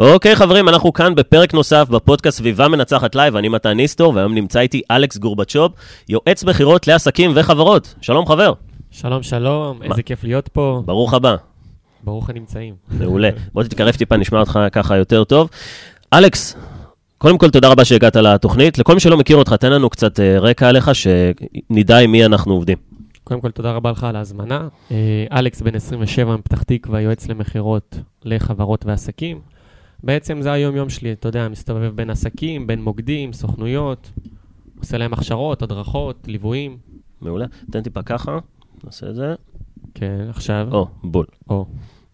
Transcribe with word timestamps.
אוקיי, 0.00 0.36
חברים, 0.36 0.68
אנחנו 0.68 0.92
כאן 0.92 1.14
בפרק 1.14 1.54
נוסף 1.54 1.88
בפודקאסט 1.90 2.38
סביבה 2.38 2.68
מנצחת 2.68 3.14
לייב, 3.14 3.36
אני 3.36 3.48
מתן 3.48 3.72
ניסטור, 3.72 4.14
והיום 4.14 4.34
נמצא 4.34 4.60
איתי 4.60 4.82
אלכס 4.90 5.16
גורבצ'וב, 5.16 5.72
יועץ 6.08 6.44
מכירות 6.44 6.86
לעסקים 6.86 7.32
וחברות. 7.34 7.94
שלום, 8.00 8.26
חבר. 8.26 8.52
שלום, 8.90 9.22
שלום, 9.22 9.78
מה? 9.78 9.84
איזה 9.84 10.02
כיף 10.02 10.24
להיות 10.24 10.48
פה. 10.48 10.82
ברוך 10.86 11.14
הבא. 11.14 11.36
ברוך 12.04 12.30
הנמצאים. 12.30 12.74
מעולה. 12.98 13.30
בוא 13.52 13.62
תתקרב 13.62 13.94
טיפה, 13.94 14.16
נשמע 14.16 14.40
אותך 14.40 14.58
ככה 14.72 14.96
יותר 14.96 15.24
טוב. 15.24 15.48
אלכס, 16.12 16.56
קודם 17.18 17.38
כל, 17.38 17.50
תודה 17.50 17.68
רבה 17.68 17.84
שהגעת 17.84 18.16
לתוכנית. 18.16 18.78
לכל 18.78 18.94
מי 18.94 19.00
שלא 19.00 19.16
מכיר 19.16 19.36
אותך, 19.36 19.52
תן 19.52 19.72
לנו 19.72 19.90
קצת 19.90 20.20
אה, 20.20 20.38
רקע 20.38 20.68
עליך, 20.68 20.90
שנדע 20.94 21.98
עם 21.98 22.12
מי 22.12 22.24
אנחנו 22.24 22.52
עובדים. 22.54 22.76
קודם 23.24 23.40
כל, 23.40 23.50
תודה 23.50 23.72
רבה 23.72 23.90
לך 23.90 24.04
על 24.04 24.16
ההזמנה. 24.16 24.68
אה, 24.90 25.24
אלכס, 25.32 25.62
בן 25.62 25.74
27, 25.74 26.36
מפתח 26.36 26.62
תקווה, 26.62 27.00
יועץ 27.00 27.28
למכירות 27.28 27.98
לחברות 28.24 28.86
ועסקים. 28.86 29.49
בעצם 30.02 30.42
זה 30.42 30.52
היום-יום 30.52 30.88
שלי, 30.88 31.12
אתה 31.12 31.28
יודע, 31.28 31.48
מסתובב 31.48 31.92
בין 31.94 32.10
עסקים, 32.10 32.66
בין 32.66 32.82
מוקדים, 32.82 33.32
סוכנויות, 33.32 34.10
עושה 34.78 34.98
להם 34.98 35.12
הכשרות, 35.12 35.62
הדרכות, 35.62 36.24
ליוויים. 36.26 36.76
מעולה. 37.20 37.46
תן 37.70 37.82
טיפה 37.82 38.02
ככה, 38.02 38.38
נעשה 38.84 39.08
את 39.08 39.14
זה. 39.14 39.34
כן, 39.94 40.26
עכשיו. 40.28 40.68
או, 40.72 40.86
בול. 41.04 41.26
או. 41.50 41.66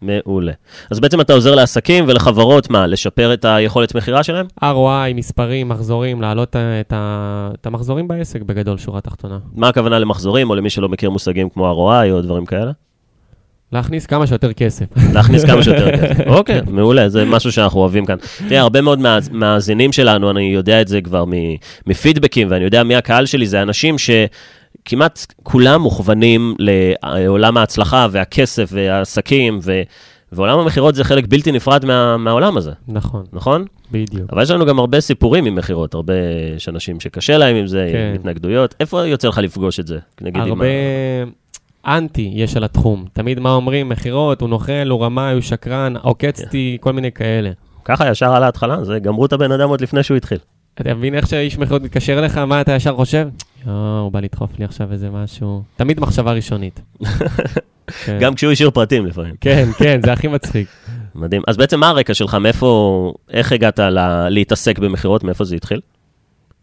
מעולה. 0.03 0.53
אז 0.91 1.01
בעצם 1.01 1.21
אתה 1.21 1.33
עוזר 1.33 1.55
לעסקים 1.55 2.05
ולחברות, 2.09 2.71
מה, 2.71 2.87
לשפר 2.87 3.35
את 3.35 3.45
היכולת 3.45 3.95
מכירה 3.95 4.23
שלהם? 4.23 4.47
ROI, 4.63 5.15
מספרים, 5.15 5.69
מחזורים, 5.69 6.21
להעלות 6.21 6.57
את, 6.57 6.93
ה... 6.93 7.51
את 7.61 7.67
המחזורים 7.67 8.09
בעסק 8.09 8.43
בגדול, 8.43 8.79
שורה 8.79 9.01
תחתונה. 9.01 9.39
מה 9.55 9.69
הכוונה 9.69 9.99
למחזורים, 9.99 10.51
או 10.51 10.55
למי 10.55 10.71
שלא 10.71 10.89
מכיר 10.89 11.11
מושגים 11.11 11.49
כמו 11.51 11.73
ROI 11.73 12.11
או 12.11 12.23
דברים 12.23 12.47
כאלה? 12.47 12.73
להכניס 13.73 14.07
כמה 14.07 14.27
שיותר 14.27 14.53
כסף. 14.53 14.85
להכניס 15.15 15.45
כמה 15.45 15.63
שיותר 15.63 15.91
כסף. 15.93 16.27
אוקיי, 16.39 16.61
מעולה, 16.71 17.09
זה 17.09 17.25
משהו 17.25 17.53
שאנחנו 17.53 17.81
אוהבים 17.81 18.07
כאן. 18.07 18.17
תראה, 18.49 18.61
הרבה 18.61 18.81
מאוד 18.81 18.99
מה- 18.99 19.19
מהמאזינים 19.31 19.93
שלנו, 19.93 20.31
אני 20.31 20.43
יודע 20.55 20.81
את 20.81 20.89
זה 20.89 21.01
כבר 21.01 21.25
מפידבקים, 21.87 22.49
ואני 22.51 22.65
יודע 22.65 22.83
מי 22.83 22.97
הקהל 22.97 23.27
שלי, 23.27 23.47
זה 23.47 23.63
אנשים 23.63 23.97
שכמעט 23.99 25.27
כולם 25.43 25.81
מוכוונים 25.83 26.55
לעולם 26.59 27.57
ההצלחה 27.57 28.07
והכסף 28.11 28.69
והעסקים, 28.73 29.59
ו... 29.63 29.83
ועולם 30.33 30.59
המכירות 30.59 30.95
זה 30.95 31.05
חלק 31.05 31.25
בלתי 31.29 31.53
נפרד 31.53 31.85
מה, 31.85 32.17
מהעולם 32.17 32.57
הזה, 32.57 32.71
נכון, 32.89 33.25
נכון? 33.33 33.65
בדיוק. 33.93 34.33
אבל 34.33 34.43
יש 34.43 34.51
לנו 34.51 34.67
גם 34.67 34.79
הרבה 34.79 35.01
סיפורים 35.01 35.45
עם 35.45 35.55
מכירות, 35.55 35.95
הרבה 35.95 36.15
יש 36.57 36.69
אנשים 36.69 37.01
שקשה 37.01 37.39
להם 37.39 37.57
עם 37.57 37.67
זה, 37.67 37.89
כן. 37.93 37.99
עם 38.09 38.15
התנגדויות. 38.15 38.75
איפה 38.81 39.07
יוצא 39.07 39.29
לך 39.29 39.39
לפגוש 39.39 39.81
את 39.81 39.87
זה? 39.87 39.99
נגיד 40.21 40.43
עם 40.43 40.49
הרבה 40.49 40.65
אנטי 41.87 42.31
יש 42.35 42.57
על 42.57 42.65
התחום. 42.65 43.05
תמיד 43.13 43.41
מה 43.41 43.51
אומרים? 43.53 43.89
מכירות, 43.89 44.41
הוא 44.41 44.49
נוכל, 44.49 44.89
הוא 44.91 45.05
רמאי, 45.05 45.33
הוא 45.33 45.41
שקרן, 45.41 45.95
עוקץ 46.03 46.41
כן. 46.41 46.49
כל 46.81 46.93
מיני 46.93 47.13
כאלה. 47.13 47.51
ככה 47.85 48.11
ישר 48.11 48.33
על 48.35 48.43
ההתחלה, 48.43 48.85
זה 48.85 48.99
גמרו 48.99 49.27
את 49.27 49.33
הבן 49.33 49.53
אדם 49.53 49.69
עוד 49.69 49.81
לפני 49.81 50.03
שהוא 50.03 50.17
התחיל. 50.17 50.39
אתה 50.81 50.95
מבין 50.95 51.15
איך 51.15 51.27
שאיש 51.27 51.59
מכירות 51.59 51.83
מתקשר 51.83 52.19
אליך, 52.19 52.39
מה 52.39 52.61
אתה 52.61 52.73
ישר 52.73 52.95
חושב? 52.97 53.29
יואו, 53.67 53.75
הוא 54.01 54.13
בא 54.13 54.21
לדחוף 54.21 54.51
לי 54.59 54.65
עכשיו 54.65 54.93
איזה 54.93 55.11
משהו. 55.11 55.63
תמיד 55.77 56.01
מחשבה 56.01 56.33
ראשונית. 56.33 56.81
כן. 58.05 58.19
גם 58.23 58.35
כשהוא 58.35 58.53
השאיר 58.53 58.71
פרטים 58.71 59.07
לפעמים. 59.07 59.35
כן, 59.41 59.69
כן, 59.79 60.01
זה 60.05 60.13
הכי 60.13 60.29
מצחיק. 60.29 60.69
מדהים. 61.15 61.43
אז 61.47 61.57
בעצם 61.57 61.81
מה 61.81 61.89
הרקע 61.89 62.15
שלך? 62.15 62.35
מאיפה, 62.35 63.13
איך 63.31 63.53
הגעת 63.53 63.79
ל- 63.79 64.29
להתעסק 64.29 64.79
במכירות? 64.79 65.25
מאיפה 65.25 65.45
זה 65.45 65.57
התחיל? 65.57 65.81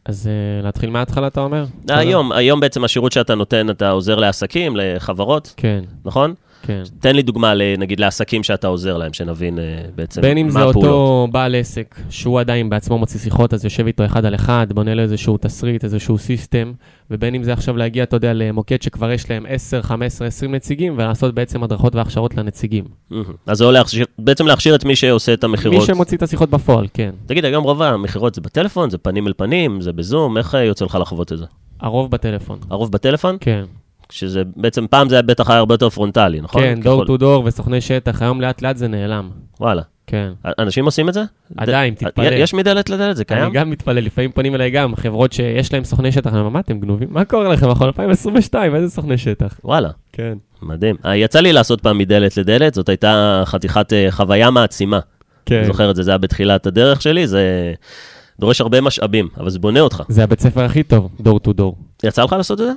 אז 0.05 0.27
אה, 0.27 0.63
להתחיל 0.63 0.89
מההתחלה, 0.89 1.27
אתה 1.27 1.41
אומר? 1.41 1.65
היום, 1.89 2.31
היום 2.31 2.59
בעצם 2.59 2.83
השירות 2.83 3.11
שאתה 3.11 3.35
נותן, 3.35 3.69
אתה 3.69 3.89
עוזר 3.89 4.15
לעסקים, 4.15 4.75
לחברות, 4.75 5.53
כן, 5.57 5.83
נכון? 6.05 6.33
כן. 6.65 6.83
תן 6.99 7.15
לי 7.15 7.21
דוגמה, 7.21 7.53
נגיד, 7.77 7.99
לעסקים 7.99 8.43
שאתה 8.43 8.67
עוזר 8.67 8.97
להם, 8.97 9.13
שנבין 9.13 9.59
אה, 9.59 9.63
בעצם 9.95 10.21
בין 10.21 10.37
אם 10.37 10.45
מה 10.45 10.51
זה 10.51 10.59
הפעולות. 10.59 10.75
אותו 10.75 11.27
בעל 11.31 11.55
עסק, 11.55 11.95
שהוא 12.09 12.39
עדיין 12.39 12.69
בעצמו 12.69 12.97
מוציא 12.97 13.19
שיחות, 13.19 13.53
אז 13.53 13.63
יושב 13.63 13.87
איתו 13.87 14.05
אחד 14.05 14.25
על 14.25 14.35
אחד, 14.35 14.67
בונה 14.73 14.95
לו 14.95 15.01
איזשהו 15.01 15.37
תסריט, 15.37 15.83
איזשהו 15.83 16.17
סיסטם, 16.17 16.73
ובין 17.11 17.35
אם 17.35 17.43
זה 17.43 17.53
עכשיו 17.53 17.77
להגיע, 17.77 18.03
אתה 18.03 18.15
יודע, 18.15 18.33
למוקד 18.33 18.81
שכבר 18.81 19.11
יש 19.11 19.29
להם 19.29 19.45
10, 19.49 19.81
15, 19.81 20.27
20 20.27 20.55
נציגים, 20.55 20.93
ולעשות 20.97 21.35
בעצם 21.35 21.63
הדרכות 21.63 21.95
והכשרות 21.95 22.35
לנציגים. 22.37 22.85
אז 23.45 23.57
זה 23.57 23.65
להכשיר, 23.65 24.05
בעצם 24.19 24.47
להכשיר 24.47 24.75
את 24.75 24.85
מי 24.85 24.95
שעושה 24.95 25.33
את 25.33 25.43
מי 25.43 25.49
המכירות. 25.49 25.85
שמוציא 25.85 26.17
את 26.17 26.23
השיחות 26.23 26.49
בפועל, 26.49 26.87
כן. 26.93 27.11
תגיד, 27.25 27.45
היום 27.45 27.63
רוב 27.63 27.81
המכירות 27.81 28.35
זה 28.35 28.41
בטלפון, 28.41 28.89
זה 28.89 28.97
פנים 28.97 29.27
אל 29.27 29.33
פנים, 29.37 29.81
זה 29.81 29.93
בזום, 29.93 30.37
איך 30.37 30.55
אה, 30.55 30.63
יוצא 30.63 30.85
לך 30.85 30.97
לחוות 31.01 31.33
את 31.33 31.37
זה? 31.37 31.45
הרוב 31.79 32.11
בטלפון. 32.11 32.59
הרוב 32.69 32.91
בטלפון? 32.91 33.37
כן, 33.39 33.63
שזה 34.13 34.41
בעצם, 34.55 34.87
פעם 34.87 35.09
זה 35.09 35.15
היה 35.15 35.21
בטח 35.21 35.49
היה 35.49 35.59
הרבה 35.59 35.73
יותר 35.73 35.89
פרונטלי, 35.89 36.41
נכון? 36.41 36.61
כן, 36.61 36.79
דור 36.83 37.05
טו 37.05 37.17
דור 37.17 37.43
וסוכני 37.45 37.81
שטח, 37.81 38.21
היום 38.21 38.41
לאט 38.41 38.61
לאט 38.61 38.77
זה 38.77 38.87
נעלם. 38.87 39.29
וואלה. 39.59 39.81
כן. 40.07 40.31
אנשים 40.59 40.85
עושים 40.85 41.09
את 41.09 41.13
זה? 41.13 41.23
עדיין, 41.57 41.93
תתפלא. 41.93 42.23
יש 42.25 42.53
מדלת 42.53 42.89
לדלת, 42.89 43.15
זה 43.15 43.25
קיים? 43.25 43.43
אני 43.43 43.51
גם 43.51 43.69
מתפלא, 43.69 44.01
לפעמים 44.01 44.31
פונים 44.31 44.55
אליי 44.55 44.71
גם, 44.71 44.95
חברות 44.95 45.33
שיש 45.33 45.73
להם 45.73 45.83
סוכני 45.83 46.11
שטח, 46.11 46.31
אני 46.31 46.39
אומר, 46.39 46.49
מה 46.49 46.59
אתם 46.59 46.79
דפוקים? 46.79 47.07
מה 47.11 47.25
קורה 47.25 47.49
לכם? 47.49 47.69
אנחנו 47.69 47.85
2022, 47.85 48.75
איזה 48.75 48.89
סוכני 48.89 49.17
שטח? 49.17 49.59
וואלה, 49.63 49.89
כן. 50.11 50.37
מדהים. 50.61 50.95
אה, 51.05 51.15
יצא 51.15 51.39
לי 51.39 51.53
לעשות 51.53 51.81
פעם 51.81 51.97
מדלת 51.97 52.37
לדלת, 52.37 52.73
זאת 52.73 52.89
הייתה 52.89 53.43
חתיכת 53.45 53.93
אה, 53.93 54.07
חוויה 54.11 54.51
מעצימה. 54.51 54.99
כן. 55.45 55.63
זוכר 55.63 55.91
את 55.91 55.95
זה, 55.95 56.03
זה 56.03 56.11
היה 56.11 56.17
בתחילת 56.17 56.67
הדרך 56.67 57.01
שלי, 57.01 57.27
זה 57.27 57.73
דורש 58.39 58.61
הרבה 58.61 58.81
משאבים, 58.81 59.27
אבל 59.37 59.49
זה 59.49 59.59
בונה 59.59 59.79
אותך. 59.79 60.03
זה 60.07 60.23
הבית 60.23 60.39
ספר 60.39 60.63
הכי 60.63 60.83
טוב, 60.83 61.09
דור 61.21 61.39
טו 61.39 61.53
דור. 61.53 61.75
יצא 62.03 62.23
לך 62.23 62.33
לעשות 62.33 62.61
את 62.61 62.65
זה? 62.65 62.71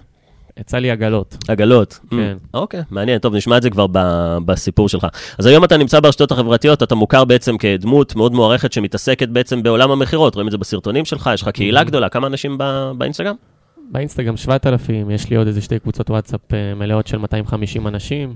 יצא 0.60 0.78
לי 0.78 0.90
עגלות. 0.90 1.36
עגלות. 1.48 1.98
כן. 2.10 2.16
Mm, 2.44 2.48
אוקיי, 2.54 2.80
מעניין, 2.90 3.18
טוב, 3.18 3.34
נשמע 3.34 3.56
את 3.56 3.62
זה 3.62 3.70
כבר 3.70 3.86
ב- 3.92 4.38
בסיפור 4.44 4.88
שלך. 4.88 5.06
אז 5.38 5.46
היום 5.46 5.64
אתה 5.64 5.76
נמצא 5.76 6.00
ברשתות 6.00 6.32
החברתיות, 6.32 6.82
אתה 6.82 6.94
מוכר 6.94 7.24
בעצם 7.24 7.58
כדמות 7.58 8.16
מאוד 8.16 8.32
מוערכת 8.34 8.72
שמתעסקת 8.72 9.28
בעצם 9.28 9.62
בעולם 9.62 9.90
המכירות, 9.90 10.34
רואים 10.34 10.46
את 10.48 10.52
זה 10.52 10.58
בסרטונים 10.58 11.04
שלך, 11.04 11.30
יש 11.34 11.42
לך 11.42 11.48
קהילה 11.48 11.80
Mhm. 11.80 11.84
גדולה, 11.84 12.08
כמה 12.08 12.26
אנשים 12.26 12.56
ב- 12.58 12.90
באינסטגרם? 12.98 13.34
באינסטגרם 13.90 14.36
7,000, 14.36 15.10
יש 15.10 15.30
לי 15.30 15.36
עוד 15.36 15.46
איזה 15.46 15.60
שתי 15.62 15.78
קבוצות 15.78 16.10
וואטסאפ 16.10 16.40
אה, 16.54 16.74
מלאות 16.74 17.06
של 17.06 17.18
250 17.18 17.86
אנשים. 17.86 18.34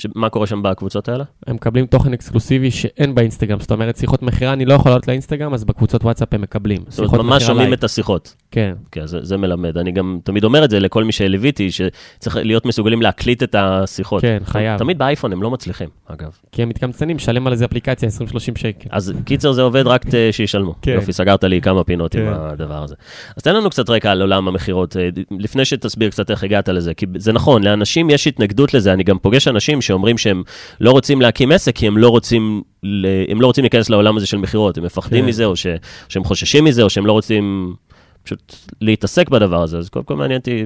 ש- 0.00 0.06
מה 0.14 0.28
קורה 0.28 0.46
שם 0.46 0.62
בקבוצות 0.62 1.08
האלה? 1.08 1.24
הם 1.46 1.54
מקבלים 1.56 1.86
תוכן 1.86 2.12
אקסקלוסיבי 2.12 2.70
שאין 2.70 3.14
באינסטגרם, 3.14 3.60
זאת 3.60 3.70
אומרת, 3.72 3.96
שיחות 3.96 4.22
מכירה 4.22 4.52
אני 4.52 4.64
לא 4.64 4.74
יכול 4.74 4.90
לעלות 4.90 5.08
לאינסטגרם, 5.08 5.54
אז 5.54 5.64
בקבוצות 5.64 6.04
וואטסאפ 6.04 6.34
הם 6.34 6.40
מקבלים. 6.40 6.80
זאת 6.88 6.98
אומרת, 7.12 7.24
ממש 7.24 7.42
שומעים. 7.42 7.72
את 7.72 7.84
השיחות. 7.84 8.34
כן, 8.50 8.74
כן, 8.92 9.06
זה, 9.06 9.18
זה 9.22 9.36
מלמד. 9.36 9.78
אני 9.78 9.92
גם 9.92 10.18
תמיד 10.24 10.44
אומר 10.44 10.64
את 10.64 10.70
זה 10.70 10.80
לכל 10.80 11.04
מי 11.04 11.12
שליוויתי, 11.12 11.68
שצריך 11.70 12.36
להיות 12.36 12.66
מסוגלים 12.66 13.02
להקליט 13.02 13.42
את 13.42 13.54
השיחות. 13.58 14.22
כן, 14.22 14.38
חייב. 14.44 14.78
תמיד 14.78 14.98
באייפון 14.98 15.32
הם 15.32 15.42
לא 15.42 15.50
מצליחים, 15.50 15.88
אגב. 16.06 16.30
כי 16.52 16.62
הם 16.62 16.68
מתקמצנים, 16.68 17.18
שלם 17.18 17.46
על 17.46 17.52
איזה 17.52 17.64
אפליקציה 17.64 18.08
20-30 18.08 18.12
שקל. 18.58 18.88
אז 18.90 19.12
קיצר 19.24 19.52
זה 19.52 19.62
עובד 19.62 19.86
רק 19.86 20.04
ת- 20.04 20.14
שישלמו. 20.32 20.74
כן. 20.82 20.92
יופי, 20.92 21.12
סגרת 21.12 21.44
לי 21.44 21.60
כמה 21.60 21.84
פינות 21.84 22.14
עם 22.14 22.20
כן. 22.20 22.32
הדבר 22.34 22.82
הזה. 22.82 22.94
אז 23.36 23.42
תן 23.42 23.54
לנו 23.56 23.70
קצת 23.70 23.90
רקע 23.90 24.10
על 24.10 24.20
עולם 24.20 24.48
המכירות, 24.48 24.96
אה, 24.96 25.08
לפני 25.38 25.64
שתסביר 25.64 26.10
קצת 26.10 26.30
איך 26.30 26.44
הגעת 26.44 26.68
לזה, 26.68 26.94
כי 26.94 27.06
זה 27.16 27.32
נכון, 27.32 27.62
לאנשים 27.62 28.10
יש 28.10 28.26
התנגדות 28.26 28.74
לזה, 28.74 28.92
אני 28.92 29.04
גם 29.04 29.18
פוגש 29.18 29.48
אנשים 29.48 29.80
שאומרים 29.90 30.18
שהם 30.18 30.42
לא 30.80 30.90
רוצים 30.90 31.20
להקים 31.20 31.52
עסק, 31.52 31.76
כי 31.76 31.86
הם 31.86 31.98
לא 31.98 32.08
רוצים, 32.08 32.62
ל- 32.82 33.06
הם 33.32 33.40
לא 33.40 33.46
רוצים 33.46 33.64
להיכנס 33.64 33.90
לעולם 33.90 34.16
הזה 34.16 34.26
של 34.26 34.36
מכירות, 34.36 34.78
הם 34.78 34.84
מפחדים 34.84 35.22
כן. 35.24 35.28
מזה, 35.28 35.44
או 35.44 35.56
ש- 35.56 35.66
שהם 36.08 36.24
חוששים 36.24 36.64
מזה, 36.64 36.82
או 36.82 36.90
שהם 36.90 37.06
לא 37.06 37.12
רוצים 37.12 37.74
פשוט 38.22 38.54
להתעסק 38.80 39.28
בדבר 39.28 39.62
הזה, 39.62 39.78
אז 39.78 39.88
קודם 39.88 40.04
כל 40.04 40.16
מעניין 40.16 40.38
אותי... 40.38 40.64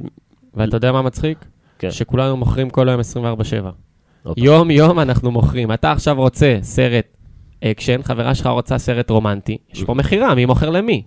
ואתה 0.55 0.77
יודע 0.77 0.93
מה 0.93 1.03
מצחיק? 1.03 1.39
כן. 1.79 1.91
שכולנו 1.91 2.37
מוכרים 2.37 2.71
כל 2.71 2.89
היום 2.89 3.01
24/7. 3.01 3.05
הופה. 4.23 4.41
יום-יום 4.41 4.99
אנחנו 5.01 5.31
מוכרים. 5.31 5.73
אתה 5.73 5.93
עכשיו 5.93 6.17
רוצה 6.17 6.59
סרט 6.63 7.05
אקשן, 7.65 8.03
חברה 8.03 8.35
שלך 8.35 8.47
רוצה 8.47 8.79
סרט 8.79 9.11
רומנטי, 9.11 9.57
יש 9.75 9.85
פה 9.85 9.95
מכירה, 9.95 10.35
מי 10.35 10.47
מוכר 10.47 10.71
למי? 10.71 11.03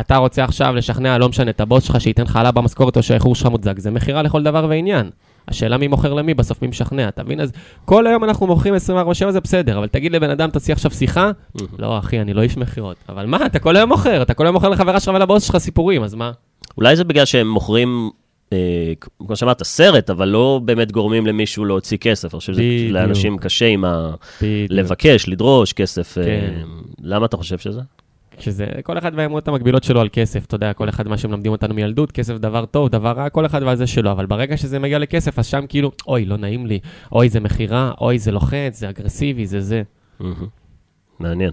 אתה 0.00 0.16
רוצה 0.16 0.44
עכשיו 0.44 0.74
לשכנע, 0.74 1.18
לא 1.18 1.28
משנה, 1.28 1.50
את 1.50 1.60
הבוס 1.60 1.84
שלך 1.84 2.00
שייתן 2.00 2.22
לך 2.22 2.36
העלאה 2.36 2.52
במשכורת 2.52 2.96
או 2.96 3.02
שהאיחור 3.02 3.34
שלך 3.34 3.46
מוצדק, 3.46 3.78
זה 3.78 3.90
מכירה 3.90 4.22
לכל 4.22 4.42
דבר 4.42 4.66
ועניין. 4.70 5.10
השאלה 5.48 5.78
מי 5.78 5.88
מוכר 5.88 6.14
למי, 6.14 6.34
בסוף 6.34 6.62
מי 6.62 6.68
משכנע, 6.68 7.08
אתה 7.08 7.24
מבין? 7.24 7.40
אז 7.40 7.52
כל 7.84 8.06
היום 8.06 8.24
אנחנו 8.24 8.46
מוכרים 8.46 8.74
24/7 8.74 9.30
זה 9.30 9.40
בסדר, 9.40 9.78
אבל 9.78 9.88
תגיד 9.88 10.12
לבן 10.12 10.30
אדם, 10.30 10.50
תעשי 10.50 10.72
עכשיו 10.72 10.90
שיחה. 10.90 11.30
לא 11.78 11.98
אחי, 11.98 12.20
אני 12.20 12.34
לא 12.34 12.42
איש 12.42 12.56
מכירות. 12.56 12.96
אבל 13.08 13.26
מה, 13.26 13.46
אתה 13.46 13.58
כל 13.58 13.76
היום 13.76 13.88
מוכר, 13.88 14.22
אתה 14.22 14.34
כל 14.34 14.46
היום 14.46 14.54
מוכר 14.54 14.68
לחברה 14.68 15.00
שלך 15.00 15.14
ולבוס 15.14 15.42
שלך 15.44 15.58
סיפורים, 15.58 16.02
אז 16.02 16.14
מה? 16.14 16.32
אולי 16.76 16.96
זה 16.96 17.04
בגלל 17.04 17.24
שהם 17.24 17.48
מוכרים, 17.48 18.10
אה, 18.52 18.92
כמו 19.26 19.36
שאמרת, 19.36 19.62
סרט, 19.62 20.10
אבל 20.10 20.28
לא 20.28 20.60
באמת 20.64 20.92
גורמים 20.92 21.26
למישהו 21.26 21.64
להוציא 21.64 21.96
כסף. 21.96 22.34
אני 22.34 22.40
חושב 22.40 22.52
שזה. 22.52 22.62
לאנשים 22.90 23.38
קשה 23.38 23.66
עם 23.66 23.84
ה... 23.84 24.10
בדיוק. 24.42 24.70
לבקש, 24.70 25.28
לדרוש 25.28 25.72
כסף. 25.72 26.18
אה, 26.18 26.24
כן. 26.24 26.62
למה 27.02 27.26
אתה 27.26 27.36
חושב 27.36 27.58
שזה? 27.58 27.80
שזה, 28.40 28.66
כל 28.82 28.98
אחד 28.98 29.12
והאמונות 29.14 29.48
המקבילות 29.48 29.84
שלו 29.84 30.00
על 30.00 30.08
כסף, 30.12 30.44
אתה 30.46 30.54
יודע, 30.54 30.72
כל 30.72 30.88
אחד 30.88 31.08
מה 31.08 31.18
שמלמדים 31.18 31.52
אותנו 31.52 31.74
מילדות, 31.74 32.12
כסף 32.12 32.34
דבר 32.34 32.64
טוב, 32.64 32.88
דבר 32.88 33.12
רע, 33.12 33.28
כל 33.28 33.46
אחד 33.46 33.62
והזה 33.62 33.86
שלו, 33.86 34.10
אבל 34.12 34.26
ברגע 34.26 34.56
שזה 34.56 34.78
מגיע 34.78 34.98
לכסף, 34.98 35.38
אז 35.38 35.46
שם 35.46 35.64
כאילו, 35.68 35.90
אוי, 36.06 36.24
לא 36.24 36.36
נעים 36.36 36.66
לי, 36.66 36.78
אוי, 37.12 37.28
זה 37.28 37.40
מכירה, 37.40 37.92
אוי, 38.00 38.18
זה 38.18 38.32
לוחץ, 38.32 38.78
זה 38.78 38.88
אגרסיבי, 38.88 39.46
זה 39.46 39.60
זה. 39.60 39.82
מעניין. 41.20 41.50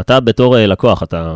אתה 0.00 0.20
בתור 0.20 0.56
אה, 0.56 0.66
לקוח, 0.66 1.02
אתה, 1.02 1.34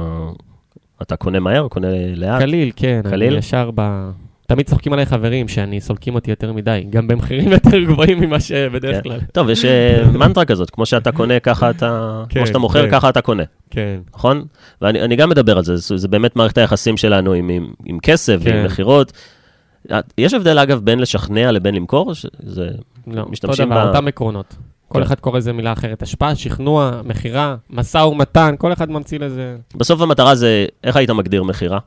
אתה 1.03 1.17
קונה 1.17 1.41
מהר, 1.41 1.69
קונה 1.69 1.89
לאט? 2.17 2.41
קליל, 2.43 2.71
כן, 2.77 3.01
קליל? 3.11 3.29
אני 3.31 3.39
ישר 3.39 3.71
ב... 3.75 4.11
תמיד 4.55 4.67
צוחקים 4.67 4.93
עליי 4.93 5.07
חברים 5.07 5.49
שאני 5.49 5.81
סולקים 5.81 6.15
אותי 6.15 6.31
יותר 6.31 6.53
מדי, 6.53 6.87
גם 6.91 7.09
במחירים 7.09 7.53
יותר 7.57 7.79
גבוהים 7.85 8.21
ממה 8.21 8.41
שבדרך 8.41 8.97
כן. 8.97 9.03
כלל. 9.03 9.19
טוב, 9.33 9.51
יש 9.51 9.65
אה, 9.65 10.03
מנטרה 10.19 10.45
כזאת, 10.45 10.71
כמו 10.71 10.87
שאתה 10.87 11.13
קונה, 11.13 11.41
ככה 11.41 11.71
אתה, 11.71 12.23
כן, 12.29 12.41
כמו 12.41 12.47
שאתה 12.47 12.59
מוכר, 12.59 12.83
כן. 12.83 12.91
ככה 12.91 13.09
אתה 13.09 13.21
קונה, 13.21 13.43
כן. 13.71 14.01
נכון? 14.15 14.45
ואני 14.83 15.01
אני 15.01 15.17
גם 15.17 15.29
מדבר 15.31 15.57
על 15.57 15.65
זה, 15.65 15.77
זה, 15.77 15.97
זה 15.97 16.09
באמת 16.09 16.37
מערכת 16.37 16.59
היחסים 16.59 16.97
שלנו 16.97 17.33
עם, 17.33 17.49
עם, 17.49 17.73
עם 17.85 17.99
כסף 18.03 18.39
כן. 18.45 18.51
ועם 18.51 18.65
מכירות. 18.65 19.13
יש 20.19 20.35
הבדל, 20.35 20.59
אגב, 20.59 20.81
בין 20.81 20.99
לשכנע 20.99 21.53
לבין 21.53 21.75
למכור? 21.75 22.13
זה... 22.43 22.69
לא, 23.07 23.21
אותו 23.21 23.31
משתמשים 23.31 23.67
דבר, 23.67 23.85
ב- 23.85 23.89
אותם 23.89 24.09
עקרונות. 24.09 24.55
כל 24.89 24.99
כן. 24.99 25.03
אחד 25.03 25.21
קורא 25.21 25.39
לזה 25.39 25.53
מילה 25.53 25.73
אחרת, 25.73 26.03
השפעה, 26.03 26.35
שכנוע, 26.35 27.01
מכירה, 27.05 27.57
משא 27.71 27.99
ומתן, 27.99 28.55
כל 28.59 28.73
אחד 28.73 28.91
ממציא 28.91 29.19
לזה. 29.19 29.57
בסוף 29.75 30.01
המטרה 30.01 30.35
זה, 30.35 30.67
איך 30.85 30.97
היית 30.97 31.11
מגדיר 31.11 31.43
מכירה? 31.43 31.79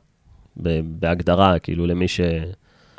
בהגדרה, 0.57 1.59
כאילו, 1.59 1.85
למי 1.85 2.07
ש... 2.07 2.21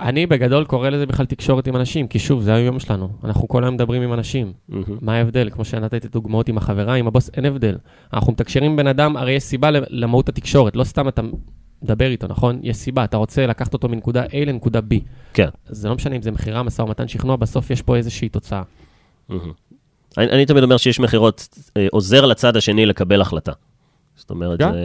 אני 0.00 0.26
בגדול 0.26 0.64
קורא 0.64 0.88
לזה 0.88 1.06
בכלל 1.06 1.26
תקשורת 1.26 1.66
עם 1.66 1.76
אנשים, 1.76 2.08
כי 2.08 2.18
שוב, 2.18 2.42
זה 2.42 2.54
היום 2.54 2.80
שלנו. 2.80 3.08
אנחנו 3.24 3.48
כל 3.48 3.64
היום 3.64 3.74
מדברים 3.74 4.02
עם 4.02 4.12
אנשים. 4.12 4.52
מהמם. 4.68 4.84
מה 5.00 5.14
ההבדל? 5.14 5.50
כמו 5.50 5.64
שנתתי 5.64 6.08
דוגמאות 6.08 6.48
עם 6.48 6.58
החברה, 6.58 6.94
עם 6.94 7.06
הבוס, 7.06 7.30
אין 7.34 7.44
הבדל. 7.44 7.76
אנחנו 8.12 8.32
מתקשרים 8.32 8.76
בן 8.76 8.86
אדם, 8.86 9.16
הרי 9.16 9.32
יש 9.32 9.42
סיבה 9.42 9.70
למהות 9.90 10.28
התקשורת, 10.28 10.76
לא 10.76 10.84
סתם 10.84 11.08
אתה 11.08 11.22
מדבר 11.82 12.06
איתו, 12.06 12.26
נכון? 12.26 12.60
יש 12.62 12.76
סיבה, 12.76 13.04
אתה 13.04 13.16
רוצה 13.16 13.46
לקחת 13.46 13.72
אותו 13.72 13.88
מנקודה 13.88 14.24
A 14.24 14.36
לנקודה 14.46 14.78
B. 14.78 14.94
כן. 15.34 15.48
זה 15.68 15.88
לא 15.88 15.94
משנה 15.94 16.16
אם 16.16 16.22
זה 16.22 16.30
מכירה, 16.30 16.62
משא 16.62 16.82
ומתן, 16.82 17.08
שכנוע, 17.08 17.36
בסוף 17.36 17.70
יש 17.70 17.82
פה 17.82 17.96
איזושהי 17.96 18.28
תוצאה. 18.28 18.62
מהמם. 19.28 19.52
אני, 20.18 20.30
אני 20.30 20.46
תמיד 20.46 20.62
אומר 20.62 20.76
שיש 20.76 21.00
מכירות, 21.00 21.58
אה, 21.76 21.86
עוזר 21.90 22.26
לצד 22.26 22.56
השני 22.56 22.86
לקבל 22.86 23.20
החלטה. 23.20 23.52
זאת 24.16 24.30
אומרת, 24.30 24.58
גם. 24.58 24.72
זה, 24.72 24.78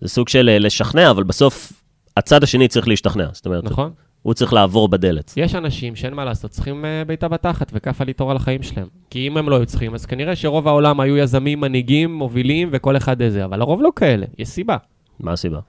זה 0.00 0.08
סוג 0.08 0.28
של 0.28 0.48
אה, 0.48 0.58
לשכנע, 0.58 1.10
אבל 1.10 1.22
בסוף 1.22 1.72
הצד 2.16 2.42
השני 2.42 2.68
צריך 2.68 2.88
להשתכנע. 2.88 3.26
זאת 3.32 3.46
אומרת, 3.46 3.64
נכון? 3.64 3.90
הוא 4.22 4.34
צריך 4.34 4.52
לעבור 4.52 4.88
בדלת. 4.88 5.34
יש 5.36 5.54
אנשים 5.54 5.96
שאין 5.96 6.14
מה 6.14 6.24
לעשות, 6.24 6.50
צריכים 6.50 6.84
אה, 6.84 7.02
בעיטה 7.06 7.28
בתחת 7.28 7.70
וכאפה 7.74 8.04
ליטור 8.04 8.30
על 8.30 8.36
החיים 8.36 8.62
שלהם. 8.62 8.86
כי 9.10 9.26
אם 9.26 9.36
הם 9.36 9.48
לא 9.48 9.56
היו 9.56 9.66
צריכים, 9.66 9.94
אז 9.94 10.06
כנראה 10.06 10.36
שרוב 10.36 10.68
העולם 10.68 11.00
היו 11.00 11.16
יזמים, 11.16 11.60
מנהיגים, 11.60 12.14
מובילים 12.14 12.68
וכל 12.72 12.96
אחד 12.96 13.22
איזה, 13.22 13.44
אבל 13.44 13.60
הרוב 13.60 13.82
לא 13.82 13.90
כאלה, 13.96 14.26
יש 14.38 14.48
סיבה 14.48 14.76
מה 15.20 15.32
הסיבה? 15.32 15.60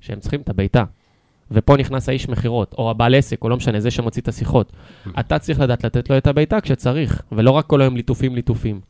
שהם 0.00 0.20
צריכים 0.20 0.40
את 0.40 0.48
הבעיטה. 0.48 0.84
ופה 1.50 1.76
נכנס 1.76 2.08
האיש 2.08 2.28
מכירות, 2.28 2.74
או 2.78 2.90
הבעל 2.90 3.14
עסק, 3.14 3.42
או 3.42 3.48
לא 3.48 3.56
משנה, 3.56 3.80
זה 3.80 3.90
שמוציא 3.90 4.22
את 4.22 4.28
השיחות. 4.28 4.72
אתה 5.20 5.38
צריך 5.38 5.60
לדעת 5.60 5.84
לתת 5.84 6.10
לו 6.10 6.18
את 6.18 6.26
הבעיטה 6.26 6.60
כשצריך, 6.60 7.22
ולא 7.32 7.50
רק 7.50 7.66
כל 7.66 7.80
היום 7.80 7.96
ליטופים 7.96 8.34
ליטופים. 8.34 8.80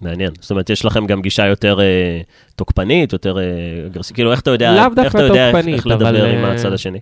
מעניין. 0.00 0.32
זאת 0.40 0.50
אומרת, 0.50 0.70
יש 0.70 0.84
לכם 0.84 1.06
גם 1.06 1.22
גישה 1.22 1.46
יותר 1.46 1.80
אה, 1.80 2.20
תוקפנית, 2.56 3.12
יותר 3.12 3.38
אה, 3.38 3.42
אגרסיבית. 3.86 4.14
כאילו, 4.14 4.32
איך 4.32 4.40
אתה 4.40 4.50
יודע, 4.50 4.74
לאו 4.74 4.84
איך 4.84 4.94
דווקא 4.94 5.18
יודע 5.18 5.46
איך, 5.46 5.54
תוקפנית, 5.56 5.74
איך 5.74 5.86
לדבר 5.86 6.08
אבל, 6.08 6.30
עם 6.30 6.44
אה, 6.44 6.52
הצד 6.52 6.72
השני? 6.72 6.98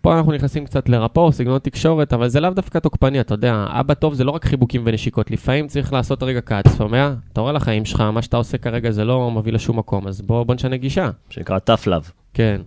פה 0.00 0.16
אנחנו 0.16 0.32
נכנסים 0.32 0.64
קצת 0.64 0.88
לרפור, 0.88 1.32
סגנון 1.32 1.58
תקשורת, 1.58 2.12
אבל 2.12 2.28
זה 2.28 2.40
לאו 2.40 2.50
דווקא 2.50 2.78
תוקפני, 2.78 3.20
אתה 3.20 3.34
יודע, 3.34 3.66
אבא 3.68 3.94
טוב 3.94 4.14
זה 4.14 4.24
לא 4.24 4.30
רק 4.30 4.44
חיבוקים 4.44 4.82
ונשיקות, 4.84 5.30
לפעמים 5.30 5.66
צריך 5.66 5.92
לעשות 5.92 6.22
רגע 6.22 6.40
קאץ, 6.40 6.76
שומע? 6.78 7.12
אתה 7.32 7.40
רואה 7.40 7.52
לחיים 7.52 7.84
שלך, 7.84 8.00
מה 8.00 8.22
שאתה 8.22 8.36
עושה 8.36 8.58
כרגע 8.58 8.90
זה 8.90 9.04
לא 9.04 9.30
מביא 9.30 9.52
לשום 9.52 9.78
מקום, 9.78 10.06
אז 10.08 10.20
בוא, 10.20 10.44
בוא 10.44 10.54
נשנה 10.54 10.76
גישה. 10.76 11.10
שנקרא 11.30 11.58
tough 11.70 11.86
love. 11.86 12.10
כן, 12.34 12.60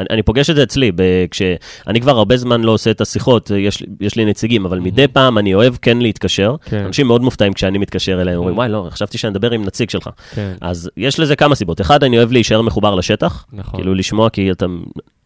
אני, 0.00 0.06
אני 0.10 0.22
פוגש 0.22 0.50
את 0.50 0.56
זה 0.56 0.62
אצלי, 0.62 0.92
כשאני 1.30 2.00
כבר 2.00 2.18
הרבה 2.18 2.36
זמן 2.36 2.60
לא 2.60 2.72
עושה 2.72 2.90
את 2.90 3.00
השיחות, 3.00 3.50
יש, 3.50 3.82
יש 4.00 4.16
לי 4.16 4.24
נציגים, 4.24 4.66
אבל 4.66 4.78
מדי 4.80 5.08
פעם 5.08 5.38
אני 5.38 5.54
אוהב 5.54 5.74
כן 5.82 5.98
להתקשר. 5.98 6.56
כן, 6.64 6.84
אנשים 6.84 7.06
מאוד 7.06 7.22
מופתעים 7.22 7.52
כשאני 7.52 7.78
מתקשר 7.78 8.22
אליהם, 8.22 8.38
אומרים, 8.38 8.56
וואי, 8.56 8.68
לא, 8.68 8.86
חשבתי 8.90 9.18
שאני 9.18 9.32
אדבר 9.32 9.50
עם 9.50 9.64
נציג 9.64 9.90
שלך. 9.90 10.08
כן, 10.34 10.52
אז 10.60 10.90
יש 10.96 11.20
לזה 11.20 11.36
כמה 11.36 11.54
סיבות. 11.54 11.80
אחד, 11.80 12.04
אני 12.04 12.18
אוהב 12.18 12.32
להישאר 12.32 12.62
מחובר 12.62 12.94
לשטח, 12.94 13.46
נכון, 13.52 13.80
כאילו 13.80 13.94
לשמוע, 13.94 14.30
כי 14.30 14.50
אתה 14.50 14.66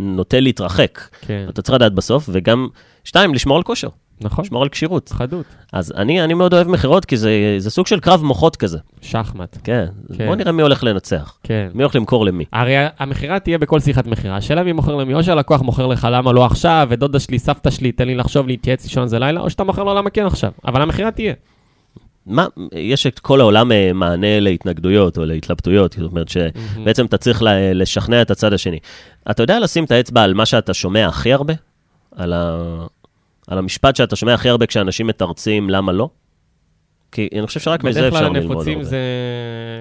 נוטה 0.00 0.40
להתרחק. 0.40 1.00
כן, 1.20 1.46
אתה 1.48 1.62
צריך 1.62 1.74
לדעת 1.74 1.92
בסוף, 1.94 2.28
וגם, 2.32 2.68
שתיים, 3.04 3.34
לשמור 3.34 3.56
על 3.56 3.62
כושר, 3.62 3.88
נכון, 4.20 4.44
לשמור 4.44 4.62
על 4.62 4.69
כשירות. 4.69 5.08
חדות, 5.08 5.46
אז 5.72 5.93
אני, 5.96 6.25
אני 6.25 6.34
מאוד 6.34 6.55
אוהב 6.55 6.69
מכירות, 6.69 7.05
כי 7.05 7.16
זה, 7.16 7.55
זה 7.58 7.70
סוג 7.70 7.87
של 7.87 8.00
קרב 8.00 8.22
מוחות 8.22 8.56
כזה. 8.56 8.78
שחמט, 9.00 9.58
כן. 9.64 9.87
כן. 10.19 10.26
בוא 10.26 10.37
נראה 10.37 10.52
מי 10.52 10.62
הולך 10.62 10.84
לנצח. 10.84 11.38
כן. 11.43 11.69
מי 11.75 11.82
הולך 11.82 11.96
למכור 11.96 12.25
למי. 12.25 12.44
הרי 12.52 12.75
המכירה 12.99 13.38
תהיה 13.38 13.58
בכל 13.58 13.81
שיחת 13.81 14.06
מכירה, 14.06 14.37
השאלה 14.37 14.62
מי 14.62 14.72
מוכר 14.72 14.94
למי, 14.94 15.14
או 15.14 15.22
שהלקוח 15.22 15.62
מוכר 15.62 15.87
לך 15.87 16.08
למה 16.11 16.32
לא 16.32 16.44
עכשיו, 16.44 16.87
ודודה 16.90 17.20
שלי, 17.20 17.38
סבתא 17.38 17.70
שלי, 17.70 17.93
תן 17.93 18.06
לי 18.06 18.14
לחשוב, 18.14 18.46
להתייעץ, 18.46 18.84
לישון 18.84 19.08
זה 19.08 19.19
לילה, 19.19 19.40
או 19.40 19.50
שאתה 19.50 19.64
מוכר 19.64 19.84
לו 19.84 19.94
למה 19.94 20.11
כן 20.11 20.26
עכשיו, 20.26 20.52
אבל 20.67 20.82
המכירה 20.82 21.10
תהיה. 21.10 21.34
מה, 22.26 22.46
יש 22.72 23.06
את 23.06 23.19
כל 23.19 23.40
העולם 23.40 23.72
אה, 23.72 23.93
מענה 23.93 24.40
להתנגדויות 24.40 25.19
או 25.19 25.25
להתלבטויות, 25.25 25.93
זאת 25.99 26.10
אומרת 26.10 26.28
שבעצם 26.28 27.06
אתה 27.06 27.17
צריך 27.17 27.43
לשכנע 27.75 28.22
את 28.22 28.31
הצד 28.31 28.52
השני. 28.52 28.78
אתה 29.31 29.43
יודע 29.43 29.60
לשים 29.60 29.84
את 29.84 29.90
האצבע 29.90 30.22
על 30.22 30.34
מה 30.34 30.46
שאתה 30.46 30.75
שומע 30.75 31.06
הכי 31.06 31.32
הרבה? 31.32 31.55
על, 32.17 32.32
ה... 32.32 32.58
על 33.49 33.58
המשפט 33.58 33.96
שאתה 33.96 34.17
שומע 34.17 34.35
הכי 34.35 34.49
הרבה 34.49 34.67
כשאנשים 34.67 35.06
מתרצים 35.06 35.70
למה 35.70 35.93
לא? 35.93 36.08
כי 37.12 37.29
אני 37.38 37.46
חושב 37.46 37.61
שרק 37.61 37.85
מזה 37.85 38.00
בדרך 38.00 38.14
אפשר 38.14 38.25
כלל 38.29 38.37
ללמוד 38.37 38.50
הנפוצים 38.52 38.79
הרבה. 38.79 38.85
זה 38.91 38.99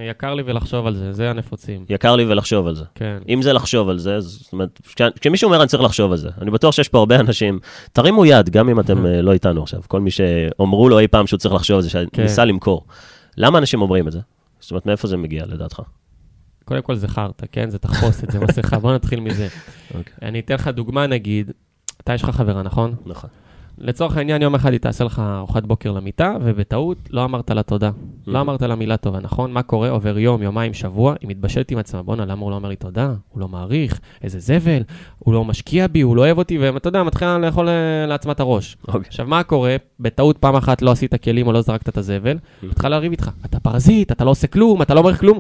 יקר 0.09 0.33
לי 0.33 0.43
ולחשוב 0.45 0.85
על 0.87 0.95
זה, 0.95 1.13
זה 1.13 1.29
הנפוצים. 1.29 1.85
יקר 1.89 2.15
לי 2.15 2.25
ולחשוב 2.25 2.67
על 2.67 2.75
זה. 2.75 2.83
כן. 2.95 3.17
אם 3.29 3.41
זה 3.41 3.53
לחשוב 3.53 3.89
על 3.89 3.97
זה, 3.97 4.19
זאת 4.19 4.53
אומרת, 4.53 4.79
כש- 4.95 5.01
כשמישהו 5.19 5.47
אומר 5.47 5.59
אני 5.61 5.67
צריך 5.67 5.83
לחשוב 5.83 6.11
על 6.11 6.17
זה, 6.17 6.29
אני 6.41 6.51
בטוח 6.51 6.71
שיש 6.73 6.89
פה 6.89 6.99
הרבה 6.99 7.19
אנשים, 7.19 7.59
תרימו 7.93 8.25
יד, 8.25 8.49
גם 8.49 8.69
אם 8.69 8.79
אתם 8.79 9.05
אה, 9.05 9.21
לא 9.21 9.33
איתנו 9.33 9.63
עכשיו, 9.63 9.81
כל 9.87 10.01
מי 10.01 10.11
שאומרו 10.11 10.89
לו 10.89 10.99
אי 10.99 11.07
פעם 11.07 11.27
שהוא 11.27 11.37
צריך 11.37 11.53
לחשוב 11.55 11.75
על 11.75 11.81
זה, 11.81 11.89
כן. 11.89 12.05
שניסה 12.15 12.45
למכור. 12.45 12.85
למה 13.37 13.57
אנשים 13.57 13.81
אומרים 13.81 14.07
את 14.07 14.11
זה? 14.11 14.19
זאת 14.59 14.71
אומרת, 14.71 14.85
מאיפה 14.85 15.07
זה 15.07 15.17
מגיע 15.17 15.45
לדעתך? 15.45 15.81
קודם 16.65 16.81
כל 16.81 16.95
זה 16.95 17.07
חרטא, 17.07 17.45
כן? 17.51 17.69
זה 17.69 17.77
תחפושת, 17.79 18.31
זה 18.31 18.39
מסכה, 18.39 18.79
בוא 18.79 18.93
נתחיל 18.93 19.19
מזה. 19.19 19.47
אוקיי. 19.95 20.13
אני 20.21 20.39
אתן 20.39 20.53
לך 20.55 20.67
דוגמה, 20.67 21.07
נגיד, 21.07 21.51
אתה 22.03 22.13
יש 22.13 22.23
לך 22.23 22.29
חברה, 22.29 22.63
נכון? 22.63 22.95
נכון. 23.05 23.29
לצורך 23.77 24.17
העניין, 24.17 24.41
יום 24.41 24.55
אחד 24.55 24.71
היא 24.71 24.79
תעשה 24.79 25.03
לך 25.03 25.19
ארוחת 25.19 25.63
בוקר 25.63 25.91
למיטה, 25.91 26.35
ובטעות 26.41 26.97
לא 27.09 27.23
אמרת 27.25 27.51
לה 27.51 27.63
תודה. 27.63 27.91
לא 28.27 28.41
אמרת 28.41 28.61
לה 28.61 28.75
מילה 28.75 28.97
טובה, 28.97 29.19
נכון? 29.19 29.51
מה 29.51 29.63
קורה? 29.63 29.89
עובר 29.89 30.17
יום, 30.19 30.41
יומיים, 30.41 30.73
שבוע, 30.73 31.15
היא 31.21 31.29
מתבשלת 31.29 31.71
עם 31.71 31.77
עצמה, 31.77 32.03
בואנה, 32.03 32.25
למה 32.25 32.41
הוא 32.41 32.51
לא 32.51 32.55
אומר 32.55 32.69
לי 32.69 32.75
תודה? 32.75 33.13
הוא 33.29 33.39
לא 33.41 33.47
מעריך, 33.47 33.99
איזה 34.23 34.39
זבל, 34.39 34.81
הוא 35.19 35.33
לא 35.33 35.45
משקיע 35.45 35.87
בי, 35.87 36.01
הוא 36.01 36.15
לא 36.15 36.21
אוהב 36.21 36.37
אותי, 36.37 36.57
ואתה 36.57 36.87
יודע, 36.87 37.03
מתחילה 37.03 37.37
לאכול 37.37 37.69
אה, 37.69 38.05
לעצמה 38.07 38.31
את 38.31 38.39
הראש. 38.39 38.77
אוקיי. 38.87 39.01
עכשיו, 39.07 39.27
מה 39.27 39.43
קורה? 39.43 39.75
בטעות 39.99 40.37
פעם 40.37 40.55
אחת 40.55 40.81
לא 40.81 40.91
עשית 40.91 41.15
כלים 41.23 41.47
או 41.47 41.51
לא 41.51 41.61
זרקת 41.61 41.89
את 41.89 41.97
הזבל, 41.97 42.37
מתחילה 42.63 42.89
לריב 42.89 43.11
איתך. 43.11 43.29
אתה 43.45 43.59
פרזיט, 43.59 44.11
אתה 44.11 44.23
לא 44.23 44.29
עושה 44.29 44.47
כלום, 44.47 44.81
אתה 44.81 44.93
לא 44.93 44.99
אומר 44.99 45.13
כלום. 45.13 45.39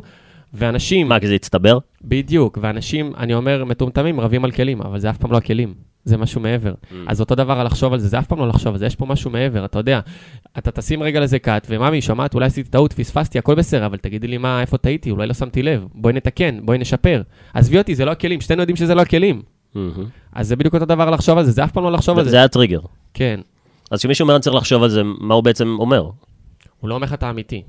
ואנשים, 0.53 1.07
מה, 1.09 1.19
כי 1.19 1.27
זה 1.27 1.33
הצטבר? 1.33 1.77
בדיוק, 2.03 2.57
ואנשים, 2.61 3.13
אני 3.17 3.33
אומר, 3.33 3.65
מטומטמים, 3.65 4.19
רבים 4.19 4.45
על 4.45 4.51
כלים, 4.51 4.81
אבל 4.81 4.99
זה 4.99 5.09
אף 5.09 5.17
פעם 5.17 5.31
לא 5.31 5.37
הכלים, 5.37 5.73
זה 6.05 6.17
משהו 6.17 6.41
מעבר. 6.41 6.73
אז 7.07 7.19
אותו 7.19 7.35
דבר 7.35 7.63
לחשוב 7.63 7.93
על 7.93 7.99
זה, 7.99 8.07
זה 8.07 8.19
אף 8.19 8.27
פעם 8.27 8.39
לא 8.39 8.47
לחשוב 8.47 8.73
על 8.73 8.79
זה, 8.79 8.85
יש 8.85 8.95
פה 8.95 9.05
משהו 9.05 9.31
מעבר, 9.31 9.65
אתה 9.65 9.79
יודע. 9.79 9.99
אתה 10.57 10.71
תשים 10.71 11.03
רגע 11.03 11.19
לזה 11.19 11.39
קאט, 11.39 11.67
וממי, 11.69 12.01
שומעת, 12.01 12.33
אולי 12.33 12.45
עשיתי 12.45 12.69
טעות, 12.69 12.93
פספסתי, 12.93 13.39
הכל 13.39 13.55
בסדר, 13.55 13.85
אבל 13.85 13.97
תגידי 13.97 14.27
לי 14.27 14.37
מה, 14.37 14.61
איפה 14.61 14.77
טעיתי, 14.77 15.11
אולי 15.11 15.27
לא 15.27 15.33
שמתי 15.33 15.63
לב, 15.63 15.85
בואי 15.93 16.13
נתקן, 16.13 16.59
בואי 16.63 16.77
נשפר. 16.77 17.21
עזבי 17.53 17.77
אותי, 17.77 17.95
זה 17.95 18.05
לא 18.05 18.11
הכלים, 18.11 18.41
שתינו 18.41 18.61
יודעים 18.61 18.75
שזה 18.75 18.95
לא 18.95 19.01
הכלים. 19.01 19.41
מהמם. 19.75 20.05
אז 20.33 20.47
זה 20.47 20.55
בדיוק 20.55 20.73
אותו 20.73 20.85
דבר 20.85 21.09
לחשוב 21.09 21.37
על 21.37 21.43
זה, 21.45 21.51
זה 21.51 21.63
אף 21.63 21.71
פעם 21.71 21.83
לא 21.83 21.91
לחשוב 21.91 22.17
על 22.17 22.25
זה 22.25 22.31
זה. 22.31 22.37
היה 22.37 22.45
הטריגר. 22.45 22.79
כן. 23.13 23.39
אז 23.91 23.99
כשמישהו 23.99 24.23
אומר 24.23 24.35
אני 24.35 24.41
צריך 24.41 24.55
לחשוב 24.55 24.83
על 24.83 24.89
זה, 24.89 25.01
מה 25.03 25.33
הוא 25.33 25.43
בעצם 25.43 25.75
אומר? 25.79 26.09
הוא 26.79 26.89
לא 26.89 26.95
אומר 26.95 27.05
לך 27.05 27.13
את 27.13 27.23
האמיתי. 27.23 27.63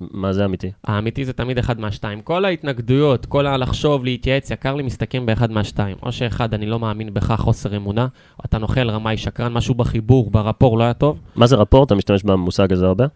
מה 0.00 0.32
זה 0.32 0.44
אמיתי? 0.44 0.70
האמיתי 0.84 1.24
זה 1.24 1.32
תמיד 1.32 1.58
אחד 1.58 1.80
מהשתיים. 1.80 2.20
כל 2.20 2.44
ההתנגדויות, 2.44 3.26
כל 3.26 3.46
הלחשוב, 3.46 4.04
להתייעץ, 4.04 4.50
יקר 4.50 4.74
לי, 4.74 4.82
מסתכם 4.82 5.26
באחד 5.26 5.50
מהשתיים. 5.50 5.96
או 6.02 6.12
שאחד, 6.12 6.54
אני 6.54 6.66
לא 6.66 6.78
מאמין 6.80 7.14
בך, 7.14 7.34
חוסר 7.38 7.76
אמונה, 7.76 8.06
אתה 8.44 8.58
נוכל, 8.58 8.90
רמאי, 8.90 9.16
שקרן, 9.16 9.52
משהו 9.52 9.74
בחיבור, 9.74 10.30
ברפור, 10.30 10.78
לא 10.78 10.84
היה 10.84 10.92
טוב. 10.92 11.18
מה 11.36 11.46
זה 11.46 11.56
רפורט? 11.56 11.86
אתה 11.86 11.94
משתמש 11.94 12.22
במושג 12.22 12.72
הזה 12.72 12.86
הרבה? 12.86 13.06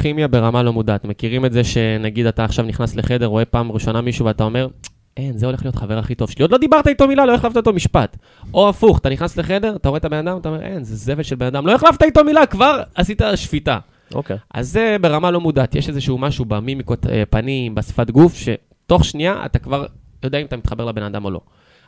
כימיה 0.00 0.28
ברמה 0.28 0.62
לא 0.62 0.72
מודעת. 0.72 1.04
מכירים 1.04 1.44
את 1.44 1.52
זה 1.52 1.64
שנגיד 1.64 2.26
אתה 2.26 2.44
עכשיו 2.44 2.64
נכנס 2.64 2.96
לחדר, 2.96 3.26
רואה 3.26 3.44
פעם 3.44 3.72
ראשונה 3.72 4.00
מישהו 4.00 4.26
ואתה 4.26 4.44
אומר, 4.44 4.68
אין, 5.16 5.38
זה 5.38 5.46
הולך 5.46 5.62
להיות 5.62 5.76
חבר 5.76 5.98
הכי 5.98 6.14
טוב 6.14 6.30
שלי. 6.30 6.42
עוד 6.42 6.50
לא 6.50 6.58
דיברת 6.58 6.88
איתו 6.88 7.08
מילה, 7.08 7.26
לא 7.26 7.34
החלפת 7.34 7.56
אותו 7.56 7.72
משפט. 7.72 8.16
או 8.54 8.68
הפוך, 8.68 8.98
אתה 8.98 9.08
נכנס 9.08 9.36
לחדר, 9.36 9.76
אתה 9.76 9.88
רואה 9.88 9.98
את 9.98 10.04
הבן 10.04 10.28
אדם, 10.28 10.38
אתה 10.38 10.48
אומר, 10.48 10.62
אין, 10.62 10.84
זה 10.84 10.96
זבל 10.96 11.22
של 11.22 11.36
בן 11.36 11.46
אדם, 11.46 11.66
לא 11.66 11.74
החלפת 11.74 12.02
איתו 12.02 12.24
מילה, 12.24 12.46
כבר 12.46 12.82
עשית 12.94 13.22
שפיטה. 13.34 13.78
אוקיי. 14.14 14.36
אז 14.54 14.68
זה 14.68 14.96
ברמה 15.00 15.30
לא 15.30 15.40
מודעת, 15.40 15.74
יש 15.74 15.88
איזשהו 15.88 16.18
משהו 16.18 16.44
במימיקות 16.44 17.06
אה, 17.06 17.22
פנים, 17.30 17.74
בשפת 17.74 18.10
גוף, 18.10 18.34
שתוך 18.34 19.04
שנייה 19.04 19.46
אתה 19.46 19.58
כבר 19.58 19.86
יודע 20.22 20.38
אם 20.38 20.46
אתה 20.46 20.56
מתחבר 20.56 20.84
לבן 20.84 21.02
אדם 21.02 21.24
או 21.24 21.30
לא. 21.30 21.40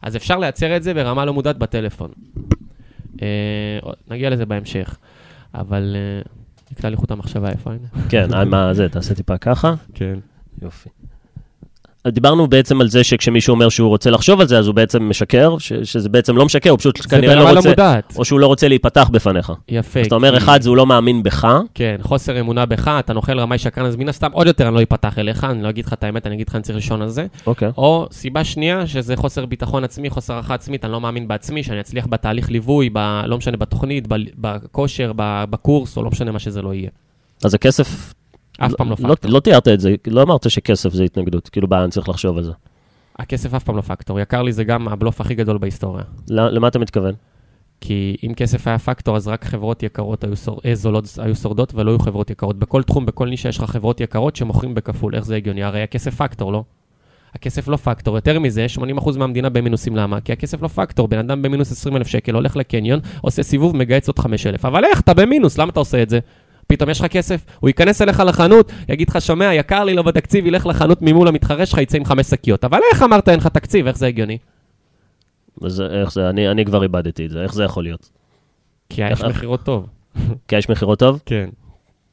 אז 0.03 0.17
אפשר 0.17 0.39
לייצר 0.39 0.77
את 0.77 0.83
זה 0.83 0.95
ברמה 0.95 1.25
לא 1.25 1.35
מודעת 1.35 1.59
בטלפון. 1.59 2.11
אה, 3.23 3.91
נגיע 4.11 4.31
לזה 4.31 4.47
בהמשך, 4.47 4.97
אבל 5.55 5.97
אה, 5.97 6.23
נקטע 6.73 6.89
לי 6.89 6.97
חוט 6.97 7.11
המחשבה 7.11 7.51
איפה 7.51 7.71
אני. 7.71 7.79
כן, 8.09 8.49
מה 8.51 8.75
זה, 8.75 8.89
תעשה 8.89 9.15
טיפה 9.15 9.39
ככה. 9.39 9.75
כן. 9.95 10.19
יופי. 10.63 10.89
דיברנו 12.13 12.47
בעצם 12.47 12.81
על 12.81 12.89
זה 12.89 13.05
שכשמישהו 13.05 13.55
אומר 13.55 13.69
שהוא 13.69 13.89
רוצה 13.89 14.11
לחשוב 14.11 14.41
על 14.41 14.49
זה, 14.49 14.59
אז 14.59 14.67
הוא 14.67 14.75
בעצם 14.75 15.09
משקר, 15.09 15.59
ש- 15.59 15.73
שזה 15.73 16.09
בעצם 16.09 16.37
לא 16.37 16.45
משקר, 16.45 16.71
הוא 16.71 16.79
פשוט 16.79 17.03
זה 17.03 17.09
כנראה 17.09 17.35
ברמה 17.35 17.45
לא 17.49 17.53
לא 17.53 17.57
רוצה, 17.59 17.69
מודעת. 17.69 18.15
או 18.19 18.25
שהוא 18.25 18.41
לא 18.41 18.47
רוצה 18.47 18.69
להיפתח 18.69 19.09
בפניך. 19.13 19.53
יפה. 19.69 20.01
אז 20.01 20.07
אתה 20.07 20.15
אומר, 20.15 20.31
כי- 20.31 20.37
אחד, 20.37 20.63
זה 20.63 20.69
הוא 20.69 20.77
לא 20.77 20.87
מאמין 20.87 21.23
בך, 21.23 21.49
כן, 21.75 21.97
חוסר 22.03 22.41
אמונה 22.41 22.67
בך, 22.67 22.89
אתה 22.99 23.13
נוכל 23.13 23.41
רמאי 23.41 23.59
שקרן, 23.59 23.87
אז 23.87 23.97
מן 23.97 24.09
הסתם 24.09 24.33
עוד 24.33 24.47
יותר 24.47 24.69
אני 24.69 24.75
לא 24.75 24.83
אפתח 24.83 25.19
אליך, 25.19 25.45
אני 25.45 25.63
לא 25.63 25.69
אגיד 25.69 25.85
לך 25.87 25.93
את 25.93 26.05
האמת, 26.05 26.27
אני 26.27 26.35
אגיד 26.35 26.49
לך 26.49 26.55
אני 26.55 26.63
צריך 26.63 26.77
לישון 26.77 27.03
על 27.03 27.09
זה. 27.09 27.27
אוקיי. 27.47 27.71
או 27.79 28.07
סיבה 28.13 28.45
שנייה, 28.45 28.87
שזה 28.87 29.17
חוסר 29.17 29.47
ביטחון 29.47 29.85
עצמי, 29.85 30.11
חוסר 30.11 30.33
הערכה 30.35 30.55
עצמית, 30.55 30.85
אני 30.85 30.93
לא 30.93 31.01
מאמין 31.01 31.29
בעצמי, 31.29 31.63
שאני 31.63 31.81
אצליח 31.81 32.07
בתהליך 32.07 32.51
ליווי, 32.51 32.91
ב, 32.93 32.99
לא 33.27 33.39
משנה, 33.39 33.57
בתוכנית, 33.57 34.05
ב, 34.09 34.15
בכושר, 34.39 35.13
ב, 35.17 35.45
בקורס, 35.51 35.97
או 35.97 36.03
לא 36.03 36.11
משנה 36.11 36.33
מה 36.33 36.39
שזה 36.39 36.63
לא 36.63 36.75
יהיה. 36.75 36.91
אז 37.45 37.55
הכסף... 37.55 38.15
אף 38.59 38.73
פעם 38.75 38.91
לא 38.91 38.97
לא, 39.01 39.15
פקטור. 39.15 39.31
לא 39.31 39.41
תיארת 39.41 39.69
את 39.69 39.81
זה, 39.81 39.95
לא 40.07 40.23
אמרת 40.23 40.51
שכסף 40.51 40.93
זה 40.93 41.05
התנגדות, 41.05 41.49
כאילו, 41.49 41.69
בא, 41.69 41.83
אני 41.83 41.91
צריך 41.91 42.09
לחשוב 42.09 42.37
על 42.37 42.45
זה. 42.45 42.53
הכסף 43.19 43.55
אף 43.55 43.65
פעם 43.65 43.77
לא 43.77 43.81
פקטור, 43.83 44.21
יקר 44.21 44.43
לי 44.43 44.53
זה 44.53 44.65
גם 44.65 44.89
הבלוף 44.89 45.21
הכי 45.21 45.35
גדול 45.35 45.59
בהיסטוריה. 45.59 46.05
ל- 46.31 46.49
למה 46.57 46.69
אתה 46.69 46.79
מתכוון? 46.79 47.15
כי 47.81 48.17
אם 48.27 48.35
כסף 48.35 48.67
היה 48.69 48.79
פקטור, 48.79 49.17
אז 49.17 49.29
רק 49.29 49.45
חברות 49.45 49.83
יקרות 49.83 50.25
היו, 50.25 50.37
שור... 50.37 50.61
אה, 50.65 50.75
זולות 50.75 51.19
היו 51.19 51.35
שורדות 51.35 51.75
ולא 51.75 51.91
היו 51.91 51.99
חברות 51.99 52.31
יקרות. 52.31 52.59
בכל 52.59 52.83
תחום, 52.83 53.07
בכל 53.07 53.29
נישה 53.29 53.49
יש 53.49 53.59
לך 53.59 53.65
חברות 53.71 54.01
יקרות 54.01 54.37
שמוכרים 54.37 54.75
בכפול. 54.75 55.15
איך 55.15 55.25
זה 55.25 55.37
הגיוני? 55.37 55.63
הרי 55.63 55.83
הכסף 55.83 56.15
פקטור, 56.15 56.53
לא? 56.53 56.65
הכסף 57.35 57.69
לא 57.69 57.77
פקטור. 57.77 58.17
יותר 58.17 58.39
מזה, 58.41 58.67
80% 58.99 59.19
מהמדינה 59.19 59.49
במינוסים. 59.49 59.97
למה? 59.97 60.21
כי 60.21 60.33
הכסף 60.33 60.63
לא 60.63 60.69
פקטור. 60.69 61.09
בן 61.09 61.19
אדם 61.19 61.43
במינוס 61.43 61.73
20,000 61.73 62.07
שקל, 62.07 62.35
הולך 62.35 62.57
לקניון, 62.57 63.01
עושה 63.21 63.43
סיבוב, 63.43 63.77
מגייס 63.77 64.09
עוד 64.09 64.19
5,000. 64.19 64.65
אבל 64.65 64.85
איך? 64.85 65.01
אתה 65.01 65.15
במינוס, 65.15 65.59
למה 65.59 65.71
אתה 65.71 65.81
עושה 65.81 66.03
את 66.03 66.11
זה? 66.11 66.19
פתאום 66.69 66.91
יש 66.91 67.01
לך 67.01 67.07
כסף, 67.07 67.45
הוא 67.61 67.69
ייכנס 67.69 68.03
אליך 68.03 68.21
לחנות, 68.27 68.73
יגיד 68.89 69.09
לך, 69.09 69.21
שומע, 69.21 69.55
יקר 69.55 69.85
לי, 69.85 69.95
לא 69.95 70.03
בתקציב, 70.03 70.47
ילך 70.47 70.67
לחנות 70.67 70.99
ממול 71.03 71.29
המתחרה 71.29 71.67
שלך, 71.67 71.79
יצא 71.79 71.97
עם 71.99 72.05
חמש 72.05 72.27
שקיות. 72.27 72.65
אבל 72.65 72.79
איך 72.93 73.03
אמרת 73.03 73.29
אין 73.29 73.39
לך 73.39 73.47
תקציב? 73.47 73.87
איך 73.87 73.97
זה 73.99 74.07
הגיוני? 74.07 74.39
אז 75.65 75.81
איך 75.81 76.13
זה, 76.13 76.29
אני, 76.31 76.49
אני 76.49 76.65
כבר 76.65 76.83
איבדתי 76.83 77.27
את 77.27 77.31
זה, 77.31 77.43
איך 77.43 77.55
זה 77.55 77.65
יכול 77.65 77.83
להיות? 77.85 78.11
כי 78.91 79.03
יש 79.11 79.25
איך- 79.25 79.37
מכירות 79.37 79.63
טוב. 79.63 79.87
כי 80.49 80.57
יש 80.57 80.69
מכירות 80.69 80.99
טוב? 80.99 81.21
כן. 81.27 81.49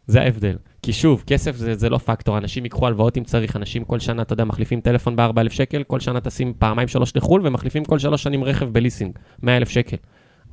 זה 0.08 0.22
ההבדל. 0.22 0.56
כי 0.82 0.94
שוב, 0.94 1.24
כסף 1.28 1.56
זה, 1.56 1.76
זה 1.76 1.90
לא 1.90 1.98
פקטור, 1.98 2.38
אנשים 2.38 2.64
ייקחו 2.64 2.88
הלוואות 2.88 3.18
אם 3.18 3.24
צריך, 3.24 3.56
אנשים 3.56 3.84
כל 3.84 4.00
שנה, 4.00 4.22
אתה 4.22 4.34
יודע, 4.34 4.44
מחליפים 4.44 4.82
טלפון 4.82 5.16
ב-4,000 5.16 5.50
שקל, 5.50 5.84
כל 5.84 6.00
שנה 6.00 6.22
טסים 6.22 6.54
פעמיים 6.60 6.88
שלוש 6.88 7.16
לחו"ל, 7.16 7.42
ומחליפים 7.48 7.86
כל 7.86 8.00
שלוש 8.00 8.24
שנים 8.24 8.44
רכב 8.44 8.66
בליסינג, 8.66 9.12
100,000 9.44 9.70
שקל. 9.70 9.98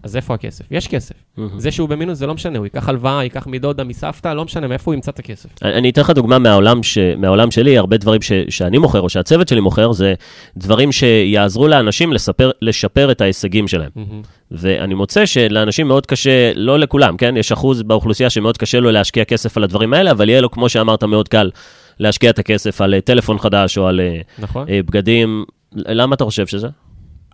אז 0.02 0.16
איפה 0.16 0.34
הכסף? 0.34 0.64
יש 0.70 0.88
כסף. 0.88 1.14
זה 1.56 1.70
שהוא 1.70 1.88
במינוס 1.88 2.18
זה 2.18 2.26
לא 2.26 2.34
משנה, 2.34 2.58
הוא 2.58 2.66
ייקח 2.66 2.88
הלוואה, 2.88 3.24
ייקח 3.24 3.46
מדודה, 3.46 3.84
מסבתא, 3.84 4.28
לא 4.28 4.44
משנה, 4.44 4.68
מאיפה 4.68 4.90
הוא 4.90 4.94
ימצא 4.94 5.10
את 5.10 5.18
הכסף. 5.18 5.48
אני 5.62 5.82
אני 5.82 5.90
אתן 5.90 6.00
לך 6.00 6.10
דוגמה 6.10 6.38
מהעולם, 6.38 6.82
ש, 6.82 6.98
מהעולם 6.98 7.50
שלי, 7.50 7.78
הרבה 7.78 7.96
דברים 7.96 8.22
ש, 8.22 8.32
שאני 8.48 8.78
מוכר, 8.78 9.00
או 9.00 9.08
שהצוות 9.08 9.48
שלי 9.48 9.60
מוכר, 9.60 9.92
זה 9.92 10.14
דברים 10.56 10.92
שיעזרו 10.92 11.68
לאנשים 11.68 12.12
לספר, 12.12 12.50
לשפר 12.62 13.10
את 13.10 13.20
ההישגים 13.20 13.68
שלהם. 13.68 13.90
מהמם. 13.96 14.22
ואני 14.50 14.94
מוצא 14.94 15.26
שלאנשים 15.26 15.88
מאוד 15.88 16.06
קשה, 16.06 16.52
לא 16.54 16.78
לכולם, 16.78 17.16
כן? 17.16 17.36
יש 17.36 17.52
אחוז 17.52 17.82
באוכלוסייה 17.82 18.30
שמאוד 18.30 18.58
קשה 18.58 18.80
לו 18.80 18.90
להשקיע 18.90 19.24
כסף 19.24 19.56
על 19.56 19.64
הדברים 19.64 19.94
האלה, 19.94 20.10
אבל 20.10 20.28
יהיה 20.28 20.40
לו, 20.40 20.50
כמו 20.50 20.68
שאמרת, 20.68 21.04
מאוד 21.04 21.28
קל 21.28 21.50
להשקיע 21.98 22.30
את 22.30 22.38
הכסף 22.38 22.80
על 22.80 22.94
אה, 22.94 23.00
טלפון 23.00 23.38
חדש 23.38 23.78
או 23.78 23.86
על 23.86 24.00
אה, 24.00 24.20
נכון? 24.38 24.68
אה, 24.68 24.80
בגדים. 24.86 25.44
למה 25.74 26.14
אתה 26.14 26.24
חושב 26.24 26.46
שזה? 26.46 26.68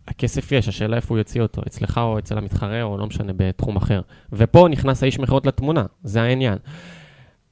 הכסף 0.09 0.53
יש, 0.53 0.69
השאלה 0.69 0.97
איפה 0.97 1.15
הוא 1.15 1.19
יוציא 1.19 1.43
אותו, 1.43 1.63
אצלך 1.67 1.99
או 1.99 2.19
אצל 2.19 2.39
המתחרה, 2.39 2.83
או 2.83 2.99
לא 2.99 3.07
משנה, 3.07 3.33
בתחום 3.37 3.77
אחר. 3.77 4.01
ופה 4.33 4.67
נכנס 4.71 5.03
האיש 5.03 5.19
מכירות 5.19 5.47
לתמונה, 5.47 5.85
זה 6.03 6.23
העניין. 6.23 6.59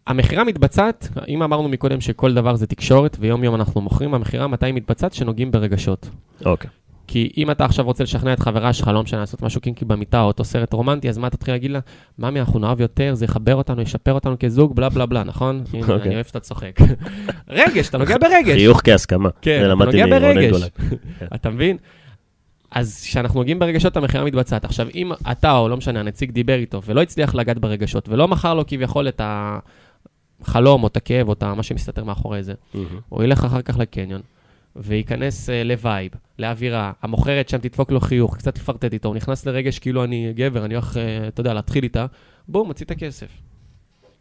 המכירה 0.07 0.45
מתבצעת, 0.45 1.09
אם 1.29 1.43
אמרנו 1.43 1.69
מקודם 1.69 2.01
שכל 2.01 2.35
דבר 2.35 2.57
זה 2.57 2.67
תקשורת, 2.67 3.17
ויום 3.21 3.45
יום 3.45 3.55
אנחנו 3.55 3.81
מוכרים, 3.81 4.15
המכירה 4.15 4.47
מתי 4.47 4.67
היא 4.67 4.75
מתבצעת? 4.75 5.15
שנוגעים 5.15 5.51
ברגשות. 5.51 6.09
אוקיי. 6.45 6.71
כי 7.07 7.33
אם 7.37 7.51
אתה 7.51 7.65
עכשיו 7.65 7.85
רוצה 7.85 8.05
לשכנע 8.05 8.33
את 8.33 8.41
חברה 8.41 8.73
שלך, 8.73 8.89
לא 8.89 9.03
משנה, 9.03 9.21
לעשות 9.21 9.43
משהו 9.43 9.61
קינקי 9.61 9.85
במיטה 9.85 10.21
או 10.21 10.27
אותו 10.27 10.45
סרט 10.45 10.73
רומנטי, 10.73 11.09
אז 11.09 11.19
מה 11.19 11.31
תתחיל 11.31 11.55
להגיד 11.55 11.71
לה? 11.71 11.81
ממי, 12.19 12.41
אנחנו 12.41 12.59
נאהב 12.59 12.81
יותר, 12.81 13.15
זה 13.15 13.25
יחבר 13.25 13.55
אותנו, 13.55 13.83
ישפר 13.83 14.13
אותנו 14.13 14.37
כזוג, 14.41 14.77
בלה 14.77 14.89
בלה 14.89 15.07
בלה, 15.07 15.25
נכון? 15.25 15.65
הנה, 15.73 15.83
אוקיי. 15.83 16.03
אני 16.03 16.15
אוהב 16.15 16.27
שאתה 16.27 16.41
צוחק. 16.41 16.79
רגש, 17.49 17.89
אתה 17.89 17.99
נוגע 17.99 18.19
ברגש. 18.19 18.55
חיוך 18.55 18.81
כהסכמה. 18.85 19.29
כן, 19.43 19.65
אתה 19.67 19.75
נוגע 19.75 20.07
ברגש. 20.07 20.63
אתה 21.35 21.51
מבין? 21.51 21.77
אז 22.77 23.03
כשאנחנו 23.03 23.41
נוגעים 23.41 23.59
ברגשות, 23.59 23.97
המכירה 23.97 24.25
מתבצעת. 24.25 24.65
עכשיו, 24.65 24.87
אם 24.95 25.13
אתה, 25.31 25.57
או 25.57 25.69
לא 25.69 25.77
משנה, 25.77 26.01
הנציג 26.01 26.31
דיבר 26.31 26.55
איתו, 26.55 26.83
ולא 26.83 27.03
הצליח 27.03 27.35
לגעת 27.35 27.59
ברגשות, 27.59 28.09
ולא 28.09 28.29
מכר 28.29 28.55
לו 28.55 28.67
כביכול 28.67 29.09
את 29.09 29.21
החלום, 29.25 30.83
או 30.83 30.89
את 30.89 30.97
הכאב, 30.97 31.29
או 31.29 31.33
את 31.33 31.43
מה 31.43 31.63
שמסתתר 31.63 32.05
מאחורי 32.05 32.43
זה, 32.43 32.55
מהמם. 32.75 32.87
הוא 33.09 33.25
ילך 33.25 33.45
אחר 33.45 33.63
כך 33.63 33.79
לקניון, 33.79 34.21
וייכנס 34.77 35.49
uh, 35.49 35.53
ל 35.65 35.73
vibe, 35.73 36.13
לאווירה, 36.39 36.93
המוכרת 37.03 37.49
שם 37.49 37.59
תדפוק 37.59 37.91
לו 37.91 38.01
חיוך, 38.01 38.37
קצת 38.37 38.55
תפלרטט 38.55 38.93
איתו, 38.93 39.09
הוא 39.09 39.17
נכנס 39.17 39.47
לרגש 39.47 39.79
כאילו 39.79 40.05
אני 40.05 40.33
גבר, 40.37 40.65
אני 40.65 40.75
הולך, 40.75 40.97
uh, 40.97 41.29
אתה 41.29 41.41
יודע, 41.41 41.55
להתחיל 41.55 41.85
איתה, 41.85 42.07
בום, 42.49 42.67
מוציא 42.67 42.87
את 42.87 42.91
הכסף. 42.91 43.29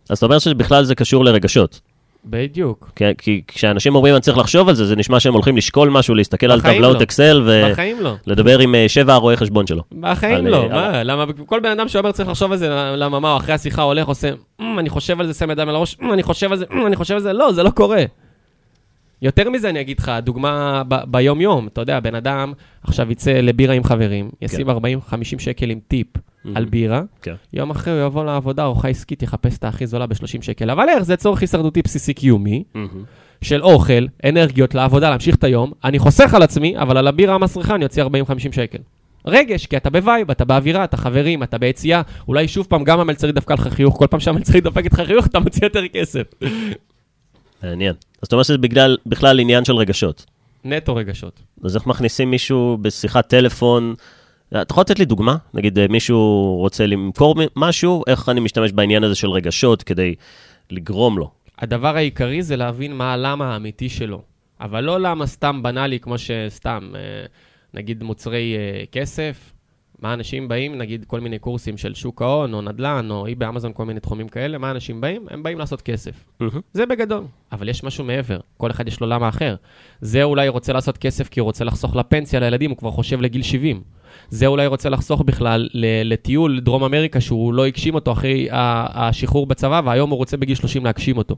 אז 0.09 0.17
אתה 0.17 0.25
אומר 0.25 0.39
שבכלל 0.39 0.83
זה 0.83 0.95
קשור 0.95 1.25
לרגשות. 1.25 1.81
בדיוק. 2.25 2.91
כי, 2.95 3.03
כי 3.17 3.41
כשאנשים 3.47 3.95
אומרים 3.95 4.13
אני 4.15 4.21
צריך 4.21 4.37
לחשוב 4.37 4.69
על 4.69 4.75
זה, 4.75 4.85
זה 4.85 4.95
נשמע 4.95 5.19
שהם 5.19 5.33
הולכים 5.33 5.57
לשקול 5.57 5.89
משהו, 5.89 6.15
להסתכל 6.15 6.51
על 6.51 6.61
טבלאות 6.61 6.97
לא. 6.97 7.03
אקסל 7.03 7.49
בחיים 7.71 7.97
לא. 8.01 8.15
ולדבר 8.27 8.59
עם 8.59 8.75
אה, 8.75 8.85
שבע 8.89 9.13
הרואה 9.13 9.35
חשבון 9.35 9.67
שלו. 9.67 9.83
בחיים 9.99 10.35
על- 10.35 10.47
לא, 10.51 10.63
על- 10.63 10.69
מה, 10.71 11.03
למה 11.03 11.25
כל 11.45 11.59
בן 11.59 11.69
אדם 11.71 11.87
שאומר 11.87 12.11
צריך 12.11 12.29
לחשוב 12.29 12.51
על 12.51 12.57
זה, 12.57 12.69
למה 12.97 13.19
מה, 13.19 13.37
אחרי 13.37 13.53
השיחה 13.53 13.81
הולך, 13.81 14.07
עושה, 14.07 14.29
"אמ, 14.61 14.79
אני 14.79 14.89
חושב 14.89 15.19
על 15.19 15.27
זה, 15.27 15.33
שם 15.33 15.51
ידיים 15.51 15.69
על 15.69 15.75
הראש, 15.75 15.97
"אמ, 16.01 16.13
אני 16.13 16.23
חושב 16.23 16.51
על 16.51 16.57
זה, 16.57 16.65
"אמ, 16.73 16.85
אני 16.87 16.95
חושב 16.95 17.13
על 17.13 17.19
זה, 17.19 17.33
לא, 17.33 17.51
זה 17.51 17.63
לא 17.63 17.69
קורה. 17.69 18.03
יותר 19.21 19.49
מזה 19.49 19.69
אני 19.69 19.81
אגיד 19.81 19.99
לך, 19.99 20.11
דוגמה 20.23 20.83
ב- 20.87 21.03
ביום-יום, 21.11 21.67
אתה 21.67 21.81
יודע, 21.81 21.99
בן 21.99 22.15
אדם 22.15 22.53
עכשיו 22.83 23.11
יצא 23.11 23.31
לבירה 23.31 23.73
עם 23.73 23.83
חברים, 23.83 24.29
ישים 24.41 24.69
40-50 24.69 24.73
שקל 25.39 25.69
עם 25.69 25.79
טיפ 25.87 26.07
על 26.55 26.65
בירה, 26.65 27.01
כן. 27.21 27.35
יום 27.53 27.69
אחרי 27.69 27.93
הוא 27.93 28.07
יבוא 28.07 28.25
לעבודה, 28.25 28.63
ארוחה 28.63 28.87
עסקית, 28.87 29.23
יחפש 29.23 29.57
את 29.57 29.63
הכי 29.63 29.87
זולה 29.87 30.07
ב-30 30.07 30.41
שקל, 30.41 30.69
אבל 30.69 30.89
איך, 30.89 31.03
זה 31.03 31.15
צורך 31.15 31.41
הישרדותי 31.41 31.81
בסיסי 31.81 32.13
קיומי, 32.13 32.63
מהמם. 32.73 33.03
של 33.41 33.63
אוכל, 33.63 34.05
אנרגיות 34.25 34.75
לעבודה, 34.75 35.09
להמשיך 35.09 35.35
את 35.35 35.43
היום, 35.43 35.71
אני 35.83 35.99
חוסך 35.99 36.33
על 36.33 36.43
עצמי, 36.43 36.77
אבל 36.77 36.97
על 36.97 37.07
הבירה 37.07 37.35
המסריחה 37.35 37.75
אני 37.75 37.83
אוציא 37.83 38.03
40-50 38.03 38.07
שקל. 38.51 38.77
רגש, 39.27 39.65
כי 39.65 39.77
אתה 39.77 39.89
ב 39.89 39.96
vibe, 39.96 40.31
אתה 40.31 40.45
באווירה, 40.45 40.83
אתה 40.83 40.97
חברים, 40.97 41.43
אתה 41.43 41.57
ביציאה, 41.57 42.01
אולי 42.27 42.47
שוב 42.47 42.65
פעם 42.69 42.83
גם 42.83 42.99
המלצרית 42.99 43.35
דפקה 43.35 43.53
לך 43.53 43.67
חיוך, 43.67 43.97
כל 43.97 44.07
פעם 44.07 44.19
שהמלצרית 44.19 44.63
דופקת 44.63 44.93
לך 44.93 45.01
חיוך, 45.01 45.27
אתה 45.27 45.39
מוציא 45.39 45.65
יותר 45.65 45.87
כסף. 45.87 46.23
מעניין. 47.63 47.93
אז 48.21 48.27
אתה 48.27 48.35
אומר 48.35 48.43
שזה 48.43 48.57
בגלל, 48.57 48.97
בכלל 49.05 49.39
עניין 49.39 49.65
של 49.65 49.75
רגשות. 49.75 50.25
נטו 50.63 50.95
רגשות. 50.95 51.39
אז 51.63 51.75
איך 51.75 51.87
מכניסים 51.87 52.31
מישהו 52.31 52.77
בשיחת 52.81 53.27
טלפון? 53.27 53.93
אתה 54.61 54.73
יכול 54.73 54.81
לתת 54.81 54.99
לי 54.99 55.05
דוגמה? 55.05 55.37
נגיד 55.53 55.79
אה, 55.79 55.87
מישהו 55.89 56.55
רוצה 56.59 56.85
למכור 56.85 57.35
משהו, 57.55 58.03
איך 58.07 58.29
אני 58.29 58.39
משתמש 58.39 58.71
בעניין 58.71 59.03
הזה 59.03 59.15
של 59.15 59.29
רגשות 59.29 59.83
כדי 59.83 60.15
לגרום 60.69 61.17
לו? 61.17 61.31
הדבר 61.59 61.95
העיקרי 61.95 62.43
זה 62.43 62.55
להבין 62.55 62.93
מה 62.93 63.13
הלמה 63.13 63.53
האמיתי 63.53 63.89
שלו. 63.89 64.21
אבל 64.61 64.83
לא 64.83 64.99
למה 64.99 65.27
סתם 65.27 65.63
בנאלי, 65.63 65.99
כמו 65.99 66.17
שסתם, 66.17 66.91
אה, 66.95 67.25
נגיד 67.73 68.03
מוצרי 68.03 68.55
אה, 68.55 68.83
כסף, 68.91 69.51
מה 69.99 70.13
אנשים 70.13 70.47
באים, 70.47 70.77
נגיד 70.77 71.05
כל 71.07 71.19
מיני 71.19 71.39
קורסים 71.39 71.77
של 71.77 71.93
שוק 71.93 72.21
ההון, 72.21 72.53
או 72.53 72.61
נדל"ן, 72.61 73.07
או 73.11 73.25
אי 73.25 73.35
באמזון, 73.35 73.73
כל 73.73 73.85
מיני 73.85 73.99
תחומים 73.99 74.27
כאלה, 74.27 74.57
מה 74.57 74.71
אנשים 74.71 75.01
באים? 75.01 75.25
הם 75.29 75.43
באים 75.43 75.59
לעשות 75.59 75.81
כסף. 75.81 76.11
מהמם. 76.39 76.61
זה 76.73 76.85
בגדול. 76.85 77.23
אבל 77.51 77.69
יש 77.69 77.83
משהו 77.83 78.03
מעבר, 78.03 78.39
כל 78.57 78.71
אחד 78.71 78.87
יש 78.87 78.99
לו 78.99 79.07
למה 79.07 79.29
אחר. 79.29 79.55
זה 80.01 80.23
אולי 80.23 80.47
רוצה 80.47 80.73
לעשות 80.73 80.97
כסף 80.97 81.29
כי 81.29 81.39
הוא 81.39 81.45
רוצה 81.45 81.63
לחסוך 81.63 81.95
לפנסיה 81.95 82.39
לילדים, 82.39 82.69
הוא 82.69 82.77
כבר 82.77 82.91
חושב 82.91 83.21
לגיל 83.21 83.41
70. 83.41 83.81
זה 84.29 84.47
אולי 84.47 84.67
רוצה 84.67 84.89
לחסוך 84.89 85.21
בכלל 85.21 85.69
לטיול 86.03 86.57
לדרום 86.57 86.83
אמריקה 86.83 87.21
שהוא 87.21 87.53
לא 87.53 87.65
הגשים 87.65 87.95
אותו 87.95 88.11
אחרי 88.11 88.47
השחרור 88.51 89.45
בצבא, 89.45 89.81
והיום 89.85 90.09
הוא 90.09 90.17
רוצה 90.17 90.37
בגיל 90.37 90.55
30 90.55 90.85
להגשים 90.85 91.17
אותו. 91.17 91.35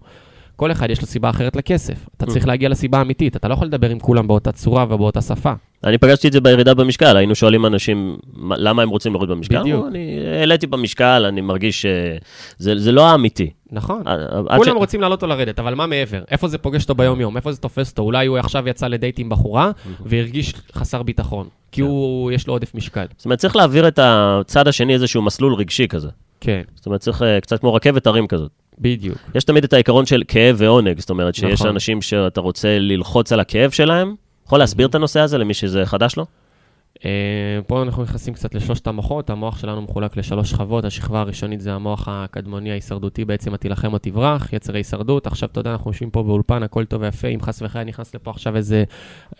כל 0.57 0.71
אחד 0.71 0.89
יש 0.89 1.01
לו 1.01 1.07
סיבה 1.07 1.29
אחרת 1.29 1.55
לכסף. 1.55 2.05
אתה 2.17 2.25
צריך 2.25 2.47
להגיע 2.47 2.69
לסיבה 2.69 2.97
האמיתית, 2.97 3.35
אתה 3.35 3.47
לא 3.47 3.53
יכול 3.53 3.67
לדבר 3.67 3.89
עם 3.89 3.99
כולם 3.99 4.27
באותה 4.27 4.51
צורה 4.51 4.85
ובאותה 4.89 5.21
שפה. 5.21 5.51
אני 5.83 5.97
פגשתי 5.97 6.27
את 6.27 6.33
זה 6.33 6.41
בירידה 6.41 6.73
במשקל, 6.73 7.17
היינו 7.17 7.35
שואלים 7.35 7.65
אנשים 7.65 8.17
מה- 8.33 8.55
למה 8.57 8.81
הם 8.81 8.89
רוצים 8.89 9.11
להוריד 9.11 9.29
במשקל. 9.29 9.59
בדיוק. 9.59 9.85
אני 9.87 10.19
העליתי 10.39 10.67
במשקל, 10.67 11.25
אני 11.27 11.41
מרגיש 11.41 11.81
שזה 11.81 12.73
זה 12.77 12.91
לא 12.91 13.07
האמיתי. 13.07 13.49
נכון. 13.71 14.01
עד- 14.05 14.19
עד 14.49 14.57
כולם 14.59 14.75
ש- 14.75 14.79
רוצים 14.79 15.01
לעלות 15.01 15.23
או 15.23 15.27
לרדת, 15.27 15.59
אבל 15.59 15.73
מה 15.75 15.85
מעבר? 15.87 16.21
איפה 16.31 16.47
זה 16.47 16.57
פוגש 16.57 16.83
אותו 16.83 16.95
ביום-יום? 16.95 17.37
איפה 17.37 17.51
זה 17.51 17.57
תופס 17.57 17.91
אותו? 17.91 18.01
אולי 18.01 18.25
הוא 18.27 18.37
עכשיו 18.37 18.69
יצא 18.69 18.87
לדייט 18.87 19.19
עם 19.19 19.29
בחורה 19.29 19.71
והרגיש 20.05 20.53
חסר 20.73 21.03
ביטחון, 21.03 21.47
כי 21.71 21.81
הוא, 21.81 22.31
יש 22.31 22.47
לו 22.47 22.53
עודף 22.53 22.71
משקל. 22.75 23.05
זאת 23.17 23.25
אומרת, 23.25 23.39
צריך 23.39 23.55
להעביר 23.55 23.87
את 23.87 23.99
הצד 24.01 24.67
השני 24.67 24.93
איזשהו 24.93 25.21
מסלול 25.21 25.53
רגשי 25.53 25.87
כזה. 25.87 26.09
כן, 26.41 26.61
זאת 26.75 26.85
אומרת, 26.85 27.01
צריך 27.01 27.21
אה, 27.21 27.41
קצת 27.41 27.59
כמו 27.59 27.73
רכבת 27.73 28.07
הרים 28.07 28.27
כזאת. 28.27 28.51
בדיוק. 28.79 29.17
יש 29.35 29.43
תמיד 29.43 29.63
את 29.63 29.73
העיקרון 29.73 30.05
של 30.05 30.23
כאב 30.27 30.55
ועונג, 30.59 30.99
זאת 30.99 31.09
אומרת 31.09 31.35
שיש 31.35 31.53
נכון. 31.53 31.67
אנשים 31.67 32.01
שאתה 32.01 32.41
רוצה 32.41 32.79
ללחוץ 32.79 33.31
על 33.31 33.39
הכאב 33.39 33.71
שלהם. 33.71 34.15
יכול 34.45 34.59
להסביר 34.59 34.87
את 34.87 34.95
הנושא 34.95 35.19
הזה 35.19 35.37
למי 35.37 35.53
שזה 35.53 35.85
חדש 35.85 36.15
לו? 36.15 36.25
אה, 37.05 37.11
פה 37.67 37.83
אנחנו 37.83 38.03
נכנסים 38.03 38.33
קצת 38.33 38.55
לשלושת 38.55 38.87
המוחות, 38.87 39.29
המוח 39.29 39.59
שלנו 39.59 39.81
מחולק 39.81 40.17
לשלוש 40.17 40.49
שכבות, 40.49 40.85
השכבה 40.85 41.19
הראשונית 41.19 41.61
זה 41.61 41.73
המוח 41.73 42.07
הקדמוני 42.11 42.71
ההישרדותי, 42.71 43.25
בעצם 43.25 43.53
התילחם 43.53 43.93
או 43.93 43.97
תברח, 43.97 44.53
יצר 44.53 44.73
ההישרדות. 44.73 45.27
עכשיו, 45.27 45.49
אתה 45.51 45.59
יודע, 45.59 45.71
אנחנו 45.71 45.91
יושבים 45.91 46.09
פה 46.09 46.23
באולפן, 46.23 46.63
הכל 46.63 46.85
טוב 46.85 47.01
ויפה, 47.01 47.27
אם 47.27 47.41
חס 47.41 47.61
וחלילה 47.61 47.85
נכנס 47.85 48.15
לפה 48.15 48.31
עכשיו 48.31 48.55
איזה 48.55 48.83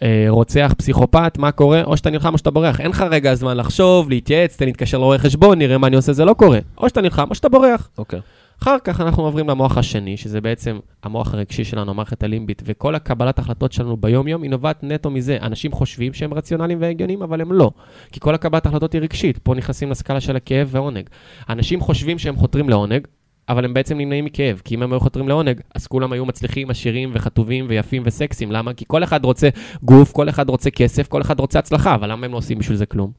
אה, 0.02 0.26
רוצח, 0.30 0.74
פסיכופת, 0.78 1.38
מה 1.38 1.52
קורה? 1.52 1.84
או 1.84 1.98
שאתה 1.98 2.10
נלחם 2.10 2.34
או 2.34 2.38
שאתה 2.38 2.52
בורח. 2.52 2.82
אין 2.82 2.90
לך 2.90 3.02
רגע 3.02 3.36
זמן 3.36 3.58
לחשוב, 3.58 4.10
להתייעץ, 4.10 4.58
תן 4.58 4.66
להתקשר 4.66 4.98
לרואה 4.98 5.18
חשבון, 5.18 5.58
נראה 5.58 5.78
מה 5.78 5.88
אני 5.88 5.96
עושה, 5.96 6.14
זה 6.14 6.26
לא 6.26 6.34
קורה. 6.34 6.60
או 6.78 6.90
שאתה 6.90 7.02
נלחם 7.02 7.28
או 7.30 7.36
שאתה 7.36 7.50
בורח. 7.50 7.90
אוקיי. 7.98 8.20
אחר 8.62 8.78
כך 8.84 9.02
אנחנו 9.02 9.24
עוברים 9.24 9.50
למוח 9.50 9.78
השני, 9.78 10.18
שזה 10.18 10.42
בעצם 10.42 10.80
המוח 11.04 11.34
הרגשי 11.34 11.64
שלנו, 11.64 11.92
המערכת 11.92 12.24
הלימבית, 12.24 12.62
וכל 12.66 12.96
הקבלת 12.96 13.40
החלטות 13.40 13.72
שלנו 13.72 13.98
ביום-יום 13.98 14.44
היא 14.44 14.52
נובעת 14.52 14.84
נטו 14.84 15.10
מזה. 15.10 15.38
אנשים 15.42 15.72
חושבים 15.72 16.14
שהם 16.14 16.34
רציונליים 16.34 16.82
והגיוניים, 16.82 17.22
אבל 17.22 17.42
הם 17.42 17.54
לא. 17.54 17.72
כי 18.12 18.20
כל 18.20 18.36
הקבלת 18.36 18.66
החלטות 18.66 18.94
היא 18.94 19.02
רגשית. 19.02 19.38
פה 19.38 19.56
נכנסים 19.56 19.92
לסקאלה 19.92 20.22
של 20.22 20.36
הכאב 20.36 20.68
ועונג. 20.72 21.10
אנשים 21.50 21.82
חושבים 21.82 22.20
שהם 22.20 22.36
חותרים 22.36 22.70
לעונג, 22.70 23.08
אבל 23.50 23.66
הם 23.66 23.74
בעצם 23.74 23.98
נמנעים 23.98 24.26
מכאב. 24.26 24.62
כי 24.66 24.76
אם 24.76 24.84
הם 24.84 24.94
היו 24.94 25.00
חותרים 25.00 25.28
לעונג, 25.28 25.62
אז 25.76 25.88
כולם 25.88 26.14
היו 26.14 26.26
מצליחים, 26.26 26.70
עשירים 26.70 27.10
וחטובים 27.14 27.66
ויפים 27.70 28.04
וסקסים. 28.06 28.52
למה? 28.52 28.74
כי 28.74 28.86
כל 28.88 29.04
אחד 29.04 29.26
רוצה 29.26 29.50
גוף, 29.84 30.12
כל 30.12 30.30
אחד 30.30 30.50
רוצה 30.50 30.72
כסף, 30.72 31.08
כל 31.08 31.22
אחד 31.22 31.40
רוצה 31.40 31.60
הצלחה, 31.60 31.96
אבל 31.96 32.12
למה 32.12 32.26
הם 32.26 32.32
לא 32.32 32.38
עושים 32.38 32.60
בשביל 32.60 32.78
זה 32.78 32.86
כלום? 32.86 33.12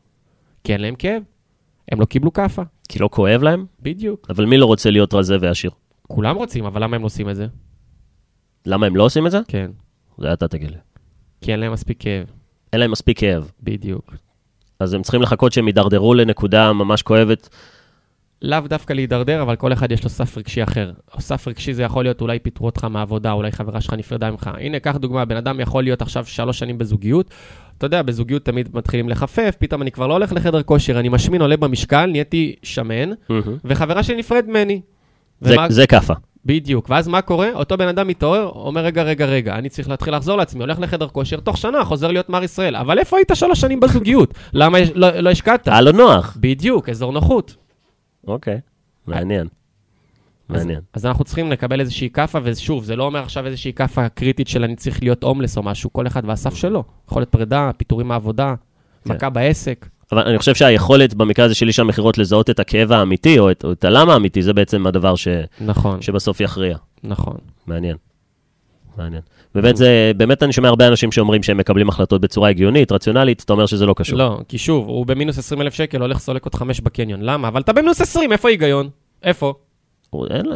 כי 0.65 0.73
אין 0.73 0.81
להם 0.81 0.95
כאב. 0.95 1.23
הם 1.93 2.01
לא 2.01 2.05
קיבלו 2.05 2.33
כאפה. 2.33 2.63
כי 2.89 2.99
לא 2.99 3.09
כואב 3.13 3.43
להם? 3.43 3.67
בדיוק. 3.83 4.27
אבל 4.31 4.45
מי 4.45 4.57
לא 4.57 4.67
רוצה 4.67 4.91
להיות 4.91 5.15
רזה 5.15 5.37
ועשיר? 5.41 5.71
כולם 6.03 6.37
רוצים, 6.37 6.65
אבל 6.65 6.83
למה 6.83 6.97
הם 6.97 7.03
לא 7.03 7.07
עושים 7.07 7.31
את 7.31 7.37
זה? 7.37 7.47
למה 8.67 8.87
הם 8.87 8.97
לא 8.97 9.05
עושים 9.05 9.27
את 9.27 9.31
זה? 9.31 9.41
כן. 9.49 9.71
זה 10.19 10.33
אתה 10.33 10.49
תגיד 10.49 10.71
לי. 10.71 10.77
כי 11.41 11.53
אין 11.53 11.61
להם 11.61 11.73
מספיק 11.73 11.97
כאב. 12.01 12.27
אין 12.73 12.81
להם 12.81 12.91
מספיק 12.91 13.21
כאב. 13.21 13.51
בדיוק. 13.63 14.15
אז 14.81 14.95
הם 14.95 15.03
צריכים 15.03 15.23
לחכות 15.23 15.53
שהם 15.53 15.67
יידרדרו 15.67 16.15
לנקודה 16.15 16.73
ממש 16.73 17.03
כואבת. 17.03 17.49
לאו 18.43 18.61
דווקא 18.61 18.93
להידרדר, 18.93 19.43
אבל 19.43 19.57
כל 19.57 19.73
אחד 19.73 19.93
יש 19.93 20.05
לו 20.05 20.11
סף 20.11 20.39
רגשי 20.39 20.63
אחר. 20.63 20.93
סף 21.19 21.49
רגשי 21.49 21.75
זה 21.75 21.83
יכול 21.83 22.05
להיות 22.05 22.21
אולי 22.21 22.39
פיטרו 22.39 22.67
אותך 22.67 22.85
מהעבודה, 22.85 23.33
אולי 23.33 23.53
חברה 23.53 23.81
שלך 23.81 23.93
נפרדה 23.93 24.31
ממך. 24.31 24.51
הנה, 24.59 24.81
קח 24.81 24.97
דוגמה, 24.97 25.25
בן 25.25 25.37
אדם 25.37 25.61
יכול 25.61 25.83
להיות 25.83 26.03
עכשיו 26.03 26.27
שלוש 26.27 26.59
שנים 26.59 26.79
בזוגיות. 26.79 27.31
אתה 27.79 27.87
יודע, 27.87 28.03
בזוגיות 28.03 28.45
תמיד 28.45 28.69
מתחילים 28.75 29.09
לחפף, 29.09 29.55
פתאום 29.59 29.83
אני 29.83 29.91
כבר 29.91 30.07
לא 30.07 30.13
הולך 30.13 30.33
לחדר 30.33 30.63
כושר, 30.63 31.01
אני 31.01 31.09
משמין, 31.09 31.43
עולה 31.43 31.57
במשקל, 31.57 32.07
נהייתי 32.07 32.55
שמן, 32.63 33.11
וחברה 33.65 34.03
שלי 34.03 34.17
נפרד 34.17 34.45
ממני. 34.49 34.81
זה, 35.41 35.55
ומה- 35.55 35.71
זה 35.71 35.87
כאפה. 35.87 36.15
בדיוק, 36.45 36.87
ואז 36.91 37.09
מה 37.09 37.23
קורה? 37.23 37.51
אותו 37.55 37.77
בן 37.77 37.89
אדם 37.89 38.09
מתעורר, 38.09 38.47
אומר, 38.55 38.81
רגע, 38.85 39.03
רגע, 39.03 39.27
רגע, 39.27 39.55
אני 39.59 39.69
צריך 39.69 39.89
להתחיל 39.89 40.17
לחזור 40.17 40.37
לעצמי, 40.37 40.61
הולך 40.61 40.79
לחדר 40.81 41.09
כושר, 41.09 41.41
תוך 41.41 41.57
שנה 41.57 41.85
חוזר 41.85 42.09
להיות 42.13 42.29
מר 42.31 42.45
ישראל. 42.45 42.77
אבל 42.77 42.99
איפה 42.99 43.17
היית 43.17 43.31
שלוש 43.35 43.61
שנים 43.61 43.81
בזוגיות? 43.81 44.35
למה 44.53 44.79
לא, 44.95 45.11
לא 45.11 45.31
השקעת? 45.31 45.69
היה 45.69 45.81
לו 45.81 45.93
נוח. 45.93 46.37
בדיוק, 46.41 46.89
אזור 46.89 47.13
נוחות. 47.13 47.57
אוקיי, 48.27 48.59
מעניין. 49.07 49.47
מעניין. 50.49 50.81
אז 50.93 51.07
אנחנו 51.07 51.25
צריכים 51.25 51.53
לקבל 51.53 51.81
איזושהי 51.81 52.11
כאפה, 52.11 52.39
ושוב, 52.43 52.85
זה 52.85 52.97
לא 52.97 53.05
אומר 53.05 53.23
עכשיו 53.23 53.47
איזושהי 53.47 53.73
כאפה 53.73 54.09
קריטית 54.09 54.49
של 54.49 54.65
אני 54.65 54.77
צריך 54.77 55.03
להיות 55.03 55.23
הומלס 55.23 55.57
או 55.57 55.63
משהו, 55.63 55.93
כל 55.93 56.07
אחד 56.07 56.23
והסף 56.25 56.55
שלו. 56.55 56.85
יכול 57.09 57.23
להיות 57.23 57.29
פרידה, 57.29 57.71
פיטורים 57.77 58.09
מהעבודה, 58.09 58.55
כן. 59.05 59.15
מכה 59.15 59.31
בעסק. 59.31 59.87
אבל 60.13 60.23
אני 60.23 60.39
חושב 60.39 60.55
שהיכולת 60.55 61.15
במקרה 61.15 61.45
הזה 61.45 61.55
של 61.55 61.67
איש 61.69 61.79
המכירות 61.79 62.19
לזהות 62.19 62.51
את 62.51 62.61
הכאב 62.61 62.93
האמיתי, 62.93 63.39
או 63.39 63.51
את, 63.51 63.65
או 63.65 63.73
את 63.73 63.85
הלמה 63.85 64.13
האמיתי, 64.13 64.43
זה 64.43 64.53
בעצם 64.53 64.87
הדבר 64.87 65.17
ש, 65.17 65.29
נכון, 65.61 66.03
שבסוף 66.03 66.41
יכריע. 66.41 66.77
נכון. 67.05 67.37
מעניין. 67.67 67.97
מעניין. 68.97 69.23
באמת, 69.55 69.77
זה, 69.77 70.13
באמת 70.17 70.43
אני 70.43 70.53
שומע 70.53 70.69
הרבה 70.69 70.89
אנשים 70.89 71.13
שאומרים 71.13 71.43
שהם 71.43 71.57
מקבלים 71.57 71.89
החלטות 71.89 72.21
בצורה 72.21 72.49
הגיונית, 72.49 72.93
רציונלית, 72.93 73.43
אתה 73.45 73.53
אומר 73.53 73.67
שזה 73.67 73.87
לא 73.87 73.95
קשור. 73.95 74.19
לא, 74.19 74.41
כי 74.49 74.59
שוב, 74.59 74.89
הוא 74.89 75.07
במינוס 75.07 75.39
20 75.39 75.63
אלף 75.63 75.75
שקל, 75.75 76.01
הולך 76.01 76.19
סולק 76.19 76.45
עוד 76.45 76.55
חמש 76.55 76.81
בקניון. 76.81 77.23
למה? 77.23 77.49
אבל 77.49 77.61
אתה 77.61 77.73
במינוס 77.73 78.01
20, 78.01 78.33
איפה 78.33 78.49
ההיגיון? 78.49 78.89
איפה? 79.23 79.55
אין, 80.15 80.47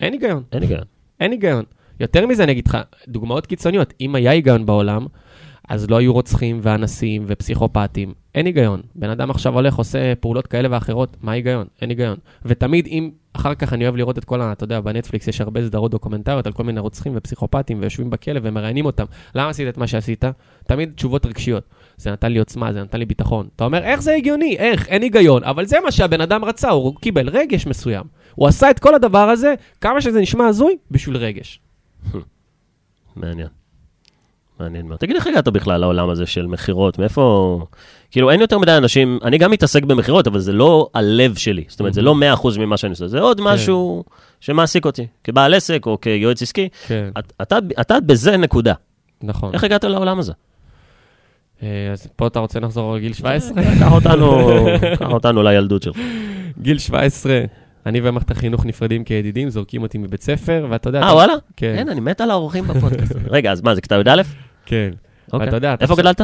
אין 0.00 0.12
היגיון. 0.12 0.42
אין 0.52 0.62
היגיון. 0.62 0.84
אין 1.20 1.30
היגיון. 1.32 1.64
יותר 2.00 2.26
מזה, 2.26 2.44
אני 2.44 2.52
אגיד 2.52 2.68
לך, 2.68 2.78
דוגמאות 3.08 3.46
קיצוניות. 3.46 3.94
אם 4.00 4.14
היה 4.14 4.30
היגיון 4.30 4.66
בעולם, 4.66 5.06
אז 5.68 5.90
לא 5.90 5.96
היו 5.98 6.12
רוצחים 6.12 6.60
ואנסים 6.62 7.24
ופסיכופטים. 7.26 8.14
אין 8.34 8.46
היגיון. 8.46 8.80
בן 8.94 9.10
אדם 9.10 9.30
עכשיו 9.30 9.54
הולך, 9.54 9.74
עושה 9.74 10.14
פעולות 10.14 10.46
כאלה 10.46 10.68
ואחרות, 10.70 11.16
מה 11.22 11.32
ההיגיון? 11.32 11.66
אין 11.82 11.90
היגיון. 11.90 12.16
ותמיד 12.44 12.86
אם, 12.86 13.10
אחר 13.32 13.54
כך 13.54 13.72
אני 13.72 13.84
אוהב 13.84 13.96
לראות 13.96 14.18
את 14.18 14.24
כל 14.24 14.40
ה... 14.40 14.52
אתה 14.52 14.64
יודע, 14.64 14.80
בנטפליקס 14.80 15.28
יש 15.28 15.40
הרבה 15.40 15.66
סדרות 15.66 15.90
דוקומנטריות 15.90 16.46
על 16.46 16.52
כל 16.52 16.64
מיני 16.64 16.80
רוצחים 16.80 17.12
ופסיכופטים, 17.16 17.80
ויושבים 17.80 18.10
בכלא 18.10 18.40
ומראיינים 18.42 18.86
אותם. 18.86 19.04
למה 19.34 19.48
עשית 19.48 19.68
את 19.68 19.78
מה 19.78 19.86
שעשית? 19.86 20.24
תמיד 20.66 20.92
תשובות 20.96 21.26
רגשיות. 21.26 21.64
זה 21.96 22.12
נתן 22.12 22.32
לי 22.32 22.38
עוצמה, 22.38 22.72
זה 22.72 22.82
נתן 22.82 22.98
לי 22.98 23.04
ביטחון. 23.04 23.48
אתה 23.56 23.64
אומר, 23.64 23.84
איך 23.84 24.02
זה 24.02 24.14
הגיוני? 24.14 24.56
איך? 24.58 24.88
אין 24.88 25.02
היגיון. 25.02 25.44
אבל 25.44 25.66
זה 25.66 25.76
מה 25.84 25.90
שהבן 25.90 26.20
אדם 26.20 26.44
רצה, 26.44 26.70
הוא 26.70 26.94
קיבל 27.00 27.28
רגש 27.28 27.66
מסוים. 27.66 28.04
הוא 28.34 28.48
עשה 28.48 28.70
את 28.70 28.78
כל 28.78 28.94
הדבר 28.94 29.28
הזה, 29.28 29.54
כמה 29.80 30.00
שזה 30.00 30.20
נשמע 30.20 30.46
הזוי, 30.46 30.76
בשביל 30.90 31.16
רגש. 31.16 31.60
מעניין. 33.16 33.48
מעניין 34.60 34.86
מאוד. 34.86 34.98
תגיד, 34.98 35.16
איך 35.16 35.26
הגעת 35.26 35.48
בכלל 35.48 35.80
לעולם 35.80 36.10
הזה 36.10 36.26
של 36.26 36.46
מכירות? 36.46 36.98
מאיפה... 36.98 37.60
כאילו, 38.10 38.30
אין 38.30 38.40
יותר 38.40 38.58
מדי 38.58 38.76
אנשים, 38.76 39.18
אני 39.24 39.38
גם 39.38 39.50
מתעסק 39.50 39.84
במכירות, 39.84 40.26
אבל 40.26 40.38
זה 40.38 40.52
לא 40.52 40.88
הלב 40.94 41.34
שלי. 41.36 41.64
זאת 41.68 41.80
אומרת, 41.80 41.94
זה 41.94 42.02
לא 42.02 42.14
100% 42.42 42.58
ממה 42.58 42.76
שאני 42.76 42.90
עושה, 42.90 43.08
זה 43.08 43.20
עוד 43.20 43.40
משהו 43.40 44.04
שמעסיק 44.40 44.86
אותי, 44.86 45.06
כבעל 45.24 45.54
עסק 45.54 45.86
או 45.86 46.00
כיועץ 46.00 46.42
עסקי. 46.42 46.68
כן. 46.86 47.10
את- 47.18 47.32
אתה, 47.80 48.00
בזה 48.06 48.36
נקודה. 48.36 48.72
נכון. 49.22 49.50
איך 49.54 49.64
הגעת 49.64 49.84
לעולם 49.84 50.18
הזה? 50.18 50.32
אה, 51.62 51.68
אז 51.92 52.08
פה 52.16 52.26
אתה 52.26 52.38
רוצה 52.38 52.60
לחזור 52.60 52.94
לגיל 52.96 53.12
17? 53.12 53.62
קח 53.80 53.92
אותנו, 53.98 54.48
קח 54.98 55.10
אותנו 55.10 55.42
לילדות 55.42 55.82
שלך. 55.82 55.96
גיל 56.62 56.78
17, 56.78 57.40
אני 57.86 58.00
ומערכת 58.04 58.30
החינוך 58.30 58.66
נפרדים 58.66 59.04
כידידים, 59.04 59.50
זורקים 59.50 59.82
אותי 59.82 59.98
מבית 59.98 60.22
ספר, 60.22 60.66
ואתה 60.70 60.88
יודע... 60.88 61.02
אה, 61.02 61.14
וואלה? 61.14 61.32
כן, 61.56 61.74
כן, 61.78 61.88
אני 61.88 62.00
מת 62.00 62.20
על 62.20 62.30
האורחים 62.30 62.64
בפודקאסט. 62.64 63.12
רגע, 63.30 63.52
אז 63.52 63.60
מה, 63.62 63.74
זה 63.74 63.80
כיתה 63.80 63.94
י"א? 63.94 64.22
כן. 64.68 64.90
אוקיי. 65.32 65.46
ואתה 65.46 65.56
יודע, 65.56 65.74
אתה 65.74 65.82
איפה 65.84 65.96
גדלת? 65.96 66.20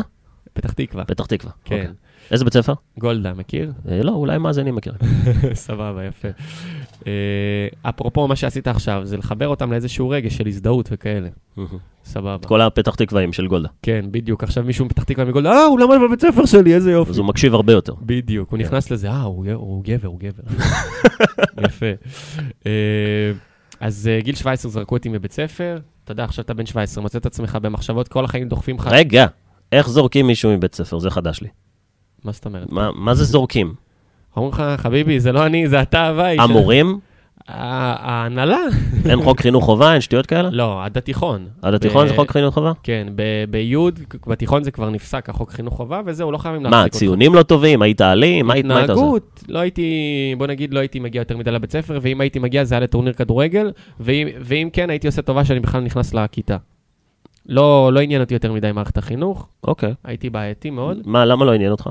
פתח 0.53 0.73
תקווה. 0.73 1.05
פתח 1.05 1.27
תקווה. 1.27 1.53
כן. 1.65 1.75
אוקיי. 1.75 1.89
איזה 2.31 2.45
בית 2.45 2.55
ספר? 2.55 2.73
גולדה, 2.99 3.35
מכיר? 3.35 3.73
אה, 3.89 4.03
לא, 4.03 4.13
אולי 4.13 4.39
מאזינים 4.39 4.75
מכירים. 4.75 4.99
סבבה, 5.55 6.05
יפה. 6.05 6.29
אה, 7.07 7.69
אפרופו 7.83 8.29
מה 8.29 8.37
שעשית 8.37 8.69
עכשיו, 8.69 9.01
זה 9.05 9.17
לחבר 9.17 9.49
אותם 9.49 9.73
לאיזשהו 9.73 10.09
רגש 10.09 10.37
של 10.37 10.47
הזדהות 10.47 10.89
וכאלה. 10.93 11.29
סבבה. 12.05 12.49
כל 12.49 12.61
הפתח 12.61 12.95
תקוואים 12.95 13.33
של 13.33 13.47
גולדה. 13.47 13.69
כן, 13.83 14.05
בדיוק. 14.11 14.43
עכשיו 14.43 14.65
מישהו 14.65 14.85
מפתח 14.85 15.05
תקווה 15.05 15.25
מגולדה, 15.25 15.51
אה, 15.51 15.65
הוא 15.65 15.81
למד 15.81 15.97
בבית 16.09 16.21
ספר 16.21 16.47
שלי, 16.47 16.75
איזה 16.75 16.93
יופי. 16.93 17.11
אז 17.11 17.19
הוא 17.19 17.27
מקשיב 17.27 17.55
הרבה 17.55 17.73
יותר. 17.73 17.95
בדיוק, 18.03 18.51
הוא 18.51 18.59
כן. 18.59 18.65
נכנס 18.65 18.91
לזה, 18.91 19.11
אה, 19.11 19.23
הוא 19.23 19.47
הוא 19.53 19.85
גבר, 19.85 20.09
הוא 20.09 20.21
גבר. 20.21 20.43
יפה. 21.67 21.87
אז 23.81 24.11
אה, 24.13 24.21
גיל 24.21 24.35
17 24.35 24.71
זרקו 24.71 24.97
אותי 24.97 25.09
מבית 25.09 25.33
ספר, 25.33 25.79
אתה 26.05 26.13
יודע, 26.13 26.25
עכשיו 26.25 26.45
אתה 26.45 26.55
בן 26.55 26.67
17, 26.67 27.03
מוצא 27.03 27.19
את 27.19 27.27
עצמך 27.27 27.59
במחשבות, 27.63 28.09
כל 28.09 28.25
החיים 28.25 28.49
דוחפים 28.49 28.77
לך. 28.77 28.89
רגע, 28.91 29.27
איך 29.73 29.89
זורקים 29.89 30.27
מישהו 30.27 30.51
מבית 30.57 30.75
ספר? 30.75 30.99
זה 30.99 31.11
חדש 31.11 31.41
לי. 31.41 31.49
מה 32.25 32.33
זאת 32.33 32.45
אומרת? 32.45 32.73
מה 32.73 32.91
מה 32.95 33.15
זה 33.15 33.25
זורקים? 33.25 33.75
אומרים 34.37 34.53
לך, 34.55 34.63
חביבי, 34.77 35.21
זה 35.21 35.33
לא 35.33 35.47
אני, 35.47 35.69
זה 35.69 35.83
אתה 35.83 36.03
הבית. 36.03 36.41
המורים? 36.41 36.99
ההנהלה? 37.49 38.59
אין 39.11 39.23
חוק 39.23 39.41
חינוך 39.41 39.65
חובה? 39.65 39.93
אין 39.93 40.01
שטויות 40.01 40.27
כאלה? 40.27 40.51
לא, 40.53 40.85
עד 40.85 40.99
התיכון. 40.99 41.49
עד 41.63 41.75
התיכון 41.75 42.09
זה 42.09 42.15
חוק 42.15 42.31
חינוך 42.31 42.55
חובה? 42.55 42.73
כן, 42.83 43.07
ב- 43.17 43.45
בי', 43.51 43.77
בתיכון 44.27 44.65
זה 44.65 44.71
כבר 44.71 44.91
נפסק, 44.91 45.29
החוק 45.29 45.51
חינוך 45.51 45.75
חובה, 45.75 46.01
וזהו, 46.07 46.33
לא 46.33 46.39
חייבים 46.39 46.63
מה, 46.63 46.71
להחזיק 46.71 46.93
אותך. 46.93 46.99
ציונים 46.99 47.35
לא 47.35 47.43
טובים? 47.43 47.83
היית 47.83 48.01
אלים? 48.01 48.47
מה 48.47 48.55
היית 48.55 48.67
מה 48.67 48.75
עושה? 48.81 48.85
התנהגות, 48.93 49.45
לא 49.49 49.59
הייתי, 49.59 49.85
בוא 50.39 50.47
נגיד, 50.47 50.75
לא 50.75 50.79
הייתי 50.81 51.01
מגיע 51.01 51.21
יותר 51.21 51.37
מדי 51.37 51.51
לבית 51.51 51.73
ספר, 51.73 51.99
ואם 52.03 52.21
הייתי 52.21 52.39
מגיע 52.39 52.65
זה 52.65 52.75
היה 52.75 52.81
לטורניר 52.81 53.13
כדורגל, 53.13 53.73
ואם, 54.01 54.29
ואם 54.41 54.69
כן, 54.73 54.91
הייתי 54.91 55.07
עושה 55.07 55.23
טובה 55.23 55.45
שאני 55.45 55.61
בכלל 55.61 55.81
נכנס 55.81 56.15
לכיתה. 56.15 56.57
לא, 57.47 57.91
לא 57.93 58.01
עניין 58.01 58.21
אותי 58.21 58.35
יותר 58.35 58.53
מדי 58.53 58.73
מערכת 58.73 58.99
החינוך, 58.99 59.49
אוקיי. 59.65 59.95
הייתי 60.05 60.31
בעייתי 60.31 60.71
מאוד. 60.71 60.99
מה, 61.05 61.25
למה 61.25 61.45
לא 61.45 61.53
עניין 61.53 61.71
אותך? 61.71 61.91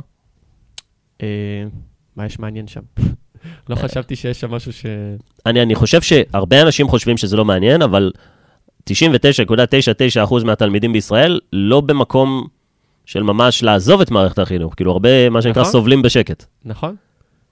אה, 1.21 1.27
מה 2.15 2.25
יש 2.25 2.39
מעניין 2.39 2.67
שם? 2.67 2.81
לא 3.69 3.75
חשבתי 3.75 4.15
שיש 4.15 4.39
שם 4.39 4.51
משהו 4.51 4.73
ש... 4.73 4.85
אני, 5.45 5.61
אני 5.61 5.75
חושב 5.75 6.01
שהרבה 6.01 6.61
אנשים 6.61 6.87
חושבים 6.87 7.17
שזה 7.17 7.37
לא 7.37 7.45
מעניין, 7.45 7.81
אבל 7.81 8.11
99.99% 8.89 10.43
מהתלמידים 10.45 10.93
בישראל 10.93 11.39
לא 11.53 11.81
במקום 11.81 12.47
של 13.05 13.23
ממש 13.23 13.63
לעזוב 13.63 14.01
את 14.01 14.11
מערכת 14.11 14.39
החינוך. 14.39 14.75
כאילו, 14.75 14.91
הרבה, 14.91 15.29
מה 15.29 15.41
שנקרא, 15.41 15.61
נכון. 15.61 15.71
סובלים 15.71 16.01
בשקט. 16.01 16.45
נכון? 16.65 16.95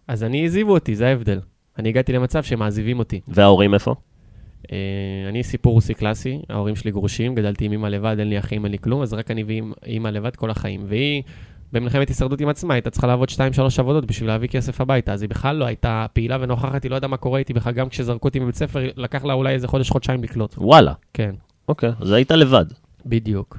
אז 0.08 0.24
אני, 0.24 0.42
העזיבו 0.42 0.74
אותי, 0.74 0.96
זה 0.96 1.08
ההבדל. 1.08 1.40
אני 1.78 1.90
הגעתי 1.90 2.14
למצב 2.14 2.44
שהם 2.44 2.60
מעזיבים 2.60 3.00
אותי. 3.00 3.22
וההורים 3.28 3.74
איפה? 3.74 3.96
אה, 4.72 4.78
אני 5.30 5.44
סיפור 5.44 5.74
רוסי 5.74 5.94
קלאסי, 5.94 6.40
ההורים 6.50 6.76
שלי 6.76 6.92
גרושים, 6.92 7.36
גדלתי 7.36 7.66
עם 7.66 7.72
אמא 7.74 7.88
לבד, 7.88 8.16
אין 8.20 8.30
לי 8.30 8.40
אחים, 8.40 8.64
אין 8.64 8.72
לי 8.72 8.78
כלום, 8.78 9.02
אז 9.02 9.14
רק 9.14 9.32
אני 9.32 9.44
ואמא 9.48 10.08
לבד 10.08 10.36
כל 10.36 10.50
החיים. 10.50 10.82
והיא, 10.88 11.24
במלחמת 11.74 12.10
הישרדות 12.10 12.42
עם 12.42 12.50
עצמה, 12.50 12.74
הייתה 12.74 12.90
צריכה 12.90 13.08
לעבוד 13.08 13.30
2-3 13.30 13.34
עבודות 13.80 14.06
בשביל 14.06 14.30
להביא 14.30 14.48
כסף 14.48 14.82
הביתה, 14.82 15.14
אז 15.14 15.22
היא 15.22 15.30
בכלל 15.30 15.56
לא 15.56 15.66
הייתה 15.66 16.06
פעילה 16.14 16.38
ונוכחת, 16.42 16.84
היא 16.84 16.92
לא 16.92 16.96
ידעה 16.96 17.10
מה 17.10 17.18
קורה 17.18 17.40
איתי 17.40 17.54
בכלל, 17.54 17.74
גם 17.74 17.90
כשזרקו 17.90 18.28
אותי 18.28 18.40
מבית 18.40 18.56
ספר, 18.56 18.80
לקח 18.96 19.26
לה 19.26 19.34
אולי 19.34 19.54
איזה 19.54 19.68
חודש-חודשיים 19.68 20.24
לקלוט. 20.24 20.56
וואלה. 20.58 20.94
כן, 21.14 21.36
אוקיי, 21.68 21.92
אז 22.00 22.12
היית 22.12 22.32
לבד. 22.32 22.66
בדיוק. 23.06 23.58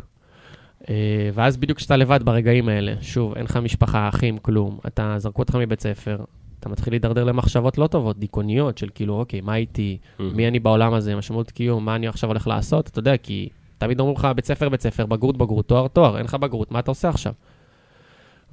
אה, 0.89 1.31
ואז 1.35 1.57
בדיוק 1.57 1.79
כשאתה 1.79 1.97
לבד 1.97 2.23
ברגעים 2.23 2.69
האלה, 2.69 2.95
שוב, 3.01 3.35
אין 3.35 3.45
לך 3.45 3.57
משפחה, 3.57 4.09
אחים, 4.09 4.39
כלום, 4.39 4.79
אתה, 4.87 5.15
זרקו 5.19 5.43
אותך 5.43 5.55
מבית 5.55 5.81
ספר, 5.81 6.17
אתה 6.61 6.69
מתחיל 6.69 6.93
להידרדר 6.93 7.25
למחשבות 7.25 7.79
לא 7.79 7.87
טובות, 7.87 8.19
דיכאוניות, 8.19 8.79
של 8.79 8.89
כאילו, 8.95 9.15
אוקיי, 9.15 9.41
מה 9.41 9.57
איתי, 9.57 9.99
מי 10.21 10.49
אני 10.49 10.59
בעולם 10.59 10.95
הזה, 10.95 11.17
משמעות 11.17 11.51
קיום, 11.51 11.85
מה 11.85 11.97
אני 11.97 12.09
עכשיו 12.09 12.31
הולך 12.31 12.47
לעשות, 12.47 12.89
אתה 12.89 12.99
יודע, 12.99 13.17
כי 13.17 13.49
תמיד 13.79 14.01
אומרים 14.01 14.17
לך, 14.17 14.29
בית 14.37 14.45
ספר, 14.45 14.69
בית 14.69 14.81
ספר, 14.81 15.07
בגרות, 15.07 15.37
בגרות, 15.37 15.67
תואר, 15.67 15.89
תואר, 15.89 16.17
אין 16.17 16.25
לך 16.25 16.35
בגרות, 16.35 16.73
מה 16.73 16.79
אתה 16.79 16.91
עושה 16.91 17.09
עכשיו? 17.09 17.33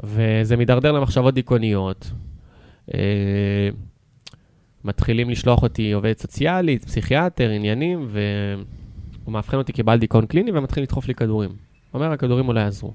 וזה 0.03 0.57
מידרדר 0.57 0.91
למחשבות 0.91 1.33
דיכאוניות. 1.33 2.11
אה, 2.93 3.69
מתחילים 4.83 5.29
לשלוח 5.29 5.63
אותי 5.63 5.91
עובדת 5.91 6.19
סוציאלית, 6.19 6.85
פסיכיאטר, 6.85 7.49
עניינים, 7.49 8.07
והוא 8.09 9.33
מאבחן 9.33 9.57
אותי 9.57 9.73
כבעל 9.73 9.99
דיכאון 9.99 10.25
קליני 10.25 10.51
ומתחיל 10.51 10.83
לדחוף 10.83 11.07
לי 11.07 11.15
כדורים. 11.15 11.49
הוא 11.49 12.01
אומר, 12.01 12.11
הכדורים 12.11 12.47
אולי 12.47 12.61
יעזרו. 12.61 12.93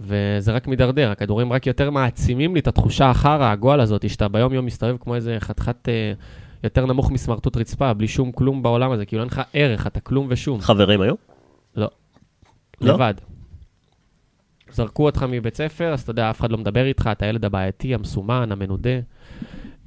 וזה 0.00 0.52
רק 0.52 0.66
מידרדר, 0.66 1.10
הכדורים 1.10 1.52
רק 1.52 1.66
יותר 1.66 1.90
מעצימים 1.90 2.54
לי 2.54 2.60
את 2.60 2.68
התחושה 2.68 3.10
אחר 3.10 3.42
הגועל 3.42 3.80
הזאת, 3.80 4.10
שאתה 4.10 4.28
ביום-יום 4.28 4.66
מסתובב 4.66 4.96
כמו 5.00 5.14
איזה 5.14 5.36
חתיכת 5.40 5.88
אה, 5.88 6.12
יותר 6.64 6.86
נמוך 6.86 7.10
מסמרטוט 7.10 7.56
רצפה, 7.56 7.94
בלי 7.94 8.08
שום 8.08 8.32
כלום 8.32 8.62
בעולם 8.62 8.92
הזה, 8.92 9.06
כאילו 9.06 9.22
אין 9.22 9.28
לך 9.28 9.42
ערך, 9.52 9.86
אתה 9.86 10.00
כלום 10.00 10.26
ושום. 10.30 10.60
חברים 10.60 11.00
היו? 11.00 11.14
לא. 11.76 11.88
לא? 12.80 12.94
לבד. 12.94 13.14
זרקו 14.72 15.04
אותך 15.04 15.26
מבית 15.28 15.56
ספר, 15.56 15.92
אז 15.92 16.00
אתה 16.00 16.10
יודע, 16.10 16.30
אף 16.30 16.40
אחד 16.40 16.52
לא 16.52 16.58
מדבר 16.58 16.86
איתך, 16.86 17.10
אתה 17.12 17.26
הילד 17.26 17.44
הבעייתי, 17.44 17.94
המסומן, 17.94 18.52
המנודה. 18.52 19.00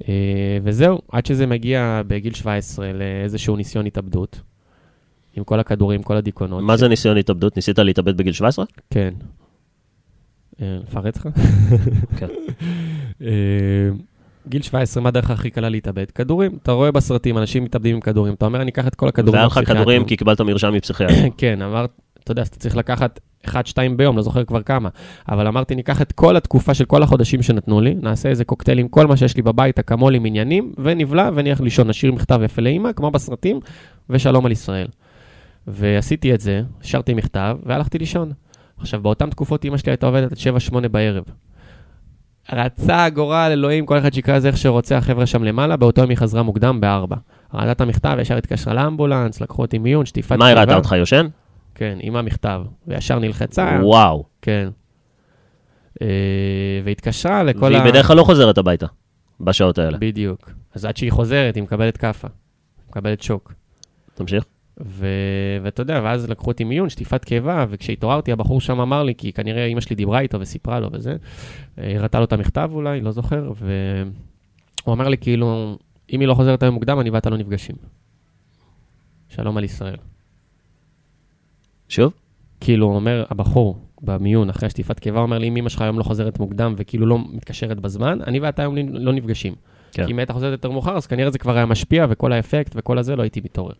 אה, 0.08 0.58
וזהו, 0.62 1.00
עד 1.12 1.26
שזה 1.26 1.46
מגיע 1.46 2.02
בגיל 2.06 2.34
17 2.34 2.92
לאיזשהו 2.92 3.56
ניסיון 3.56 3.86
התאבדות. 3.86 4.40
עם 5.36 5.44
כל 5.44 5.60
הכדורים, 5.60 6.02
כל 6.02 6.16
הדיכאונות. 6.16 6.62
מה 6.62 6.76
זה 6.76 6.88
ניסיון 6.88 7.16
התאבדות? 7.16 7.56
ניסית 7.56 7.78
להתאבד 7.78 8.16
בגיל 8.16 8.32
17? 8.32 8.64
כן. 8.90 9.14
אה, 10.62 10.78
לפרט 10.82 11.16
לך? 11.16 11.28
כן. 12.16 12.26
אה, 13.22 13.90
גיל 14.48 14.62
17, 14.62 15.02
מה 15.02 15.08
הדרך 15.08 15.30
הכי 15.30 15.50
קלה 15.50 15.68
להתאבד? 15.68 16.10
כדורים. 16.10 16.58
אתה 16.62 16.72
רואה 16.72 16.92
בסרטים, 16.92 17.38
אנשים 17.38 17.64
מתאבדים 17.64 17.94
עם 17.94 18.00
כדורים. 18.00 18.34
אתה 18.34 18.46
אומר, 18.46 18.62
אני 18.62 18.70
אקח 18.70 18.86
את 18.86 18.94
כל 18.94 19.08
הכדורים 19.08 19.34
והיה 19.34 19.46
לך 19.46 19.56
הפסיכיאטריים." 19.56 19.84
כדורים 19.84 20.04
כי 20.04 20.16
קיבלת 20.16 20.40
מרשם 20.40 20.72
מפסיכיאטר. 20.72 21.14
כן, 21.38 21.62
אמרת, 21.62 21.90
אתה 22.24 22.32
יודע, 22.32 22.42
אז 22.42 22.48
אתה 22.48 22.58
צריך 22.58 22.76
לקחת 22.76 23.20
1-2 23.46 23.50
ביום, 23.96 24.16
לא 24.16 24.22
זוכר 24.22 24.44
כבר 24.44 24.62
כמה. 24.62 24.88
אבל 25.28 25.46
אמרתי, 25.46 25.74
ניקח 25.74 26.02
את 26.02 26.12
כל 26.12 26.36
התקופה 26.36 26.74
של 26.74 26.84
כל 26.84 27.02
החודשים 27.02 27.42
שנתנו 27.42 27.80
לי, 27.80 27.94
נעשה 27.94 28.28
איזה 28.28 28.44
קוקטייל 28.44 28.78
עם 28.78 28.88
כל 28.88 29.06
מה 29.06 29.16
שיש 29.16 29.36
לי 29.36 29.42
בבית, 29.42 29.78
אקמול 29.78 30.14
עם 30.14 30.24
עניינים, 30.24 30.72
ונבלע 30.78 31.30
ונלך 31.34 31.60
לישון, 31.60 31.88
נשאיר 31.88 32.12
מכתב 32.12 32.40
יפה 32.44 32.62
לאימא, 32.62 32.92
כמו 32.92 33.10
בסרטים, 33.10 33.60
ושלום 34.10 34.46
על 34.46 34.52
ישראל. 34.52 34.88
ועשיתי 35.66 36.34
את 36.34 36.40
זה, 36.40 36.62
השארתי 36.80 37.14
מכתב, 37.14 37.56
והלכתי 37.66 37.98
לישון. 37.98 38.32
עכשיו, 38.78 39.00
באותן 39.00 39.30
תקופות 39.30 39.64
אימא 39.64 39.76
שלי 39.76 39.92
הייתה 39.92 40.06
עובדת 40.06 40.32
עד 40.32 40.38
7-8 40.84 40.88
בערב. 40.88 41.24
רצה 42.52 43.04
הגורל, 43.04 43.48
אלוהים, 43.52 43.86
כל 43.86 43.98
אחד 43.98 44.12
שיקרא 44.12 44.36
לזה 44.36 44.48
איך 44.48 44.56
שרוצה, 44.56 44.96
החבר'ה 44.96 45.26
שם 45.26 45.44
למעלה, 45.44 45.76
באותו 45.76 46.00
יום 46.00 46.10
היא 46.10 46.18
חזרה 46.18 46.42
מוקדם 46.42 46.80
ב-4. 46.80 47.14
ראתה 47.54 47.72
את 47.72 47.80
המכתב, 47.80 48.16
ישר 48.20 48.36
התקשרה 48.36 48.74
לאמבולנס, 48.74 49.40
לקחו 49.40 49.62
אותי 49.62 49.78
מיון, 49.78 50.06
שטיפת 50.06 50.36
מה, 50.36 50.46
היא 50.46 50.56
ראתה. 50.56 50.76
אותך 50.76 50.94
יושן? 50.98 51.26
כן, 51.74 51.98
עם 52.00 52.16
המכתב, 52.16 52.62
וישר 52.86 53.18
נלחצה, 53.18 53.78
וואו. 53.82 54.24
כן. 54.42 54.68
אה, 56.02 56.06
והתקשרה 56.84 57.42
לכל 57.42 57.72
והיא 57.72 57.90
בדרך 57.90 58.06
כלל 58.06 58.16
לא 58.16 58.24
חוזרת 58.24 58.58
הביתה 58.58 58.86
בשעות 59.40 59.78
האלה. 59.78 59.98
בדיוק. 59.98 60.50
אז 60.74 60.84
עד 60.84 60.96
שהיא 60.96 61.12
חוזרת, 61.12 61.54
היא 61.54 61.62
מקבלת 61.62 61.96
כאפה. 61.96 62.28
מקבלת 62.88 63.22
שוק. 63.22 63.52
תמשיך. 64.14 64.44
ו... 64.84 65.06
ואתה 65.62 65.82
יודע, 65.82 66.00
ואז 66.04 66.30
לקחו 66.30 66.50
אותי 66.50 66.64
מיון, 66.64 66.88
שטיפת 66.88 67.24
קיבה, 67.24 67.66
וכשהתעוררתי, 67.70 68.32
הבחור 68.32 68.60
שם 68.60 68.80
אמר 68.80 69.02
לי, 69.02 69.14
כי 69.14 69.32
כנראה 69.32 69.66
אמא 69.66 69.80
שלי 69.80 69.96
דיברה 69.96 70.20
איתו 70.20 70.40
וסיפרה 70.40 70.80
לו 70.80 70.88
וזה, 70.92 71.16
אה, 71.78 71.96
הראתה 71.96 72.18
לו 72.18 72.24
את 72.24 72.32
המכתב 72.32 72.70
אולי, 72.72 73.00
לא 73.00 73.10
זוכר, 73.10 73.52
והוא 73.56 74.94
אמר 74.94 75.08
לי 75.08 75.18
כאילו, 75.18 75.78
אם 76.12 76.20
היא 76.20 76.28
לא 76.28 76.34
חוזרת 76.34 76.62
היום 76.62 76.74
מוקדם, 76.74 77.00
אני 77.00 77.10
ואתה 77.10 77.30
לא 77.30 77.36
נפגשים. 77.36 77.76
שלום 79.28 79.56
על 79.56 79.64
ישראל. 79.64 79.96
שוב? 81.90 82.12
כאילו, 82.60 82.86
אומר, 82.86 83.24
הבחור 83.30 83.78
במיון, 84.02 84.50
אחרי 84.50 84.66
השטיפת 84.66 84.98
קיבה, 84.98 85.20
אומר 85.20 85.38
לי, 85.38 85.48
אם 85.48 85.56
אמא 85.56 85.68
שלך 85.68 85.82
היום 85.82 85.98
לא 85.98 86.04
חוזרת 86.04 86.38
מוקדם 86.38 86.74
וכאילו 86.76 87.06
לא 87.06 87.18
מתקשרת 87.32 87.80
בזמן, 87.80 88.18
אני 88.26 88.40
ואתה 88.40 88.62
היום 88.62 88.76
לא 88.92 89.12
נפגשים. 89.12 89.54
כן. 89.92 90.06
כי 90.06 90.12
אם 90.12 90.18
הייתה 90.18 90.32
חוזרת 90.32 90.52
יותר 90.52 90.70
מאוחר, 90.70 90.96
אז 90.96 91.06
כנראה 91.06 91.30
זה 91.30 91.38
כבר 91.38 91.56
היה 91.56 91.66
משפיע, 91.66 92.06
וכל 92.08 92.32
האפקט 92.32 92.72
וכל 92.74 92.98
הזה 92.98 93.16
לא 93.16 93.22
הייתי 93.22 93.40
מתעורר. 93.44 93.72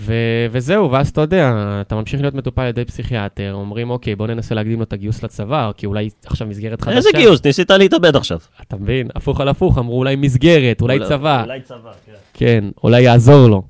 ו- 0.00 0.46
וזהו, 0.50 0.90
ואז 0.90 1.08
אתה 1.08 1.20
יודע, 1.20 1.52
אתה 1.80 1.94
ממשיך 1.94 2.20
להיות 2.20 2.34
מטופל 2.34 2.62
על 2.62 2.68
ידי 2.68 2.84
פסיכיאטר, 2.84 3.52
אומרים, 3.54 3.90
אוקיי, 3.90 4.16
בוא 4.16 4.26
ננסה 4.26 4.54
להקדים 4.54 4.78
לו 4.78 4.84
את 4.84 4.92
הגיוס 4.92 5.22
לצבא, 5.22 5.70
כי 5.76 5.86
אולי 5.86 6.08
עכשיו 6.26 6.46
מסגרת 6.46 6.80
חדשה. 6.80 6.96
איזה 6.96 7.08
גיוס? 7.16 7.44
ניסית 7.44 7.70
להתאבד 7.70 8.16
עכשיו. 8.16 8.38
אתה 8.60 8.76
מבין? 8.76 9.08
הפוך 9.14 9.40
על 9.40 9.48
הפוך, 9.48 9.78
אמרו 9.78 9.98
אולי 9.98 10.16
מסגרת, 10.16 10.80
אולי 10.80 10.98
צבא. 11.08 11.42
אולי 11.42 11.60
צבא, 11.60 11.90
כן. 12.06 12.12
כן, 12.34 12.64
אולי 12.84 13.02
יעזור 13.02 13.48
לו. 13.48 13.62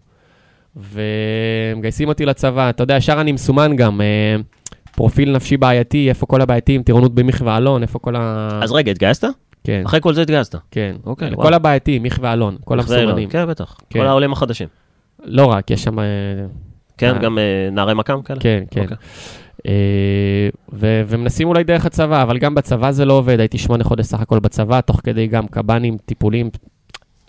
ומגייסים 0.76 2.08
אותי 2.08 2.26
לצבא, 2.26 2.70
אתה 2.70 2.82
יודע, 2.82 2.96
ישר 2.96 3.20
אני 3.20 3.32
מסומן 3.32 3.76
גם, 3.76 4.00
אה, 4.00 4.36
פרופיל 4.96 5.32
נפשי 5.32 5.56
בעייתי, 5.56 6.08
איפה 6.08 6.26
כל 6.26 6.40
הבעייתיים, 6.40 6.82
טירונות 6.82 7.14
במיך 7.14 7.42
ואלון, 7.46 7.82
איפה 7.82 7.98
כל 7.98 8.16
ה... 8.16 8.48
אז 8.62 8.72
רגע, 8.72 8.90
התגייסת? 8.90 9.24
כן, 9.64 9.82
אחרי 9.86 10.00
כל 10.02 10.14
זה 10.14 10.22
התגייסת. 10.22 10.54
כן. 10.70 10.96
אוקיי, 11.06 11.30
כל 11.30 11.36
וואו. 11.42 11.54
הבעייתיים, 11.54 12.02
מיך 12.02 12.18
ואלון, 12.22 12.56
כל 12.64 12.80
אחרי- 12.80 13.00
המסומנים. 13.00 13.28
כן, 13.28 13.46
בטח. 13.48 13.76
כן. 13.90 13.98
כל 14.00 14.06
העולים 14.06 14.32
החדשים. 14.32 14.68
לא 15.24 15.46
רק, 15.46 15.70
יש 15.70 15.82
שם... 15.84 15.98
אה, 15.98 16.04
כן, 16.98 17.14
אה. 17.14 17.18
גם 17.18 17.38
נערי 17.72 17.94
מכ"ם 17.94 18.22
כאלה? 18.22 18.40
כן, 18.40 18.62
כן. 18.70 18.80
אוקיי. 18.80 18.96
ו- 20.72 21.02
ומנסים 21.08 21.48
אולי 21.48 21.64
דרך 21.64 21.86
הצבא, 21.86 22.22
אבל 22.22 22.38
גם 22.38 22.54
בצבא 22.54 22.90
זה 22.90 23.04
לא 23.04 23.12
עובד, 23.12 23.40
הייתי 23.40 23.58
שמונה 23.58 23.84
חודש 23.84 24.06
סך 24.06 24.20
הכל 24.20 24.38
בצבא, 24.40 24.80
תוך 24.80 25.00
כדי 25.04 25.26
גם 25.26 25.46
קב"נים, 25.48 25.96
טיפולים. 26.06 26.50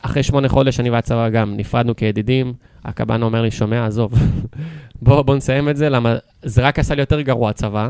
אחרי 0.02 0.24
שמונה 0.24 0.50
חודש 0.50 0.80
אני 0.80 0.90
והצבא 0.90 1.30
גם 1.30 1.54
נפרדנו 1.58 1.96
כידידים, 1.96 2.54
הקב"ן 2.86 3.24
אומר 3.24 3.42
לי, 3.42 3.52
שומע, 3.52 3.86
עזוב, 3.86 4.14
בוא, 5.02 5.22
בוא 5.22 5.36
נסיים 5.36 5.70
את 5.70 5.78
זה, 5.78 5.90
למה 5.90 6.16
זה 6.44 6.62
רק 6.62 6.80
עשה 6.80 6.96
לי 6.96 7.02
יותר 7.02 7.22
גרוע 7.22 7.50
הצבא, 7.50 7.90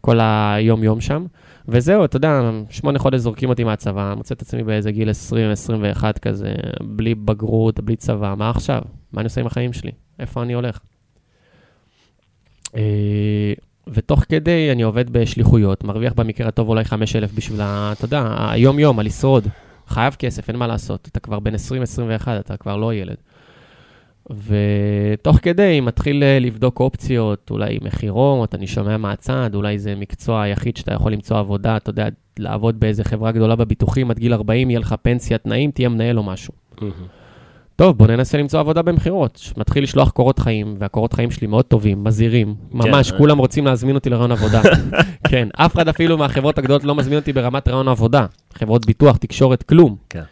כל 0.00 0.18
היום-יום 0.20 1.00
שם. 1.00 1.26
וזהו, 1.68 2.04
אתה 2.04 2.16
יודע, 2.16 2.50
שמונה 2.70 2.98
חודש 2.98 3.20
זורקים 3.20 3.48
אותי 3.48 3.64
מהצבא, 3.64 4.14
מוצא 4.16 4.34
את 4.34 4.42
עצמי 4.42 4.62
באיזה 4.62 4.90
גיל 4.90 5.10
20-21 6.00 6.18
כזה, 6.18 6.54
בלי 6.80 7.14
בגרות, 7.14 7.80
בלי 7.80 7.96
צבא, 7.96 8.34
מה 8.36 8.50
עכשיו? 8.50 8.82
מה 9.12 9.20
אני 9.20 9.26
עושה 9.26 9.40
עם 9.40 9.46
החיים 9.46 9.72
שלי? 9.72 9.90
איפה 10.18 10.42
אני 10.42 10.52
הולך? 10.52 10.78
אה, 12.76 13.52
ותוך 13.86 14.24
כדי 14.28 14.72
אני 14.72 14.82
עובד 14.82 15.10
בשליחויות, 15.10 15.84
מרוויח 15.84 16.12
במקרה 16.12 16.48
הטוב 16.48 16.68
אולי 16.68 16.84
5,000 16.84 17.30
בשביל, 17.34 17.60
אתה 17.60 18.04
יודע, 18.04 18.48
היום-יום, 18.50 18.98
על 18.98 19.06
לשרוד. 19.06 19.48
חייב 19.86 20.14
כסף, 20.14 20.48
אין 20.48 20.56
מה 20.56 20.66
לעשות. 20.66 21.08
אתה 21.12 21.20
כבר 21.20 21.40
בן 21.40 21.54
20-21, 21.54 21.58
אתה 22.40 22.56
כבר 22.56 22.76
לא 22.76 22.94
ילד. 22.94 23.16
ותוך 24.30 25.38
כדי 25.42 25.80
מתחיל 25.80 26.22
אה, 26.22 26.38
לבדוק 26.38 26.80
אופציות, 26.80 27.50
אולי 27.50 27.78
מכירות, 27.82 28.54
אני 28.54 28.66
שומע 28.66 28.96
מהצד, 28.96 29.50
אולי 29.54 29.78
זה 29.78 29.94
מקצוע 29.94 30.42
היחיד 30.42 30.76
שאתה 30.76 30.94
יכול 30.94 31.12
למצוא 31.12 31.38
עבודה, 31.38 31.76
אתה 31.76 31.90
יודע, 31.90 32.08
לעבוד 32.38 32.80
באיזה 32.80 33.04
חברה 33.04 33.32
גדולה 33.32 33.56
בביטוחים, 33.56 34.10
עד 34.10 34.18
גיל 34.18 34.34
40 34.34 34.70
יהיה 34.70 34.80
לך 34.80 34.94
פנסיה, 35.02 35.38
תנאים, 35.38 35.70
תהיה 35.70 35.88
מנהל 35.88 36.18
או 36.18 36.22
משהו. 36.22 36.52
מהמם. 36.80 36.92
טוב, 37.76 37.98
בוא 37.98 38.06
ננסה 38.06 38.38
למצוא 38.38 38.60
עבודה 38.60 38.82
במכירות. 38.82 39.52
מתחיל 39.56 39.82
לשלוח 39.82 40.10
קורות 40.10 40.38
חיים, 40.38 40.76
והקורות 40.78 41.12
חיים 41.12 41.30
שלי 41.30 41.46
מאוד 41.46 41.64
טובים, 41.64 42.04
מזהירים. 42.04 42.54
ממש, 42.72 43.10
כן. 43.10 43.18
כולם 43.18 43.38
רוצים 43.38 43.66
להזמין 43.66 43.94
אותי 43.94 44.10
לרעיון 44.10 44.32
עבודה. 44.32 44.62
כן, 45.30 45.48
אף 45.56 45.74
אחד 45.74 45.88
אפילו 45.88 46.18
מהחברות 46.18 46.58
הגדולות 46.58 46.84
לא 46.84 46.94
מזמין 46.94 47.18
אותי 47.18 47.32
ברמת 47.32 47.68
רעיון 47.68 47.88
עבודה. 47.88 48.26
חברות 48.54 48.86
ביטוח, 48.86 49.16
תקשורת, 49.16 49.62
כלום. 49.62 49.96
כן. 50.10 50.22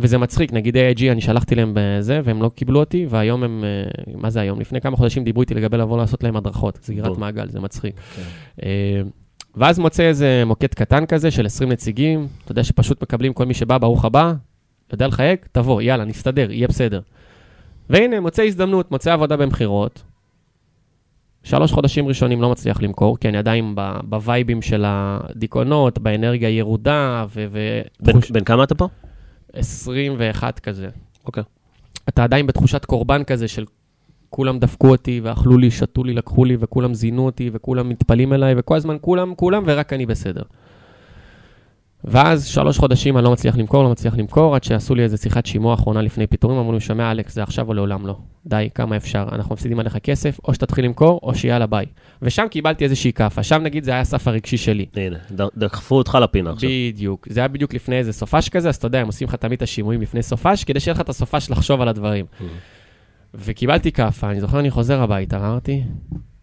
וזה 0.00 0.18
מצחיק, 0.18 0.52
נגיד 0.52 0.76
AIG, 0.76 1.02
אני 1.12 1.20
שלחתי 1.20 1.54
להם 1.54 1.72
בזה, 1.74 2.20
והם 2.24 2.42
לא 2.42 2.48
קיבלו 2.54 2.80
אותי, 2.80 3.06
והיום 3.10 3.42
הם, 3.42 3.64
אה, 3.64 4.12
מה 4.20 4.30
זה 4.30 4.40
היום? 4.40 4.60
לפני 4.60 4.80
כמה 4.80 4.96
חודשים 4.96 5.24
דיברו 5.24 5.42
איתי 5.42 5.54
לגבי 5.54 5.76
לבוא 5.76 5.98
לעשות 5.98 6.22
להם 6.24 6.36
הדרכות, 6.36 6.78
סגירת. 6.82 7.18
מעגל, 7.18 7.48
זה 7.48 7.60
מצחיק. 7.60 7.94
כן. 8.16 8.22
אה, 8.62 9.02
ואז 9.56 9.78
מוצא 9.78 10.02
איזה 10.02 10.42
מוקד 10.46 10.74
קטן 10.74 11.06
כזה 11.06 11.30
של 11.30 11.46
20 11.46 11.72
נציגים, 11.72 12.28
אתה 12.44 12.52
יודע 12.52 12.64
שפשוט 12.64 13.02
מקבלים 13.02 13.32
כל 13.32 13.46
מי 13.46 13.54
שבא, 13.54 13.78
ברוך 13.78 14.04
הבא, 14.04 14.32
יודע 14.92 15.06
לחייג, 15.06 15.38
תבוא, 15.52 15.82
יאללה, 15.82 16.04
נסתדר, 16.04 16.50
יהיה 16.50 16.68
בסדר. 16.68 17.00
והנה, 17.90 18.20
מוצא 18.20 18.42
הזדמנות, 18.42 18.90
מוצא 18.90 19.12
עבודה 19.12 19.36
במכירות. 19.36 20.02
שלוש 21.42 21.72
חודשים 21.72 22.08
ראשונים 22.08 22.42
לא 22.42 22.50
מצליח 22.50 22.82
למכור, 22.82 23.18
כי 23.18 23.28
אני 23.28 23.38
עדיין 23.38 23.74
בווייבים 24.04 24.62
של 24.62 24.84
הדיכאונות, 24.86 25.98
באנרגיה 25.98 26.48
ירודה, 26.50 27.24
ו... 27.34 27.46
ו- 27.52 27.80
תחוש- 28.04 28.30
בן 28.30 28.44
כמה 28.44 28.64
אתה 28.64 28.74
פה? 28.74 28.88
21 29.52 30.58
כזה. 30.58 30.88
אוקיי. 31.26 31.42
אתה 32.08 32.24
עדיין 32.24 32.46
בתחושת 32.46 32.84
קורבן 32.84 33.24
כזה 33.24 33.48
של 33.48 33.64
כולם 34.30 34.58
דפקו 34.58 34.88
אותי 34.88 35.20
ואכלו 35.24 35.58
לי, 35.58 35.70
שתו 35.70 36.04
לי, 36.04 36.14
לקחו 36.14 36.44
לי, 36.44 36.56
וכולם 36.60 36.94
זינו 36.94 37.26
אותי, 37.26 37.50
וכולם 37.52 37.88
מתפלאים 37.88 38.32
אליי, 38.32 38.54
וכל 38.56 38.76
הזמן 38.76 38.96
כולם, 39.00 39.34
כולם, 39.34 39.62
ורק 39.66 39.92
אני 39.92 40.06
בסדר. 40.06 40.42
ואז 42.04 42.46
שלוש 42.46 42.78
חודשים 42.78 43.16
אני 43.16 43.24
לא 43.24 43.32
מצליח 43.32 43.56
למכור, 43.56 43.82
לא 43.82 43.90
מצליח 43.90 44.16
למכור, 44.16 44.54
עד 44.54 44.64
שעשו 44.64 44.94
לי 44.94 45.02
איזה 45.02 45.16
שיחת 45.16 45.46
שימוע 45.46 45.74
אחרונה 45.74 46.02
לפני 46.02 46.26
פיטורים, 46.26 46.58
אמרו 46.58 46.72
לי, 46.72 46.80
שומע 46.80 47.10
אלכס, 47.10 47.34
זה 47.34 47.42
עכשיו 47.42 47.68
או 47.68 47.74
לעולם 47.74 48.06
לא. 48.06 48.16
די, 48.46 48.68
כמה 48.74 48.96
אפשר, 48.96 49.28
אנחנו 49.32 49.54
מפסידים 49.54 49.80
עליך 49.80 49.96
כסף, 49.96 50.38
או 50.44 50.54
שתתחיל 50.54 50.84
למכור, 50.84 51.20
או 51.22 51.34
שיאללה 51.34 51.66
ביי. 51.66 51.86
ושם 52.22 52.46
קיבלתי 52.50 52.84
איזושהי 52.84 53.12
כאפה, 53.12 53.42
שם 53.42 53.62
נגיד 53.62 53.84
זה 53.84 53.90
היה 53.90 54.00
הסף 54.00 54.28
הרגשי 54.28 54.56
שלי. 54.56 54.86
הנה, 54.96 55.18
דחפו 55.56 55.94
אותך 55.94 56.18
לפינה 56.22 56.50
עכשיו. 56.50 56.70
בדיוק. 56.70 57.26
זה 57.30 57.40
היה 57.40 57.48
בדיוק 57.48 57.74
לפני 57.74 57.98
איזה 57.98 58.12
סופש 58.12 58.48
כזה, 58.48 58.68
אז 58.68 58.76
אתה 58.76 58.86
יודע, 58.86 59.00
הם 59.00 59.06
עושים 59.06 59.28
לך 59.28 59.34
תמיד 59.34 59.56
את 59.56 59.62
השימועים 59.62 60.02
לפני 60.02 60.22
סופש, 60.22 60.64
כדי 60.64 60.80
שיהיה 60.80 60.94
לך 60.94 61.00
את 61.00 61.08
הסופש 61.08 61.50
לחשוב 61.50 61.80
על 61.80 61.88
הדברים. 61.88 62.24
Mm. 62.40 62.44
וקיבלתי 63.34 63.92
כאפה, 63.92 64.30
אני 64.30 64.40
זוכר, 64.40 64.60
אני 64.60 64.70
חוזר 64.70 65.02
הביתה, 65.02 65.36
אמרתי, 65.36 65.82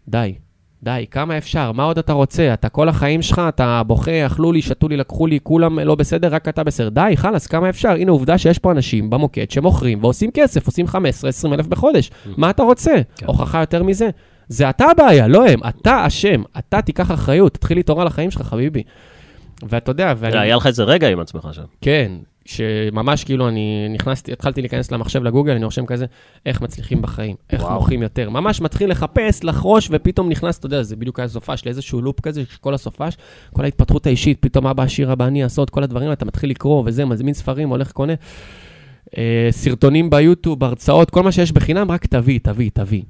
די, 0.08 0.34
די, 0.82 1.06
כמה 1.10 1.38
אפשר? 1.38 1.72
מה 1.72 1.82
עוד 1.82 1.98
אתה 1.98 2.12
רוצה? 2.12 2.54
אתה 2.54 2.68
כל 2.68 2.88
החיים 2.88 3.22
שלך, 3.22 3.42
אתה 3.48 3.82
בוכה, 3.86 4.26
אכלו 4.26 4.52
לי, 4.52 4.62
שתו 4.62 4.88
לי, 4.88 4.96
לקחו 4.96 5.26
לי, 5.26 5.38
כולם 5.42 5.78
לא 5.78 5.94
בסדר, 5.94 6.34
רק 6.34 6.48
אתה 6.48 6.64
בסדר. 6.64 6.88
די, 6.88 7.12
חלאס, 7.16 7.46
כמה 7.46 7.68
אפשר? 7.68 7.90
הנה 7.90 8.10
עובדה 8.10 8.38
שיש 8.38 8.58
פה 8.58 8.72
אנשים 8.72 9.10
במוקד 9.10 9.50
שמוכרים 9.50 10.04
ועושים 10.04 10.30
כסף, 10.34 10.66
עושים 10.66 10.86
15-20 10.86 10.94
אלף 11.52 11.66
בחודש. 11.66 12.10
מה 12.36 12.50
אתה 12.50 12.62
רוצה? 12.62 12.94
כן. 13.16 13.26
הוכחה 13.26 13.60
יותר 13.60 13.82
מזה? 13.82 14.08
זה 14.48 14.70
אתה 14.70 14.84
הבעיה, 14.90 15.28
לא 15.28 15.48
הם. 15.48 15.60
אתה 15.68 16.06
אשם. 16.06 16.42
אתה 16.58 16.82
תיקח 16.82 17.10
אחריות, 17.10 17.54
תתחיל 17.54 17.78
להתעורר 17.78 18.04
לחיים 18.04 18.30
שלך, 18.30 18.42
חביבי. 18.42 18.82
ואתה 19.62 19.90
יודע, 19.90 20.14
ואני... 20.16 20.38
היה 20.38 20.56
לך 20.56 20.66
איזה 20.66 20.84
רגע 20.84 21.08
עם 21.08 21.20
עצמך 21.20 21.48
שם. 21.52 21.62
כן, 21.80 22.12
שממש 22.48 23.24
כאילו 23.24 23.48
אני 23.48 23.86
נכנסתי, 23.90 24.32
התחלתי 24.32 24.60
להיכנס 24.60 24.90
למחשב 24.90 25.22
לגוגל, 25.22 25.52
אני 25.52 25.64
רושם 25.64 25.86
כזה, 25.86 26.06
איך 26.46 26.60
מצליחים 26.60 27.02
בחיים, 27.02 27.36
איך 27.50 27.62
וואו. 27.62 27.74
מוכרים 27.74 28.02
יותר. 28.02 28.30
ממש 28.30 28.60
מתחיל 28.60 28.90
לחפש, 28.90 29.44
לחרוש, 29.44 29.88
ופתאום 29.92 30.28
נכנס, 30.28 30.58
אתה 30.58 30.66
יודע, 30.66 30.82
זה 30.82 30.96
בדיוק 30.96 31.18
היה 31.18 31.28
סופש 31.28 31.64
לאיזשהו 31.66 32.02
לופ 32.02 32.20
כזה, 32.20 32.42
כל 32.60 32.74
הסופש, 32.74 33.16
כל 33.52 33.64
ההתפתחות 33.64 34.06
האישית, 34.06 34.38
פתאום 34.40 34.66
אבא 34.66 34.82
עשיר, 34.82 35.12
אבא 35.12 35.26
אני 35.26 35.44
אעשות, 35.44 35.70
כל 35.70 35.82
הדברים, 35.82 36.12
אתה 36.12 36.24
מתחיל 36.24 36.50
לקרוא 36.50 36.82
וזה, 36.86 37.04
מזמין 37.04 37.34
ספרים, 37.34 37.68
הולך, 37.68 37.92
קונה. 37.92 38.14
אה, 39.18 39.48
סרטונים 39.50 40.10
ביוטיוב, 40.10 40.64
הרצאות, 40.64 41.10
כל 41.10 41.22
מה 41.22 41.32
שיש 41.32 41.52
בחינם, 41.52 41.90
רק 41.90 42.06
תביא, 42.06 42.38
תביא, 42.42 42.70
תביא. 42.74 43.02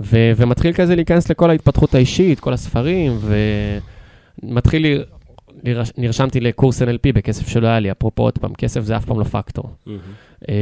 ו- 0.00 0.32
ומתחיל 0.36 0.72
כזה 0.72 0.96
להיכנס 0.96 1.30
לכל 1.30 1.50
ההתפתחות 1.50 1.94
האישית, 1.94 2.40
כל 2.40 2.52
הספרים, 2.52 3.18
ומתחיל, 4.42 5.02
נרשמתי 5.98 6.40
לקורס 6.40 6.82
NLP 6.82 7.12
בכסף 7.14 7.48
שלא 7.48 7.66
היה 7.66 7.80
לי, 7.80 7.90
אפרופו 7.90 8.22
עוד 8.22 8.38
פעם, 8.38 8.54
כסף 8.54 8.80
זה 8.80 8.96
אף 8.96 9.04
פעם 9.04 9.18
לא 9.18 9.24
פקטור. 9.24 9.70
אה, 10.48 10.54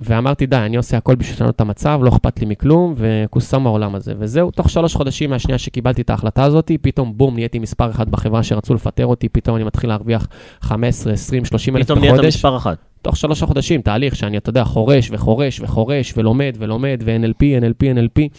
ואמרתי, 0.00 0.46
די, 0.46 0.56
אני 0.56 0.76
עושה 0.76 0.96
הכל 0.96 1.14
בשביל 1.14 1.34
לשנות 1.34 1.56
את 1.56 1.60
המצב, 1.60 2.00
לא 2.02 2.08
אכפת 2.08 2.40
לי 2.40 2.46
מכלום, 2.46 2.94
וכוסם 2.96 3.62
מהעולם 3.62 3.94
הזה. 3.94 4.14
וזהו, 4.18 4.50
תוך 4.50 4.70
שלוש 4.70 4.94
חודשים 4.94 5.30
מהשנייה 5.30 5.58
שקיבלתי 5.58 6.02
את 6.02 6.10
ההחלטה 6.10 6.44
הזאת, 6.44 6.70
פתאום 6.82 7.12
בום, 7.16 7.34
נהייתי 7.34 7.58
מספר 7.58 7.90
אחד 7.90 8.10
בחברה 8.10 8.42
שרצו 8.42 8.74
לפטר 8.74 9.06
אותי, 9.06 9.28
פתאום 9.28 9.56
אני 9.56 9.64
מתחיל 9.64 9.90
להרוויח 9.90 10.28
15, 10.60 11.12
20, 11.12 11.44
30 11.44 11.76
אלף 11.76 11.84
פתאום 11.84 11.98
נהיית 11.98 12.14
בחודש. 12.14 12.36
מספר 12.36 12.56
אחת. 12.56 12.78
תוך 13.02 13.16
שלושה 13.16 13.46
חודשים, 13.46 13.80
תהליך 13.80 14.16
שאני, 14.16 14.36
אתה 14.36 14.50
יודע, 14.50 14.64
חורש 14.64 15.10
וחורש 15.12 15.60
וחורש 15.60 16.14
ולומד 16.16 16.56
ולומד 16.58 17.02
ו-NLP, 17.04 17.42
NLP, 17.62 17.82
NLP. 17.82 18.38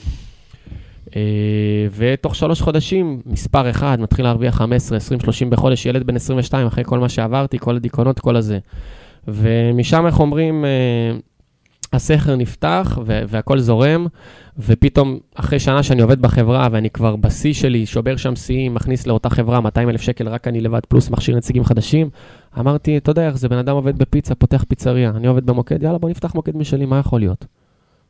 אה, 1.17 1.87
ותוך 1.95 2.35
שלוש 2.35 2.61
חודשים, 2.61 3.21
מספר 3.25 3.69
אחד, 3.69 3.99
מתחיל 3.99 4.25
להרוויח 4.25 4.55
15, 4.55 4.97
20, 4.97 5.19
30 5.19 5.49
בחודש, 5.49 5.85
ילד 5.85 6.07
בן 6.07 6.15
22, 6.15 6.67
אחרי 6.67 6.83
כל 6.83 6.99
מה 6.99 7.09
שעברתי, 7.09 7.59
כל 7.59 7.75
הדיכאונות, 7.75 8.19
כל 8.19 8.35
הזה. 8.35 8.59
ומשם, 9.27 10.05
איך 10.05 10.19
אומרים, 10.19 10.65
אה, 10.65 11.17
הסכר 11.93 12.35
נפתח 12.35 12.97
והכל 13.05 13.59
זורם, 13.59 14.07
ופתאום, 14.59 15.19
אחרי 15.35 15.59
שנה 15.59 15.83
שאני 15.83 16.01
עובד 16.01 16.21
בחברה 16.21 16.67
ואני 16.71 16.89
כבר 16.89 17.15
בשיא 17.15 17.53
שלי, 17.53 17.85
שובר 17.85 18.15
שם 18.15 18.35
שיאים, 18.35 18.73
מכניס 18.73 19.07
לאותה 19.07 19.29
חברה 19.29 19.61
200 19.61 19.89
אלף 19.89 20.01
שקל, 20.01 20.27
רק 20.27 20.47
אני 20.47 20.61
לבד, 20.61 20.79
פלוס 20.87 21.09
מכשיר 21.09 21.35
נציגים 21.35 21.63
חדשים, 21.63 22.09
אמרתי, 22.59 22.97
אתה 22.97 23.11
יודע 23.11 23.27
איך 23.27 23.37
זה, 23.37 23.49
בן 23.49 23.57
אדם 23.57 23.75
עובד 23.75 23.97
בפיצה, 23.97 24.35
פותח 24.35 24.63
פיצריה, 24.67 25.09
אני 25.15 25.27
עובד 25.27 25.45
במוקד, 25.45 25.83
יאללה, 25.83 25.97
בוא 25.97 26.09
נפתח 26.09 26.35
מוקד 26.35 26.57
משלי, 26.57 26.85
מה 26.85 26.99
יכול 26.99 27.19
להיות? 27.19 27.45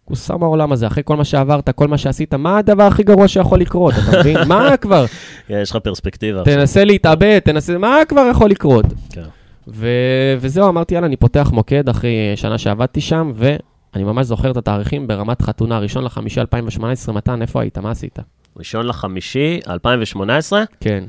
כוסם 0.07 0.43
העולם 0.43 0.71
הזה, 0.71 0.87
אחרי 0.87 1.03
כל 1.05 1.15
מה 1.15 1.23
שעברת, 1.25 1.69
כל 1.69 1.87
מה 1.87 1.97
שעשית, 1.97 2.33
מה 2.33 2.57
הדבר 2.57 2.83
הכי 2.83 3.03
גרוע 3.03 3.27
שיכול 3.27 3.59
לקרות, 3.59 3.93
אתה 3.93 4.19
מבין? 4.19 4.37
מה 4.47 4.77
כבר? 4.81 5.05
יש 5.49 5.71
לך 5.71 5.77
פרספקטיבה. 5.77 6.43
תנסה 6.43 6.83
להתאבד, 6.85 7.39
תנסה, 7.39 7.77
מה 7.77 7.97
כבר 8.07 8.27
יכול 8.31 8.49
לקרות? 8.49 8.85
כן. 9.09 9.23
ו- 9.67 10.35
וזהו, 10.39 10.69
אמרתי, 10.69 10.93
יאללה, 10.93 11.07
אני 11.07 11.15
פותח 11.15 11.49
מוקד 11.53 11.89
אחרי 11.89 12.11
שנה 12.35 12.57
שעבדתי 12.57 13.01
שם, 13.01 13.31
ואני 13.35 14.03
ממש 14.03 14.25
זוכר 14.25 14.51
את 14.51 14.57
התאריכים 14.57 15.07
ברמת 15.07 15.41
חתונה, 15.41 15.79
ראשון 15.79 16.03
לחמישי 16.03 16.39
2018, 16.41 17.15
מתן, 17.15 17.41
איפה 17.41 17.61
היית? 17.61 17.77
מה 17.77 17.91
עשית? 17.91 18.19
ראשון 18.57 18.85
לחמישי, 18.85 19.59
2018? 19.69 20.63
כן, 20.79 21.03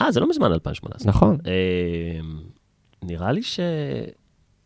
אה, 0.00 0.12
זה 0.12 0.20
לא 0.20 0.28
מזמן 0.28 0.52
2018. 0.52 1.08
נכון. 1.12 1.38
אה, 1.46 1.52
נראה 3.02 3.32
לי 3.32 3.42
ש... 3.42 3.60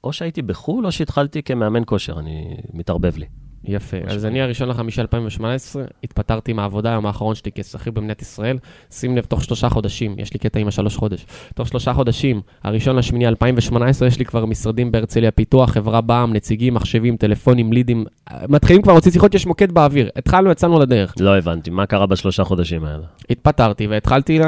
או 0.05 0.13
שהייתי 0.13 0.43
בחו"ל, 0.43 0.87
או 0.87 0.93
שהתחלתי 0.93 1.43
כמאמן 1.43 1.83
כושר, 1.87 2.19
אני 2.19 2.57
מתערבב 2.73 3.17
לי. 3.17 3.27
יפה. 3.65 3.97
אז 4.07 4.25
אני 4.27 4.43
הראשון 4.43 4.69
לחמישי 4.69 5.01
2018, 5.01 5.85
התפטרתי 6.05 6.53
מהעבודה, 6.53 6.91
היום 6.91 7.07
האחרון 7.07 7.35
שלי 7.35 7.51
כשכיר 7.55 7.93
במדינת 7.93 8.23
ישראל. 8.23 8.59
שים 8.91 9.17
לב, 9.17 9.25
תוך 9.25 9.45
שלושה 9.45 9.69
חודשים, 9.69 10.15
יש 10.19 10.33
לי 10.35 10.39
קטע 10.39 10.61
עם 10.61 10.69
השלוש 10.69 10.97
חודש. 10.97 11.27
תוך 11.55 11.69
שלושה 11.69 11.93
חודשים, 11.93 12.41
הראשון 12.65 12.97
לשמיני 12.97 13.29
2018, 13.29 14.09
יש 14.09 14.19
לי 14.19 14.25
כבר 14.25 14.47
משרדים 14.47 14.93
בהרצליה 14.93 15.31
פיתוח, 15.31 15.71
חברה 15.71 16.01
בע"מ, 16.01 16.33
נציגים, 16.33 16.75
מחשבים, 16.75 17.17
טלפונים, 17.17 17.73
לידים. 17.73 18.05
מתחילים 18.49 18.83
כבר 18.83 18.93
להוציא 18.93 19.11
שיחות, 19.11 19.35
יש 19.35 19.47
מוקד 19.47 19.73
באוויר. 19.73 20.09
התחלנו, 20.17 20.51
יצאנו 20.51 20.81
לדרך. 20.81 21.15
לא 21.21 21.39
הבנתי, 21.39 21.71
מה 21.71 21.87
קרה 21.87 22.07
בשלושה 22.07 22.45
חודשים 22.45 22.85
האלה? 22.85 23.05
התפטרתי 23.31 23.87
והתחלתי... 23.87 24.39
ל- 24.39 24.43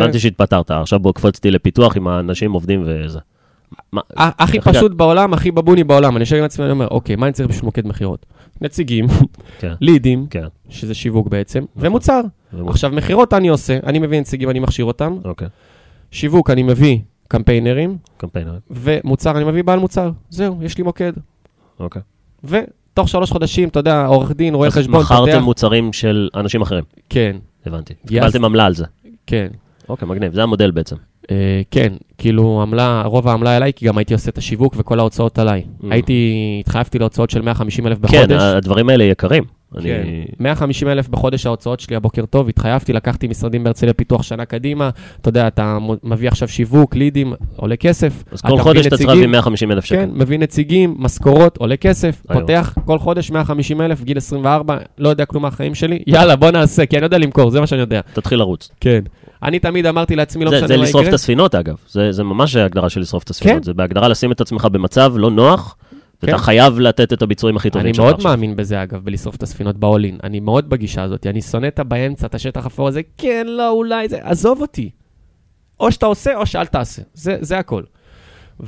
הבנתי 0.00 0.18
שהתפטרת, 0.18 0.70
עכשיו 0.70 0.98
בוא 0.98 1.12
קפוצתי 1.12 1.50
לפיתוח 1.50 1.96
עם 1.96 2.08
האנשים 2.08 2.52
עובדים 2.52 2.84
וזה. 2.86 3.18
מה- 3.92 4.00
הכי? 4.16 4.60
פשוט 4.60 4.92
בעולם, 4.92 5.32
הכי 5.34 5.50
בבוני 5.50 5.84
בעולם. 5.84 6.16
אני 6.16 6.22
יושב 6.22 6.36
עם 6.36 6.44
עצמי, 6.44 6.64
אני 6.64 6.72
אומר, 6.72 6.88
אוקיי, 6.90 7.16
מה 7.16 7.26
אני 7.26 7.32
צריך 7.32 7.48
בשביל 7.48 7.64
מוקד 7.64 7.86
מכירות? 7.86 8.26
נציגים, 8.60 9.06
כן, 9.60 9.72
לידים, 9.80 10.26
כן. 10.30 10.44
שזה 10.68 10.94
שיווק 10.94 11.28
בעצם, 11.28 11.64
ומוצר. 11.76 12.20
ומ- 12.52 12.68
עכשיו, 12.68 12.90
מכירות 12.90 13.34
אני 13.34 13.48
עושה, 13.48 13.78
אני 13.86 13.98
מביא 13.98 14.20
נציגים, 14.20 14.50
אני 14.50 14.58
מכשיר 14.60 14.84
אותם. 14.84 15.16
אוקיי, 15.24 15.48
שיווק, 16.10 16.50
אני 16.50 16.62
מביא 16.62 16.98
קמפיינרים, 17.28 17.96
קמפיינר, 18.16 18.58
ומוצר, 18.70 19.36
אני 19.36 19.44
מביא 19.44 19.64
בעל 19.64 19.78
מוצר. 19.78 20.10
זהו, 20.30 20.58
יש 20.62 20.78
לי 20.78 20.84
מוקד. 20.84 21.12
אוקיי. 21.80 22.02
ותוך 22.44 23.08
שלוש 23.08 23.30
חודשים, 23.30 23.68
אתה 23.68 23.78
יודע, 23.80 24.06
עורך 24.06 24.32
דין, 24.32 24.54
רואה 24.54 24.70
חשבון, 24.70 25.02
פותח... 25.02 25.12
מכרתם 25.12 25.42
מוצרים 25.42 25.92
של 25.92 26.28
אנשים 26.34 26.62
אחרים, 26.62 26.84
כן, 27.08 27.36
הבנתי. 27.66 27.94
קיבלתם 28.06 28.44
עמלה 28.44 28.66
על 28.66 28.74
זה. 28.74 28.84
כן. 29.26 29.48
אוקיי, 29.88 30.08
מגניב, 30.08 30.32
זה 30.34 30.42
המודל 30.42 30.70
בעצם. 30.70 30.96
אה, 31.30 31.36
כן, 31.70 31.92
כאילו 32.18 32.62
עמלה, 32.62 33.02
רוב 33.06 33.28
העמלה 33.28 33.56
אליי, 33.56 33.72
כי 33.76 33.86
גם 33.86 33.98
הייתי 33.98 34.14
עושה 34.14 34.30
את 34.30 34.38
השיווק 34.38 34.74
וכל 34.78 34.98
ההוצאות 34.98 35.38
עליי. 35.38 35.62
Mm. 35.82 35.86
הייתי, 35.90 36.34
התחייבתי 36.60 36.98
להוצאות 36.98 37.30
של 37.30 37.42
150 37.42 37.86
אלף 37.86 37.98
כן, 37.98 38.02
בחודש. 38.02 38.42
הדברים 38.42 38.88
האלה 38.88 39.04
יקרים. 39.04 39.44
אני... 39.78 39.82
כן, 39.88 40.02
150 40.40 40.88
אלף 40.88 41.08
בחודש 41.08 41.46
ההוצאות 41.46 41.80
שלי, 41.80 41.96
הבוקר 41.96 42.24
טוב, 42.26 42.48
התחייבתי, 42.48 42.92
לקחתי 42.92 43.28
משרדים 43.28 43.64
בהרצליה 43.64 43.92
פיתוח 43.94 44.22
שנה 44.22 44.44
קדימה, 44.44 44.90
אתה 45.20 45.28
יודע, 45.28 45.46
אתה 45.46 45.78
מביא 46.04 46.28
עכשיו 46.28 46.48
שיווק, 46.48 46.96
לידים, 46.96 47.32
עולה 47.56 47.76
כסף. 47.76 48.24
אז 48.32 48.40
כל 48.40 48.58
חודש 48.58 48.86
אתה 48.86 48.96
צריך 48.96 49.08
להביא 49.08 49.26
150 49.26 49.72
אלף 49.72 49.84
שקל. 49.84 49.96
כן, 49.98 50.10
מביא 50.14 50.38
נציגים, 50.38 50.94
משכורות, 50.98 51.56
עולה 51.56 51.76
כסף, 51.76 52.22
היום. 52.28 52.40
פותח 52.40 52.74
כל 52.84 52.98
חודש 52.98 53.30
150 53.30 53.80
אלף, 53.80 54.02
גיל 54.04 54.16
24, 54.16 54.76
לא 54.98 55.08
יודע 55.08 55.24
כלום 55.24 55.42
מהחיים 55.42 55.74
שלי, 55.74 55.98
יאללה, 56.06 56.36
בוא 56.36 56.50
נעשה, 56.50 56.86
כי 56.86 56.96
אני 56.96 57.04
יודע 57.04 57.18
למכור, 57.18 57.50
זה 57.50 57.60
מה 57.60 57.66
שאני 57.66 57.80
יודע. 57.80 58.00
תתחיל 58.12 58.38
לרוץ. 58.38 58.70
כן. 58.80 59.00
אני 59.42 59.58
תמיד 59.58 59.86
אמרתי 59.86 60.16
לעצמי, 60.16 60.44
לא 60.44 60.50
זה- 60.50 60.56
משנה 60.56 60.68
זה 60.68 60.76
מה 60.76 60.82
לשרוף 60.82 61.02
את 61.02 61.06
יקרה. 61.06 61.14
הספינות, 61.20 61.54
אגב. 61.54 61.76
זה 61.88 62.12
זה 62.12 62.24
ממש 62.24 62.56
ההגדרה 62.56 62.88
של 62.88 63.00
לשרוף 63.00 63.22
את 63.22 63.30
הספינות. 63.30 63.58
כן. 63.58 63.62
זה 63.62 63.74
בהגדרה 63.74 64.08
לשים 64.08 64.32
את 64.32 64.40
עצמך 64.40 64.64
במצב 64.64 65.12
לא 65.16 65.30
נוח, 65.30 65.76
ואתה 66.22 66.32
כן. 66.32 66.38
חייב 66.38 66.78
לתת 66.78 67.12
את 67.12 67.22
הביצועים 67.22 67.56
הכי 67.56 67.70
טובים 67.70 67.86
אני 67.86 67.94
שלך 67.94 68.04
מאוד 68.04 68.14
עכשיו. 68.14 68.30
מאמין 68.30 68.56
בזה, 68.56 68.82
אגב, 68.82 69.04
בלשרוף 69.04 69.36
את 69.36 69.42
הספינות 69.42 69.76
באולין. 69.76 70.18
אני 70.22 70.40
מאוד 70.40 70.70
בגישה 70.70 71.02
הזאת. 71.02 71.26
אני 71.26 71.42
שונא 71.42 71.66
את 71.66 71.78
הבאמצע, 71.78 72.26
את 72.26 72.34
השטח 72.34 72.66
אפור 72.66 72.88
הזה, 72.88 73.00
כן, 73.18 73.46
לא, 73.48 73.70
אולי 73.70 74.08
זה, 74.08 74.18
עזוב 74.22 74.60
אותי. 74.60 74.90
או 75.80 75.92
שאתה 75.92 76.06
עושה, 76.06 76.36
או 76.36 76.46
שאל 76.46 76.66
תעשה. 76.66 77.02
זה, 77.14 77.36
זה 77.40 77.58
הכל. 77.58 77.82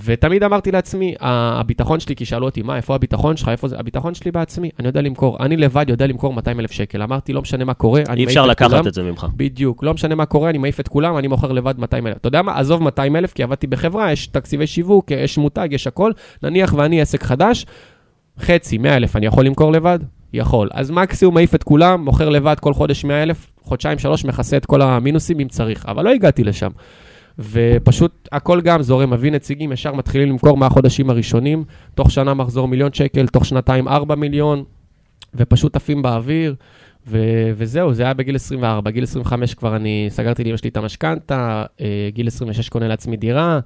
ותמיד 0.05 0.43
אמרתי 0.43 0.73
לעצמי, 0.73 1.15
הביטחון 1.21 2.01
שלי, 2.01 2.17
כי 2.17 2.25
שאלו 2.25 2.47
אותי, 2.47 2.63
מה, 2.63 2.77
איפה 2.77 2.95
הביטחון 2.95 3.37
שלך, 3.37 3.49
איפה 3.49 3.69
זה? 3.69 3.79
הביטחון 3.79 4.15
שלי 4.15 4.31
בעצמי, 4.31 4.71
אני 4.79 4.89
יודע 4.89 5.01
למכור. 5.01 5.37
אני 5.41 5.57
לבד 5.57 5.85
יודע 5.89 6.07
למכור 6.07 6.33
200 6.33 6.61
אלף 6.61 6.73
שקל. 6.73 7.03
אמרתי, 7.03 7.33
לא 7.33 7.43
משנה 7.43 7.65
מה 7.65 7.75
קורה, 7.75 8.03
אני 8.09 8.21
אי 8.21 8.25
אפשר 8.25 8.47
מעיף 8.47 8.53
את 8.53 8.59
כולם. 8.59 8.73
לקחת 8.73 8.87
את 8.87 8.95
זה 8.95 9.03
ממך. 9.03 9.27
בדיוק, 9.37 9.83
לא 9.83 9.95
משנה 9.95 10.15
מה 10.15 10.27
קורה, 10.27 10.51
אני 10.51 10.59
מעיף 10.59 10.81
את 10.81 10.89
כולם, 10.89 11.19
אני 11.19 11.29
מוכר 11.29 11.53
לבד 11.53 11.79
200 11.79 12.07
אלף. 12.07 12.17
אתה 12.17 12.29
יודע 12.29 12.43
מה? 12.43 12.59
עזוב 12.59 12.83
200 12.83 13.17
אלף, 13.17 13.33
כי 13.33 13.43
עבדתי 13.43 13.67
בחברה, 13.67 14.13
יש 14.13 14.27
תקציבי 14.27 14.67
שיווק, 14.67 15.11
יש 15.11 15.39
מותג, 15.39 15.69
יש 15.71 15.87
הכל. 15.87 16.13
נניח 16.43 16.75
ואני 16.77 17.01
עסק 17.01 17.23
חדש, 17.23 17.67
חצי, 18.41 18.79
100 18.79 18.97
אלף, 18.97 19.17
אני 19.17 19.27
יכול 19.27 19.47
למכור 19.47 19.73
לבד? 19.73 19.99
יכול. 20.33 20.69
אז 20.73 20.91
מקסימום 20.91 21.35
מעיף 21.35 21.55
את 21.55 21.63
כולם, 21.63 22.05
מוכר 22.05 22.29
לבד 22.29 22.57
כל 22.61 22.75
חודש 22.75 23.05
100 23.05 23.23
אלף, 23.23 23.51
חודשיים, 23.63 23.99
שלוש, 23.99 24.25
מכסה 24.25 24.57
את 24.57 24.67
כל 24.67 24.83
המינוסים 24.83 25.41
אם 25.41 25.49
צריך. 25.49 25.87
אבל 25.87 26.05
לא 26.05 26.11
הגעתי 26.11 26.45
לשם. 26.45 26.71
ופשוט 27.39 28.29
הכל 28.33 28.61
גם 28.61 28.83
זורם, 28.83 29.11
מביא 29.11 29.31
נציגים, 29.33 29.73
ישר 29.73 29.95
מתחילים 29.95 30.29
למכור 30.29 30.57
מהחודשים 30.57 31.11
הראשונים, 31.11 31.65
תוך 31.95 32.11
שנה 32.11 32.35
מחזור 32.35 32.69
מיליון 32.69 32.93
שקל, 32.93 33.27
תוך 33.27 33.45
שנתיים 33.47 33.89
4 33.89 34.15
מיליון, 34.15 34.65
ופשוט 35.35 35.77
עפים 35.77 36.03
באוויר. 36.03 36.55
ו- 37.07 37.51
וזהו, 37.57 37.95
זה 37.95 38.03
היה 38.03 38.15
בגיל 38.15 38.37
24. 38.37 38.81
בגיל 38.81 39.05
25 39.05 39.55
כבר 39.55 39.77
אני 39.77 40.07
סגרתי 40.09 40.45
לאמא 40.45 40.57
שלי 40.57 40.71
את 40.71 40.77
המשכנתה, 40.77 41.65
אה, 41.81 42.09
גיל 42.13 42.27
26 42.27 42.69
קונה 42.69 42.89
לעצמי 42.89 43.17
דירה, 43.17 43.61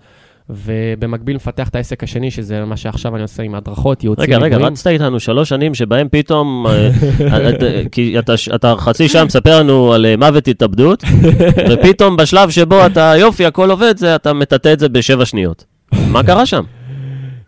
ובמקביל 0.51 1.37
מפתח 1.37 1.69
את 1.69 1.75
העסק 1.77 2.03
השני, 2.03 2.31
שזה 2.31 2.65
מה 2.65 2.77
שעכשיו 2.77 3.15
אני 3.15 3.23
עושה 3.23 3.43
עם 3.43 3.55
הדרכות, 3.55 4.05
ייעוצים. 4.05 4.25
רגע, 4.25 4.39
רגע. 4.39 4.57
רצת 4.57 4.87
איתנו 4.87 5.21
שלוש 5.21 5.49
שנים 5.49 5.75
שבהם 5.75 6.09
פתאום, 6.11 6.67
אה, 6.67 6.91
אה, 7.33 7.51
כי 7.93 8.19
אתה- 8.19 8.33
אתה 8.55 8.75
חצי 8.79 9.09
שעה 9.09 9.25
מספר 9.25 9.59
לנו 9.61 9.93
על 9.93 10.07
אה, 10.07 10.17
מוות 10.17 10.49
התאבדות, 10.49 11.05
ופתאום 11.71 12.17
בשלב 12.17 12.51
שבו 12.51 12.87
אתה, 12.87 13.13
יופי, 13.19 13.47
הכל 13.47 13.71
עובד, 13.71 13.97
זה, 13.99 14.15
אתה 14.17 14.33
מטאטא 14.33 14.73
את 14.73 14.79
זה 14.81 14.89
בשבע 14.89 15.25
שניות. 15.25 15.65
מה 16.11 16.23
קרה 16.23 16.47
שם? 16.47 16.63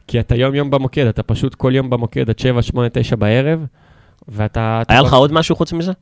כי 0.06 0.20
אתה 0.20 0.34
יום-יום 0.36 0.70
במוקד, 0.70 1.06
אתה 1.06 1.22
פשוט 1.22 1.54
כל 1.54 1.72
יום 1.74 1.90
במוקד 1.90 2.30
עד 2.30 2.38
7, 2.38 2.62
8, 2.62 2.88
9 2.92 3.16
בערב, 3.16 3.60
ואתה... 4.28 4.78
אתה 4.82 4.92
היה 4.94 5.02
לך 5.02 5.12
עוד 5.12 5.32
משהו 5.32 5.56
חוץ 5.56 5.72
מזה? 5.72 5.92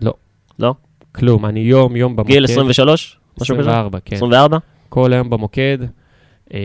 לא. 0.00 0.12
לא? 0.58 0.74
כלום, 1.14 1.46
אני 1.46 1.60
יום-יום 1.60 2.16
במוקד. 2.16 2.32
גיל 2.32 2.44
23? 2.44 3.18
משהו 3.40 3.54
כזה? 3.58 3.70
24, 3.70 3.98
כן. 4.04 4.16
24? 4.16 4.58
כל 4.88 5.12
היום 5.12 5.30
במוקד. 5.30 5.78
אה, 6.54 6.58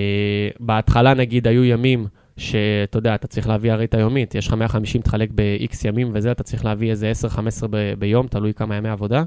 בהתחלה, 0.60 1.13
נגיד, 1.13 1.47
היו 1.47 1.63
ימים 1.65 2.08
שאתה 2.38 2.97
יודע, 2.97 3.15
אתה 3.15 3.28
צריך 3.28 3.47
להביא 3.47 3.71
הרי 3.71 3.86
את 3.86 3.93
היומית, 3.93 4.36
יש 4.36 4.47
לך 4.47 4.54
150 4.54 5.02
תחלק 5.02 5.30
ב-X 5.36 5.76
ימים 5.88 6.10
וזה, 6.13 6.32
אתה 6.32 6.43
צריך 6.43 6.65
להביא 6.65 6.91
איזה 6.91 7.12
10-15 7.63 7.67
ב- 7.69 7.93
ביום, 8.00 8.28
תלוי 8.28 8.54
כמה 8.54 8.76
ימי 8.76 8.89
עבודה. 8.89 9.23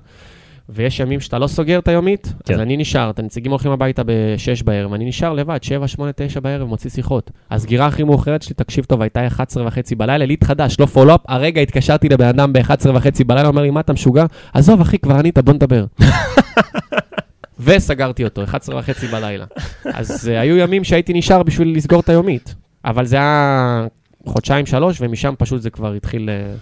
ויש 0.72 1.00
ימים 1.00 1.20
שאתה 1.20 1.38
לא 1.38 1.46
סוגר 1.46 1.78
את 1.78 1.88
היומית, 1.88 2.32
כן. 2.44 2.54
אז 2.54 2.60
אני 2.60 2.76
נשאר, 2.76 3.10
את 3.10 3.18
הנציגים 3.18 3.50
הולכים 3.50 3.70
הביתה 3.70 4.02
ב-6 4.04 4.64
בערב, 4.64 4.92
אני 4.92 5.04
נשאר 5.04 5.32
לבד, 5.32 5.62
7, 5.62 5.88
8, 5.88 6.12
9 6.16 6.40
בערב, 6.40 6.68
מוציא 6.68 6.90
שיחות. 6.90 7.30
הסגירה 7.50 7.86
הכי 7.86 8.02
מאוחרת 8.04 8.42
שלי, 8.42 8.54
תקשיב 8.54 8.84
טוב, 8.84 9.02
הייתה 9.02 9.26
11 9.26 9.66
וחצי 9.66 9.94
בלילה, 9.94 10.26
ליד 10.26 10.44
חדש, 10.44 10.76
לא 10.80 10.86
פולו-אפ, 10.86 11.20
הרגע 11.28 11.60
התקשרתי 11.60 12.08
לבן 12.08 12.26
אדם 12.26 12.52
ב-11 12.52 12.90
וחצי 12.94 13.24
בלילה, 13.24 13.48
אומר 13.48 13.62
לי, 13.62 13.70
מה 13.70 13.80
אתה 13.80 13.92
משוגע? 13.92 14.24
עזוב, 14.52 14.80
אחי, 14.80 14.98
כבר 14.98 15.14
ענית, 15.14 15.38
בוא 15.38 15.54
נדבר. 15.54 15.84
וסגרתי 17.60 18.24
אותו, 18.24 18.44
11 18.44 18.78
וחצי 18.78 19.06
בלילה. 19.06 19.44
אז 19.84 20.28
uh, 20.28 20.38
היו 20.40 20.56
ימים 20.56 20.84
שהייתי 20.84 21.12
נשאר 21.12 21.42
בשביל 21.42 21.76
לסגור 21.76 22.00
את 22.00 22.08
היומית, 22.08 22.54
אבל 22.84 23.06
זה 23.06 23.16
היה 23.16 23.86
חודשיים, 24.26 24.66
שלוש, 24.66 25.00
ומשם 25.00 25.34
פשוט 25.38 25.62
זה 25.62 25.70
כבר 25.70 25.92
התחיל 25.92 26.28
uh, 26.28 26.58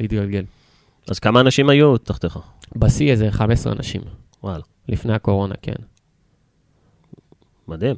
להתגלגל. 0.00 0.44
אז 1.10 1.18
כמה 1.18 1.40
אנשים 1.40 1.68
היו 1.68 1.98
תחתיך? 1.98 2.38
בשיא 2.76 3.10
איזה 3.10 3.30
15 3.30 3.72
אנשים, 3.72 4.00
וואלה, 4.42 4.62
לפני 4.88 5.14
הקורונה, 5.14 5.54
כן. 5.62 5.74
מדהים. 7.68 7.96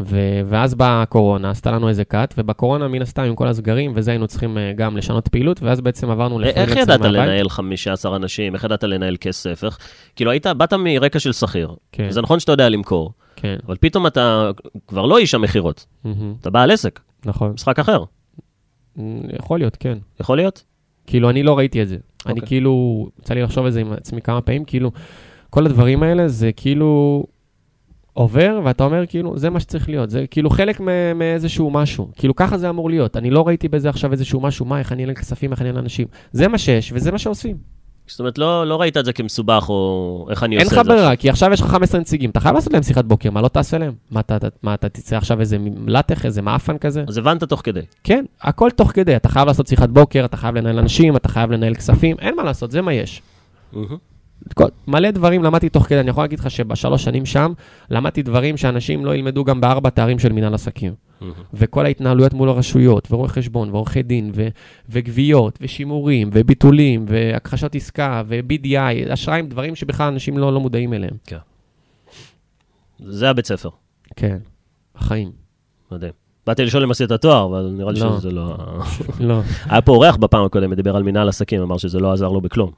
ו- 0.00 0.40
ואז 0.46 0.74
באה 0.74 1.02
הקורונה, 1.02 1.50
עשתה 1.50 1.70
לנו 1.70 1.88
איזה 1.88 2.04
קאט, 2.04 2.34
ובקורונה 2.38 2.88
מן 2.88 3.02
הסתם 3.02 3.22
עם 3.22 3.34
כל 3.34 3.48
הסגרים, 3.48 3.92
וזה 3.94 4.10
היינו 4.10 4.26
צריכים 4.26 4.56
uh, 4.56 4.76
גם 4.76 4.96
לשנות 4.96 5.28
פעילות, 5.28 5.62
ואז 5.62 5.80
בעצם 5.80 6.10
עברנו 6.10 6.40
איך 6.42 6.48
לפרילנסר 6.48 6.80
ידעת 6.80 7.00
מהבית. 7.00 7.16
לנהל 7.16 7.48
15 7.48 8.16
אנשים? 8.16 8.54
איך 8.54 8.64
ידעת 8.64 8.84
לנהל 8.84 9.16
כסף? 9.20 9.64
איך... 9.64 9.78
כאילו, 10.16 10.30
היית, 10.30 10.46
באת 10.46 10.72
מרקע 10.72 11.18
של 11.18 11.32
שכיר. 11.32 11.74
כן, 11.92 12.10
זה 12.10 12.22
נכון 12.22 12.40
שאתה 12.40 12.52
יודע 12.52 12.68
למכור, 12.68 13.12
כן, 13.36 13.56
אבל 13.66 13.76
פתאום 13.80 14.06
אתה 14.06 14.50
כבר 14.86 15.06
לא 15.06 15.18
איש 15.18 15.34
המכירות, 15.34 15.86
מהמם, 16.04 16.34
אתה 16.40 16.50
בעל 16.50 16.70
עסק, 16.70 17.00
נכון. 17.24 17.52
משחק 17.52 17.78
אחר. 17.78 18.04
יכול 19.40 19.58
להיות, 19.58 19.76
כן. 19.76 19.98
יכול 20.20 20.36
להיות? 20.36 20.64
כאילו, 21.06 21.30
אני 21.30 21.42
לא 21.42 21.58
ראיתי 21.58 21.82
את 21.82 21.88
זה. 21.88 21.96
אני 22.26 22.34
אוקיי. 22.34 22.46
כאילו, 22.46 23.06
יצא 23.20 23.34
לי 23.34 23.42
לחשוב 23.42 23.64
על 23.64 23.70
זה 23.70 23.80
עם 23.80 23.92
עצמי 23.92 24.22
כמה 24.22 24.40
פעמים, 24.40 24.64
כאילו, 24.64 24.90
כל 25.50 25.66
הדברים 25.66 26.02
האלה 26.02 26.28
זה 26.28 26.50
כאילו 26.52 27.24
עובר, 28.14 28.60
ואתה 28.64 28.84
אומר, 28.84 29.06
כאילו, 29.06 29.38
זה 29.38 29.50
מה 29.50 29.60
שצריך 29.60 29.88
להיות. 29.88 30.10
זה 30.10 30.24
כאילו 30.30 30.50
חלק 30.50 30.80
מאיזשהו 31.14 31.70
משהו. 31.70 32.08
כאילו, 32.16 32.36
ככה 32.36 32.58
זה 32.58 32.68
אמור 32.68 32.90
להיות. 32.90 33.16
אני 33.16 33.30
לא 33.30 33.46
ראיתי 33.46 33.68
בזה 33.68 33.88
עכשיו 33.88 34.12
איזשהו 34.12 34.40
משהו, 34.40 34.66
מה, 34.66 34.78
איך 34.78 34.92
אני 34.92 35.02
אעלה 35.02 35.14
כספים, 35.14 35.52
איך 35.52 35.60
אני 35.60 35.68
אעלה 35.68 35.80
אנשים. 35.80 36.06
זה 36.32 36.48
מה 36.48 36.58
שיש, 36.58 36.92
וזה 36.94 37.12
מה 37.12 37.18
שעושים. 37.18 37.56
זאת 38.06 38.20
אומרת, 38.20 38.38
לא, 38.38 38.66
לא 38.66 38.80
ראית 38.80 38.96
את 38.96 39.04
זה 39.04 39.12
כמסובך, 39.12 39.66
או 39.68 40.26
איך 40.30 40.42
אני 40.42 40.56
אין 40.56 40.64
עושה 40.64 40.76
לך 40.76 40.80
את 40.80 40.84
זה. 40.84 40.92
ברירה, 40.92 41.16
כי 41.16 41.30
עכשיו 41.30 41.52
יש 41.52 41.60
לך 41.60 41.66
15 41.66 42.00
נציגים, 42.00 42.30
אתה 42.30 42.40
חייב 42.40 42.54
לעשות 42.54 42.72
להם 42.72 42.82
שיחת 42.82 43.04
בוקר, 43.04 43.30
מה 43.30 43.42
לא 43.42 43.48
תעשה 43.48 43.78
להם? 43.78 43.92
מה, 44.10 44.20
אתה, 44.20 44.36
אתה, 44.36 44.48
מה, 44.62 44.74
אתה 44.74 44.88
תצא 44.88 45.16
עכשיו 45.16 45.40
איזה 45.40 45.58
לטח, 45.86 46.24
איזה 46.26 46.42
מעפן 46.42 46.78
כזה? 46.78 47.04
אז 47.08 47.18
הבנת 47.18 47.44
תוך 47.44 47.60
כדי. 47.64 47.80
כן, 48.04 48.24
הכל 48.40 48.70
תוך 48.70 48.90
כדי. 48.94 49.16
אתה 49.16 49.28
חייב 49.28 49.46
לעשות 49.46 49.66
שיחת 49.66 49.88
בוקר, 49.88 50.24
אתה 50.24 50.36
חייב 50.36 50.54
לנהל 50.54 50.78
אנשים, 50.78 51.16
אתה 51.16 51.28
חייב 51.28 51.50
לנהל 51.50 51.74
כספים, 51.74 52.16
אין 52.18 52.36
מה 52.36 52.42
לעשות, 52.42 52.70
זה 52.70 52.82
מה 52.82 52.92
יש. 52.92 53.22
כל- 54.54 54.64
מלא 54.86 55.10
דברים 55.10 55.44
למדתי 55.44 55.68
תוך 55.68 55.82
כדי, 55.86 56.00
אני 56.00 56.10
יכול 56.10 56.24
להגיד 56.24 56.38
לך 56.40 56.50
שבשלוש 56.50 57.04
שנים 57.04 57.26
שם, 57.26 57.52
למדתי 57.90 58.22
דברים 58.22 58.56
שאנשים 58.56 59.04
לא 59.04 59.14
ילמדו 59.14 59.44
גם 59.44 59.60
בארבע 59.60 59.90
תארים 59.90 60.18
של 60.18 60.32
מנהל 60.32 60.54
עסקים. 60.54 60.94
וכל 61.54 61.86
ההתנהלויות 61.86 62.32
מול 62.34 62.48
הרשויות, 62.48 63.08
ורואי 63.12 63.28
חשבון, 63.28 63.70
ועורכי 63.70 64.02
דין, 64.02 64.30
ו- 64.34 64.48
וגביות, 64.88 65.58
ושימורים, 65.60 66.30
וביטולים, 66.32 67.04
והכחשות 67.08 67.74
עסקה, 67.74 68.22
ו-BDI, 68.26 69.12
אשראים, 69.12 69.48
דברים 69.48 69.74
שבכלל 69.74 70.06
אנשים 70.12 70.38
לא, 70.38 70.52
לא 70.52 70.60
מודעים 70.60 70.92
אליהם. 70.92 71.14
זה 72.98 73.30
הבית 73.30 73.46
ספר, 73.46 73.68
כן, 74.16 74.38
החיים. 74.94 75.30
מדהים. 75.92 76.12
באתי 76.46 76.64
לשאול 76.64 76.82
אם 76.82 76.90
עשית 76.90 77.12
תואר, 77.12 77.46
אבל 77.46 77.70
נראה 77.78 77.92
לי 77.92 78.00
לא. 78.00 78.16
שזה 78.18 78.30
לא... 78.30 78.56
לא, 79.20 79.40
היה 79.70 79.80
פה 79.80 79.92
אורח 79.92 80.16
בפעם 80.16 80.44
הקודמת, 80.44 80.76
דיבר 80.76 80.96
על 80.96 81.02
מנהל 81.02 81.28
עסקים, 81.28 81.62
אמר 81.62 81.78
שזה 81.78 81.98
לא 81.98 82.12
עזר 82.12 82.28
לו 82.28 82.40
בכלום, 82.40 82.70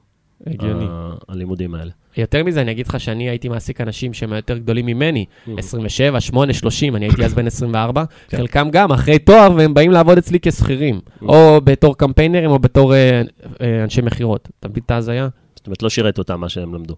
הגיוני. 0.45 0.85
הלימודים 1.29 1.75
האלה. 1.75 1.91
יותר 2.17 2.43
מזה, 2.43 2.61
אני 2.61 2.71
אגיד 2.71 2.87
לך 2.87 2.99
שאני 2.99 3.29
הייתי 3.29 3.49
מעסיק 3.49 3.81
אנשים 3.81 4.13
שהם 4.13 4.33
יותר 4.33 4.57
גדולים 4.57 4.85
ממני, 4.85 5.25
27, 5.57 6.21
8, 6.21 6.53
30, 6.53 6.95
אני 6.95 7.05
הייתי 7.05 7.25
אז 7.25 7.33
בן 7.33 7.47
24, 7.47 8.03
כן. 8.27 8.37
חלקם 8.37 8.69
גם 8.71 8.91
אחרי 8.91 9.19
תואר, 9.19 9.51
והם 9.57 9.73
באים 9.73 9.91
לעבוד 9.91 10.17
אצלי 10.17 10.39
כשכירים, 10.41 10.99
או 11.21 11.61
בתור 11.63 11.97
קמפיינרים 11.97 12.49
או 12.49 12.59
בתור 12.59 12.93
אה, 12.95 13.21
אה, 13.61 13.83
אנשי 13.83 14.01
מכירות. 14.01 14.49
אתה 14.59 14.69
מבין 14.69 14.83
את 14.85 14.91
ההזיה? 14.91 15.29
זאת 15.55 15.67
אומרת, 15.67 15.83
לא 15.83 15.89
שירת 15.89 16.17
אותם 16.17 16.41
מה 16.41 16.49
שהם 16.49 16.73
למדו. 16.73 16.95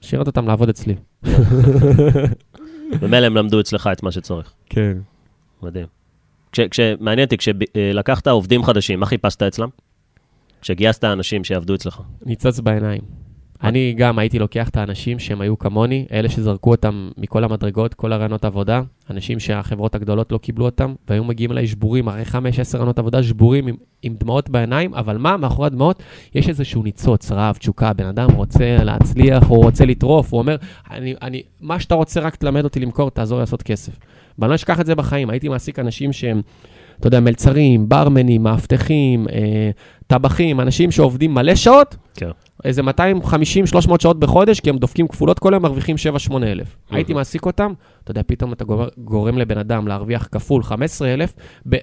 שירת 0.00 0.26
אותם 0.26 0.46
לעבוד 0.46 0.68
אצלי. 0.68 0.94
במילא 3.00 3.26
הם 3.26 3.36
למדו 3.36 3.60
אצלך 3.60 3.88
את 3.92 4.02
מה 4.02 4.12
שצריך. 4.12 4.52
כן. 4.68 4.96
מדהים. 5.62 5.86
מעניין 7.00 7.24
אותי, 7.24 7.36
כשלקחת 7.36 8.28
עובדים 8.28 8.64
חדשים, 8.64 9.00
מה 9.00 9.06
חיפשת 9.06 9.42
אצלם? 9.42 9.68
כשגייסת 10.64 11.04
אנשים 11.04 11.44
שיעבדו 11.44 11.74
אצלך. 11.74 12.00
ניצוץ 12.26 12.60
בעיניים. 12.60 13.00
אני 13.62 13.94
גם 13.96 14.18
הייתי 14.18 14.38
לוקח 14.38 14.68
את 14.68 14.76
האנשים 14.76 15.18
שהם 15.18 15.40
היו 15.40 15.58
כמוני, 15.58 16.06
אלה 16.12 16.28
שזרקו 16.28 16.70
אותם 16.70 17.10
מכל 17.18 17.44
המדרגות, 17.44 17.94
כל 17.94 18.12
הרעיונות 18.12 18.44
עבודה, 18.44 18.82
אנשים 19.10 19.40
שהחברות 19.40 19.94
הגדולות 19.94 20.32
לא 20.32 20.38
קיבלו 20.38 20.64
אותם, 20.64 20.94
והיו 21.08 21.24
מגיעים 21.24 21.52
אליי 21.52 21.66
שבורים, 21.66 22.08
אחרי 22.08 22.24
חמש, 22.24 22.58
עשר 22.58 22.78
רעיונות 22.78 22.98
עבודה 22.98 23.22
שבורים 23.22 23.66
עם, 23.66 23.76
עם 24.02 24.14
דמעות 24.20 24.50
בעיניים, 24.50 24.94
אבל 24.94 25.18
מה, 25.18 25.36
מאחורי 25.36 25.66
הדמעות 25.66 26.02
יש 26.34 26.48
איזשהו 26.48 26.82
ניצוץ, 26.82 27.32
רעב, 27.32 27.56
תשוקה, 27.56 27.92
בן 27.92 28.06
אדם 28.06 28.30
רוצה 28.30 28.76
להצליח, 28.84 29.42
הוא 29.48 29.64
רוצה 29.64 29.84
לטרוף, 29.84 30.32
הוא 30.32 30.38
אומר, 30.38 30.56
אני, 30.90 31.14
אני, 31.22 31.42
מה 31.60 31.80
שאתה 31.80 31.94
רוצה, 31.94 32.20
רק 32.20 32.36
תלמד 32.36 32.64
אותי 32.64 32.80
למכור, 32.80 33.10
תעזור 33.10 33.38
לעשות 33.38 33.62
כסף. 33.62 33.98
ואני 34.38 34.50
לא 34.50 34.54
אשכח 34.54 34.80
את 34.80 34.86
זה 34.86 34.94
בחיים, 34.94 35.30
הייתי 35.30 35.48
מעסיק 35.48 35.78
אנשים 35.78 36.12
שהם, 36.12 36.42
אתה 37.00 37.06
יודע, 37.06 37.20
מלצרים, 37.20 37.88
ברמנים, 37.88 38.42
מאבטחים, 38.42 39.26
אה, 39.32 39.70
טבחים, 40.06 40.60
אנשים 40.60 40.90
שעובדים 40.90 41.34
מלא 41.34 41.54
שעות, 41.54 41.96
כן. 42.14 42.30
איזה 42.64 42.82
250-300 42.82 44.02
שעות 44.02 44.20
בחודש, 44.20 44.60
כי 44.60 44.70
הם 44.70 44.78
דופקים 44.78 45.08
כפולות 45.08 45.38
כל 45.38 45.54
היום, 45.54 45.62
מרוויחים 45.62 45.96
7-8 46.30 46.34
אלף. 46.42 46.76
הייתי 46.90 47.14
מעסיק 47.14 47.46
אותם, 47.46 47.72
אתה 48.04 48.10
יודע, 48.10 48.22
פתאום 48.26 48.52
אתה 48.52 48.64
גורם, 48.64 48.86
גורם 48.98 49.38
לבן 49.38 49.58
אדם 49.58 49.88
להרוויח 49.88 50.28
כפול 50.32 50.62
15 50.62 51.14
אלף, 51.14 51.34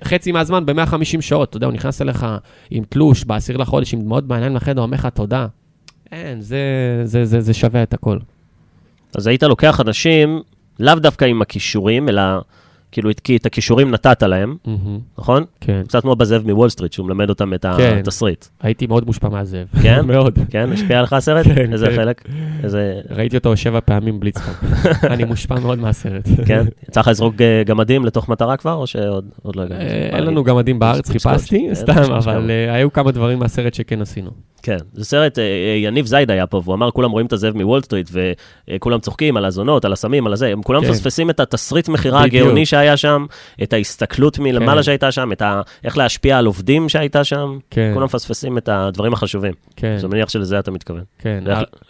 חצי 0.04 0.32
מהזמן 0.32 0.66
ב-150 0.66 1.22
שעות, 1.22 1.50
אתה 1.50 1.58
יודע, 1.58 1.68
הוא 1.68 1.74
נכנס 1.74 2.02
אליך 2.02 2.26
עם 2.70 2.84
תלוש 2.90 3.24
בעשיר 3.24 3.58
לחודש, 3.58 3.94
עם 3.94 4.02
דמעות 4.02 4.28
בעיניים 4.28 4.56
לחדר, 4.56 4.82
אומר 4.82 4.98
לך 4.98 5.06
תודה. 5.06 5.48
אין, 6.12 6.42
זה, 6.42 6.58
זה, 7.04 7.26
זה, 7.26 7.42
זה 7.42 7.54
שווה 7.54 7.84
את 7.84 7.94
הכל. 7.94 8.18
אז 9.16 9.28
היית 9.28 9.44
לוקח 9.44 9.82
אנשים, 9.82 10.42
לאו 10.80 10.96
דווקא 10.96 11.26
עם 11.26 11.42
הכישורים, 11.42 12.10
אלא 12.10 12.22
כאילו 12.92 13.10
כי 13.24 13.38
את 13.38 13.46
הכישורים 13.46 13.92
נתת 13.92 14.24
להם, 14.24 14.56
נכון? 15.18 15.44
כן, 15.62 15.82
קצת 15.88 16.02
כמו 16.02 16.16
בזאב 16.16 16.48
מוול 16.48 16.70
סטריט, 16.70 16.94
שהוא 16.94 17.06
מלמד 17.06 17.30
אותם 17.30 17.54
את 17.54 17.66
כן. 17.78 17.98
התסריט. 18.00 18.46
הייתי 18.62 18.88
מאוד 18.88 19.06
מושפע 19.06 19.30
מהזאב. 19.30 19.68
כן? 19.82 20.06
מאוד. 20.12 20.40
כן? 20.50 20.72
השפיע 20.72 21.00
עליך 21.00 21.14
הסרט? 21.14 21.46
כן, 21.46 21.74
איזה 21.74 21.88
כן. 21.88 21.96
חלק? 21.96 22.22
איזה... 22.64 23.00
ראיתי 23.10 23.38
אותו 23.38 23.58
שבע 23.58 23.80
פעמים 23.86 24.20
בלי 24.20 24.35
צחוק. 24.35 24.64
אני 25.14 25.24
מושפע 25.24 25.60
מאוד 25.60 25.80
מהסרט. 25.80 26.28
כן? 26.46 26.66
יצא 26.90 27.00
לך 27.00 27.08
לזרוק 27.08 27.42
אה, 27.42 27.64
גמדים 27.66 28.06
לתוך 28.06 28.30
מטרה 28.30 28.58
כבר, 28.58 28.74
או 28.74 28.88
שעוד 28.88 29.26
עוד 29.42 29.56
לא 29.56 29.62
הגעת? 29.62 29.82
אה, 29.82 30.10
אין 30.18 30.24
לנו 30.24 30.44
גמדים 30.44 30.80
בארץ, 30.80 31.10
חיפשתי, 31.10 31.66
כן, 31.68 31.76
סתם, 31.76 32.14
אבל. 32.14 32.52
אה, 32.52 32.74
היו 32.74 32.94
כמה 32.94 33.12
דברים 33.12 33.40
מהסרט 33.40 33.74
שכן 33.74 34.02
עשינו. 34.02 34.32
כן, 34.64 34.78
זה 34.94 35.06
סרט, 35.06 35.40
אה, 35.40 35.44
אה, 35.44 35.78
יניב 35.78 36.06
זייד 36.06 36.32
היה 36.32 36.48
פה, 36.48 36.62
והוא 36.64 36.76
אמר, 36.76 36.92
כולם 36.92 37.12
רואים 37.12 37.26
את 37.26 37.34
הזאב 37.34 37.58
מוול 37.58 37.82
סטריט, 37.82 38.10
וכולם 38.70 39.00
צוחקים 39.00 39.38
על 39.38 39.46
הזונות, 39.46 39.86
על 39.86 39.94
הסמים, 39.94 40.28
על 40.28 40.34
הזה, 40.34 40.48
הם 40.48 40.62
כולם 40.62 40.82
כן. 40.82 40.90
מפספסים 40.90 41.30
את 41.30 41.40
התסריט 41.40 41.90
מכירה. 41.90 42.24
הגאוני 42.24 42.66
שהיה 42.66 42.98
שם, 42.98 43.26
את 43.64 43.74
ההסתכלות 43.74 44.40
מלמעלה 44.40 44.76
כן. 44.76 44.84
שהייתה 44.84 45.12
שם, 45.12 45.32
את 45.32 45.42
ה... 45.42 45.62
איך 45.84 45.98
להשפיע 45.98 46.38
על 46.38 46.46
עובדים 46.46 46.90
שהייתה 46.90 47.24
שם, 47.24 47.58
כן, 47.70 47.92
כולם 47.94 48.06
מפספסים 48.06 48.58
את 48.58 48.70
הדברים 48.70 49.14
החשובים. 49.14 49.54
כן, 49.76 49.94
אז 49.96 50.06
אני 50.06 50.14
מניח 50.14 50.30
שלזה 50.30 50.60
אתה 50.60 50.72
מתכוון. 50.72 51.04
כן. 51.20 51.44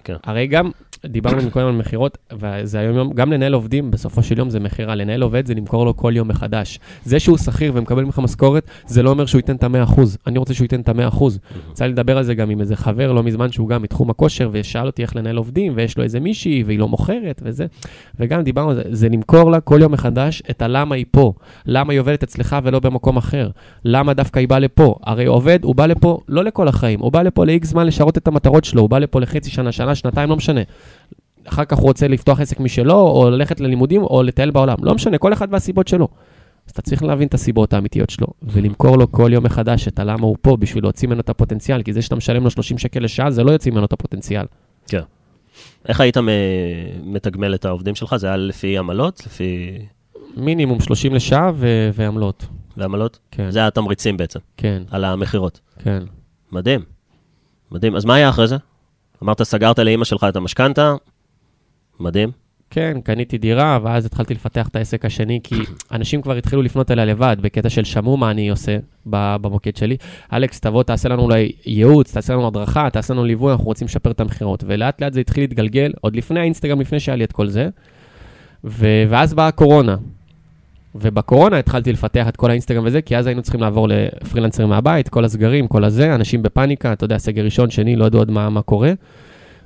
כן. 0.04 0.16
הרי 0.24 0.48
גם, 0.48 0.72
דיברנו 1.06 1.52
קודם 1.52 1.68
על 1.68 1.74
מכירות, 1.74 2.18
וזה 2.40 2.80
היום 2.80 2.96
יום, 2.96 3.14
גם 3.14 3.34
לנהל 3.34 3.54
עובדים, 3.54 3.92
בסופו 3.92 4.24
של 4.24 4.38
יום 4.38 4.50
זה 4.50 4.60
מכירה. 4.60 4.96
לנהל 4.96 5.22
עובד 5.22 5.46
זה 5.46 5.54
למכור 5.54 5.86
לו 5.86 5.98
כל 5.98 6.14
יום 6.16 6.28
מחדש. 6.28 6.80
זה 7.06 7.20
שהוא 7.20 7.38
שכיר 7.38 7.72
ומקבל 7.76 8.04
ממך 8.04 8.20
משכורת, 8.20 8.70
זה 8.86 9.04
לא 9.04 9.10
אומר 9.10 9.26
שהוא 9.26 9.40
ייתן 9.40 9.56
את 9.56 9.64
ה-100%. 9.64 10.02
אני 10.28 10.40
רוצה 10.40 10.54
שהוא 10.54 10.66
ייתן 10.66 10.82
את 10.82 10.90
ה-100%. 10.90 11.24
יצא 11.72 11.86
לי 11.86 11.92
לדבר 11.92 12.18
על 12.18 12.24
זה 12.24 12.36
גם 12.36 12.50
עם 12.50 12.62
איזה 12.62 12.76
חבר 12.76 13.12
לא 13.12 13.24
מזמן, 13.24 13.52
שהוא 13.52 13.70
גם 13.70 13.82
מתחום 13.82 14.10
הכושר, 14.10 14.50
ושאל 14.52 14.86
אותי 14.86 15.02
איך 15.02 15.16
לנהל 15.16 15.38
עובדים, 15.38 15.74
ויש 15.76 15.98
לו 15.98 16.04
איזה 16.04 16.20
מישהי, 16.20 16.64
והיא 16.66 16.80
לא 16.80 16.88
מוכרת, 16.88 17.42
וזה. 17.46 17.66
וגם 18.20 18.42
דיברנו 18.42 18.70
על 18.70 18.76
זה, 18.76 18.84
זה 18.92 19.10
למכור 19.10 19.52
לה 19.52 19.60
כל 19.60 19.78
יום 19.82 19.92
מחדש 19.92 20.44
את 20.50 20.62
הלמה 20.62 20.96
היא 20.96 21.06
פה. 21.12 21.34
למה 21.66 21.94
היא 21.94 22.00
עובדת 22.00 22.24
אצלך 22.24 22.58
ולא 22.64 22.80
במקום 22.80 23.18
אחר. 23.18 23.50
למה 23.86 24.14
דווקא 24.14 24.40
היא 24.40 24.48
באה 24.48 24.60
לפה. 24.60 24.96
הרי 25.04 25.26
עובד, 25.26 25.60
הוא 25.64 25.76
בא 25.76 25.86
לפה 25.86 26.20
לא 26.28 26.44
לכל 26.44 26.68
החיים, 26.68 27.00
הוא 27.00 27.12
בא 27.12 27.22
לפה 27.22 27.46
ל-X 27.46 27.66
זמן 27.66 27.88
לשרת 27.88 28.18
את 28.18 28.28
המטרות 28.28 28.64
שלו, 28.64 28.82
הוא 28.82 28.90
בא 28.90 29.00
לפה 29.00 29.20
לחצי 29.20 29.50
שנה, 29.50 29.72
שנה, 29.72 29.96
שנתיים, 29.96 30.30
לא 30.30 30.36
משנה. 30.36 30.62
אחר 31.46 31.66
כך 31.66 31.78
הוא 31.78 31.88
רוצה 31.88 32.08
לפתוח 32.08 32.40
עסק 32.40 32.60
משלו, 32.60 32.94
או 32.94 33.30
ללכת 33.30 33.60
ללימודים, 33.60 34.04
או 34.04 34.24
לטייל 34.24 34.52
בעולם. 34.52 34.78
לא 34.82 34.96
משנה, 34.96 35.18
כל 35.18 35.34
אחד 35.34 35.48
והסיבות 35.52 35.88
שלו. 35.88 36.08
אז 36.66 36.72
אתה 36.72 36.82
צריך 36.82 37.04
להבין 37.04 37.28
את 37.28 37.34
הסיבות 37.34 37.74
האמיתיות 37.74 38.10
שלו, 38.10 38.28
ולמכור 38.44 38.98
לו 38.98 39.12
כל 39.12 39.30
יום 39.34 39.44
מחדש 39.44 39.88
את 39.88 40.00
הלמה 40.00 40.22
הוא 40.28 40.36
פה, 40.42 40.58
בשביל 40.58 40.84
להוציא 40.84 41.08
ממנו 41.08 41.20
את 41.20 41.30
הפוטנציאל, 41.30 41.84
כי 41.84 41.94
זה 41.94 42.02
שאתה 42.02 42.16
משלם 42.16 42.44
לו 42.44 42.50
30 42.50 42.78
שקל 42.78 43.00
לשעה, 43.00 43.32
זה 43.32 43.44
לא 43.44 43.52
יוציא 43.52 43.72
ממנו 43.72 43.86
את 43.86 43.94
הפוטנציאל. 43.94 44.46
כן. 44.88 45.02
איך 45.88 46.02
היית 46.02 46.18
מתגמל 47.04 47.56
את 47.56 47.66
העובדים 47.66 47.96
שלך? 47.96 48.16
זה 48.16 48.28
היה 48.28 48.38
לפי 48.38 48.78
עמלות? 48.78 49.26
לפי... 49.26 49.80
מינימום 50.38 50.80
30 50.80 51.14
לשעה 51.14 51.52
ו- 51.56 51.90
ועמלות. 51.94 52.46
ועמלות? 52.78 53.20
כן, 53.32 53.52
זה 53.52 53.68
התמריצים 53.68 54.18
בעצם, 54.18 54.40
כן, 54.58 54.84
על 54.92 55.06
המכירות. 55.06 55.60
כן. 55.84 56.04
מדהים. 56.52 56.82
מדהים. 57.72 57.96
אז 57.96 58.06
מה 58.06 58.16
היה 58.16 58.30
אחרי 58.30 58.48
זה? 58.48 58.58
אמרת, 59.24 59.44
סגרת 59.44 59.80
לאימא 59.80 60.06
שלך 60.06 60.26
את 60.30 60.36
המשכנתה, 60.36 60.94
מדהים. 62.00 62.32
כן, 62.70 62.98
קניתי 63.04 63.38
דירה, 63.38 63.80
ואז 63.84 64.06
התחלתי 64.06 64.34
לפתח 64.34 64.68
את 64.68 64.76
העסק 64.76 65.06
השני, 65.06 65.40
כי 65.44 65.56
אנשים 65.92 66.22
כבר 66.22 66.36
התחילו 66.36 66.62
לפנות 66.62 66.92
אליה 66.92 67.06
לבד, 67.06 67.38
בקטע 67.42 67.70
של 67.70 67.84
שמעו 67.84 68.18
מה 68.18 68.32
אני 68.32 68.50
עושה 68.50 68.78
במוקד 69.06 69.76
שלי. 69.76 69.98
אלכס, 70.34 70.60
תבוא, 70.60 70.84
תעשה 70.84 71.10
לנו 71.10 71.22
אולי 71.22 71.52
ייעוץ, 71.66 72.14
תעשה 72.14 72.34
לנו 72.34 72.48
הדרכה, 72.48 72.90
תעשה 72.90 73.14
לנו 73.14 73.26
ליווי, 73.26 73.52
אנחנו 73.52 73.66
רוצים 73.66 73.86
לשפר 73.86 74.12
את 74.12 74.20
המכירות. 74.20 74.64
ולאט 74.68 75.02
לאט 75.02 75.14
זה 75.14 75.20
התחיל 75.20 75.44
להתגלגל, 75.44 75.92
עוד 76.02 76.16
לפני 76.16 76.40
האינסטגרם, 76.40 76.82
לפני 76.82 77.00
שהיה 77.00 77.16
לי 77.16 77.24
את 77.24 77.32
כל 77.32 77.48
זה. 77.48 77.70
ו- 78.64 79.04
ואז 79.10 79.34
באה 79.34 79.48
הקורונה. 79.48 79.98
ובקורונה 80.96 81.58
התחלתי 81.58 81.94
לפתח 81.94 82.28
את 82.28 82.38
כל 82.38 82.50
האינסטגרם 82.50 82.86
וזה, 82.86 83.02
כי 83.02 83.18
אז 83.18 83.28
היינו 83.28 83.42
צריכים 83.42 83.62
לעבור 83.62 83.88
לפרילנסרים 83.90 84.70
מהבית, 84.70 85.10
כל 85.10 85.26
הסגרים, 85.26 85.68
כל 85.68 85.84
הזה, 85.84 86.16
אנשים 86.16 86.42
בפאניקה, 86.42 86.94
אתה 86.94 87.06
יודע, 87.06 87.18
סגר 87.18 87.44
ראשון, 87.44 87.70
שני, 87.70 87.96
לא 87.96 88.06
ידעו 88.06 88.22
עוד 88.22 88.32
מה, 88.32 88.50
מה 88.50 88.62
קורה. 88.62 88.94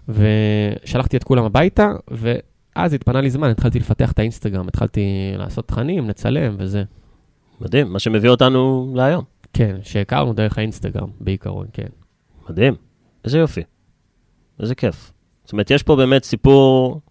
ושלחתי 0.09 1.17
את 1.17 1.23
כולם 1.23 1.43
הביתה, 1.43 1.91
ואז 2.11 2.93
התפנה 2.93 3.21
לי 3.21 3.29
זמן, 3.29 3.49
התחלתי 3.49 3.79
לפתח 3.79 4.11
את 4.11 4.19
האינסטגרם, 4.19 4.67
התחלתי 4.67 5.33
לעשות 5.37 5.67
תכנים, 5.67 6.09
לצלם 6.09 6.55
וזה. 6.59 6.83
מדהים, 7.61 7.93
מה 7.93 7.99
שמביא 7.99 8.29
אותנו 8.29 8.93
להיום. 8.95 9.23
כן, 9.53 9.75
שהכרנו 9.81 10.33
דרך 10.33 10.57
האינסטגרם, 10.57 11.07
בעיקרון, 11.21 11.67
כן. 11.73 11.87
מדהים. 12.49 12.75
איזה 13.25 13.37
יופי. 13.37 13.61
איזה 14.59 14.75
כיף. 14.75 15.11
זאת 15.43 15.51
אומרת, 15.51 15.71
יש 15.71 15.83
פה 15.83 15.95
באמת 15.95 16.23
סיפור 16.23 17.01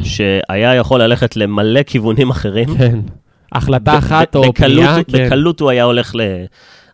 שהיה 0.00 0.74
יכול 0.74 1.02
ללכת 1.02 1.36
למלא 1.36 1.82
כיוונים 1.82 2.30
אחרים. 2.30 2.76
כן. 2.78 2.98
החלטה 3.54 3.98
אחת 3.98 4.36
ב- 4.36 4.38
או 4.38 4.42
בקלות- 4.42 4.56
פנייה, 4.56 4.96
כן. 5.04 5.26
בקלות 5.26 5.60
הוא 5.60 5.70
היה 5.70 5.84
הולך 5.84 6.14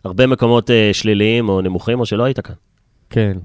להרבה 0.05 0.27
מקומות 0.27 0.71
אה, 0.71 0.89
שליליים 0.93 1.49
או 1.49 1.61
נמוכים, 1.61 1.99
או 1.99 2.05
שלא 2.05 2.23
היית 2.23 2.39
כאן. 2.39 2.55
כן. 3.09 3.37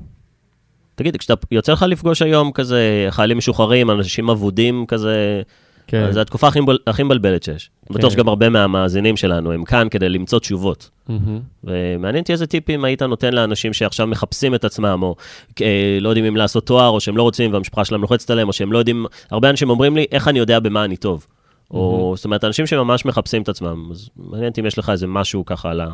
תגיד, 0.94 1.16
כשאתה 1.16 1.34
יוצא 1.50 1.72
לך 1.72 1.82
לפגוש 1.88 2.22
היום 2.22 2.52
כזה 2.52 3.06
חיילים 3.10 3.38
משוחררים, 3.38 3.90
אנשים 3.90 4.30
אבודים 4.30 4.84
כזה, 4.88 5.42
כן. 5.86 6.12
זו 6.12 6.20
התקופה 6.20 6.48
הכי 6.48 6.60
מבול- 6.60 6.78
הכי 6.86 7.02
מבלבלת 7.02 7.42
שיש. 7.42 7.70
אני 7.90 7.98
בטוח 7.98 8.10
כן. 8.10 8.16
שגם 8.16 8.28
הרבה 8.28 8.48
מהמאזינים 8.48 9.16
שלנו 9.16 9.52
הם 9.52 9.64
כאן 9.64 9.88
כדי 9.90 10.08
למצוא 10.08 10.38
תשובות. 10.38 10.90
מהמם. 11.08 11.40
ומעניין 11.64 12.22
אותי 12.22 12.32
איזה 12.32 12.46
טיפים 12.46 12.84
היית 12.84 13.02
נותן 13.02 13.32
לאנשים 13.34 13.72
שעכשיו 13.72 14.06
מחפשים 14.06 14.54
את 14.54 14.64
עצמם, 14.64 14.98
או 15.02 15.16
אה, 15.62 15.98
לא 16.00 16.08
יודעים 16.08 16.24
אם 16.24 16.36
לעשות 16.36 16.66
תואר, 16.66 16.88
או 16.88 17.00
שהם 17.00 17.16
לא 17.16 17.22
רוצים 17.22 17.52
והמשפחה 17.52 17.84
שלהם 17.84 18.00
לוחצת 18.02 18.30
עליהם, 18.30 18.48
או 18.48 18.52
שהם 18.52 18.72
לא 18.72 18.78
יודעים, 18.78 19.06
הרבה 19.30 19.50
אנשים 19.50 19.70
אומרים 19.70 19.96
לי, 19.96 20.04
איך 20.12 20.28
אני 20.28 20.38
יודע 20.38 20.60
במה 20.60 20.84
אני 20.84 20.96
טוב? 20.96 21.26
או, 21.70 22.12
זאת 22.16 22.24
אומרת, 22.24 22.44
אנשים 22.44 22.66
שממש 22.66 23.04
מחפשים 23.04 23.42
את 23.42 23.48
עצמם, 23.48 23.88
אז 23.90 24.08
מעניין 24.16 24.48
אותי 24.48 24.60
אם 24.60 24.66
יש 24.66 24.78
לך 24.78 24.90
איזה 24.90 25.06
משהו 25.06 25.44
ככה 25.44 25.74
לה, 25.74 25.88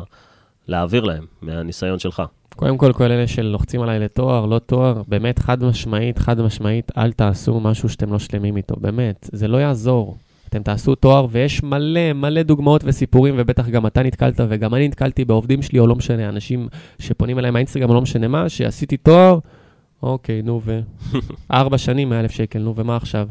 להעביר 0.67 1.03
להם, 1.03 1.25
מהניסיון 1.41 1.99
שלך. 1.99 2.23
קודם 2.55 2.77
כל, 2.77 2.93
כל 2.93 3.11
אלה 3.11 3.27
שלוחצים 3.27 3.81
עליי 3.81 3.99
לתואר, 3.99 4.45
לא 4.45 4.59
תואר, 4.59 5.01
באמת 5.07 5.39
חד 5.39 5.63
משמעית, 5.63 6.19
חד 6.19 6.41
משמעית, 6.41 6.91
אל 6.97 7.11
תעשו 7.11 7.59
משהו 7.59 7.89
שאתם 7.89 8.13
לא 8.13 8.19
שלמים 8.19 8.57
איתו, 8.57 8.75
באמת, 8.77 9.29
זה 9.31 9.47
לא 9.47 9.57
יעזור. 9.57 10.17
אתם 10.49 10.63
תעשו 10.63 10.95
תואר, 10.95 11.27
ויש 11.31 11.63
מלא, 11.63 12.13
מלא 12.13 12.43
דוגמאות 12.43 12.81
וסיפורים, 12.85 13.35
ובטח 13.37 13.69
גם 13.69 13.87
אתה 13.87 14.03
נתקלת, 14.03 14.39
וגם 14.49 14.75
אני 14.75 14.87
נתקלתי 14.87 15.25
בעובדים 15.25 15.61
שלי, 15.61 15.79
או 15.79 15.87
לא 15.87 15.95
משנה, 15.95 16.29
אנשים 16.29 16.67
שפונים 16.99 17.39
אליי 17.39 17.51
מהאינסטגרם, 17.51 17.89
או 17.89 17.95
לא 17.95 18.01
משנה 18.01 18.27
מה, 18.27 18.49
שעשיתי 18.49 18.97
תואר, 18.97 19.39
אוקיי, 20.03 20.41
נו 20.41 20.61
ו... 20.65 20.79
ארבע 21.51 21.77
שנים, 21.77 22.09
100 22.09 22.19
אלף 22.19 22.31
שקל, 22.31 22.59
נו 22.59 22.75
ומה 22.75 22.95
עכשיו? 22.95 23.27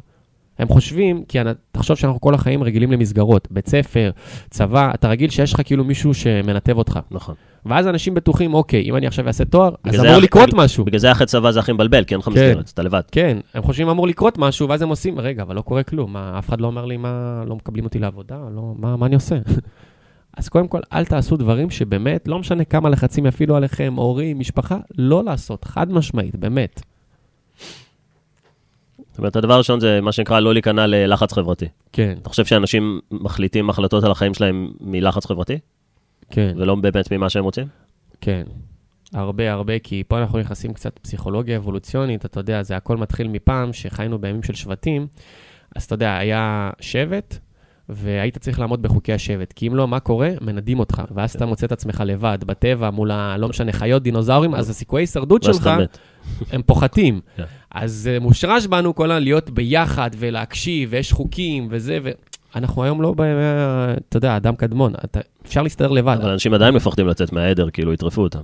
הם 0.62 0.68
חושבים, 0.68 1.24
כי 1.28 1.40
אני- 1.40 1.50
תחשוב 1.72 1.96
שאנחנו 1.96 2.20
כל 2.20 2.34
החיים 2.34 2.62
רגילים 2.62 2.92
למסגרות, 2.92 3.48
בית 3.50 3.68
ספר, 3.68 4.10
צבא, 4.50 4.90
אתה 4.94 5.08
רגיל 5.08 5.30
שיש 5.30 5.52
לך 5.54 5.60
כאילו 5.64 5.84
מישהו 5.84 6.14
שמנתב 6.14 6.78
אותך. 6.78 6.98
נכון. 7.10 7.34
ואז 7.66 7.86
אנשים 7.88 8.14
בטוחים, 8.14 8.54
אוקיי, 8.54 8.82
אם 8.82 8.96
אני 8.96 9.06
עכשיו 9.06 9.26
אעשה 9.26 9.44
תואר, 9.44 9.74
אז 9.84 9.94
אמור 10.00 10.06
הח- 10.16 10.22
לקרות 10.22 10.54
משהו. 10.54 10.84
בגלל 10.84 10.98
זה 10.98 11.12
אחרי 11.12 11.26
צבא 11.26 11.50
זה 11.50 11.60
הכי 11.60 11.72
מבלבל, 11.72 12.04
כי 12.04 12.14
אין 12.14 12.18
לך 12.18 12.24
כן. 12.24 12.30
מסגרת, 12.32 12.70
אתה 12.74 12.82
לבד. 12.82 13.00
כן, 13.12 13.38
הם 13.54 13.62
חושבים 13.62 13.88
אמור 13.88 14.06
לקרות 14.06 14.38
משהו, 14.38 14.68
ואז 14.68 14.82
הם 14.82 14.88
עושים, 14.88 15.20
רגע, 15.20 15.42
אבל 15.42 15.56
לא 15.56 15.60
קורה 15.60 15.82
כלום, 15.82 16.12
מה, 16.12 16.38
אף 16.38 16.48
אחד 16.48 16.60
לא 16.60 16.66
אומר 16.66 16.84
לי 16.84 16.96
מה, 16.96 17.42
לא 17.46 17.56
מקבלים 17.56 17.84
אותי 17.84 17.98
לעבודה, 17.98 18.36
לא, 18.54 18.74
מה, 18.78 18.96
מה 18.96 19.06
אני 19.06 19.14
עושה? 19.14 19.36
אז 20.36 20.48
קודם 20.48 20.68
כל, 20.68 20.80
אל 20.92 21.04
תעשו 21.04 21.36
דברים 21.36 21.70
שבאמת, 21.70 22.28
לא 22.28 22.38
משנה 22.38 22.64
כמה 22.64 22.88
לחצים 22.88 23.26
יפעילו 23.26 23.56
עליכם, 23.56 23.94
הורים, 23.96 24.38
משפחה, 24.38 24.76
לא 24.98 25.24
לעשות, 25.24 25.64
חד 25.64 25.92
משמעית, 25.92 26.36
באמת. 26.36 26.82
זאת 29.12 29.18
אומרת, 29.18 29.36
הדבר 29.36 29.54
הראשון 29.54 29.80
זה 29.80 30.00
מה 30.00 30.12
שנקרא 30.12 30.40
לא 30.40 30.52
להיכנע 30.52 30.86
ללחץ 30.86 31.32
חברתי. 31.32 31.66
כן, 31.92 32.14
אתה 32.20 32.28
חושב 32.28 32.44
שאנשים 32.44 33.00
מחליטים 33.10 33.70
החלטות 33.70 34.04
על 34.04 34.10
החיים 34.10 34.34
שלהם 34.34 34.72
מלחץ 34.80 35.26
חברתי, 35.26 35.58
כן, 36.30 36.54
ולא 36.56 36.74
באמת 36.74 37.12
ממה 37.12 37.30
שהם 37.30 37.44
רוצים? 37.44 37.66
כן. 38.20 38.42
הרבה 39.12 39.52
הרבה, 39.52 39.78
כי 39.78 40.02
פה 40.08 40.18
אנחנו 40.18 40.38
נכנסים 40.38 40.72
קצת 40.72 40.98
פסיכולוגיה 40.98 41.56
אבולוציונית, 41.56 42.24
אתה 42.24 42.40
יודע, 42.40 42.62
זה 42.62 42.76
הכל 42.76 42.96
מתחיל 42.96 43.28
מפעם 43.28 43.72
שחיינו 43.72 44.18
בימים 44.18 44.42
של 44.42 44.54
שבטים, 44.54 45.06
אז 45.76 45.84
אתה 45.84 45.94
יודע, 45.94 46.16
היה 46.16 46.70
שבט, 46.80 47.38
והיית 47.94 48.38
צריך 48.38 48.60
לעמוד 48.60 48.82
בחוקי 48.82 49.12
השבט, 49.12 49.52
כי 49.52 49.68
אם 49.68 49.74
לא, 49.74 49.88
מה 49.88 50.00
קורה? 50.00 50.30
מנדים 50.40 50.78
אותך, 50.78 51.02
ואז 51.14 51.34
אתה 51.34 51.46
מוצא 51.46 51.66
את 51.66 51.72
עצמך 51.72 52.02
לבד, 52.06 52.38
בטבע, 52.46 52.90
מול 52.90 53.10
ה... 53.10 53.36
לא 53.36 53.48
משנה, 53.48 53.72
חיות, 53.72 54.02
דינוזאורים, 54.02 54.54
אז 54.54 54.70
הסיכויי 54.70 55.02
הישרדות 55.02 55.42
שלך. 55.42 55.70
הם 56.50 56.62
פוחתים. 56.62 57.20
כן. 57.36 57.44
אז 57.70 58.10
אה, 58.12 58.18
מושרש 58.20 58.66
בנו 58.66 58.94
כל 58.94 59.10
הזמן 59.10 59.22
להיות 59.22 59.50
ביחד 59.50 60.10
ולהקשיב, 60.16 60.88
ויש 60.92 61.12
חוקים 61.12 61.68
וזה, 61.70 61.98
ואנחנו 62.54 62.84
היום 62.84 63.02
לא, 63.02 63.14
ב... 63.16 63.20
אתה 64.08 64.16
יודע, 64.16 64.36
אדם 64.36 64.56
קדמון, 64.56 64.92
אתה... 65.04 65.20
אפשר 65.46 65.62
להסתדר 65.62 65.90
לבד, 65.90 66.16
אבל 66.20 66.30
אנשים 66.30 66.54
עדיין 66.54 66.74
מפחדים 66.74 67.06
לצאת 67.06 67.32
מהעדר, 67.32 67.70
כאילו 67.70 67.92
יטרפו 67.92 68.22
אותם. 68.22 68.42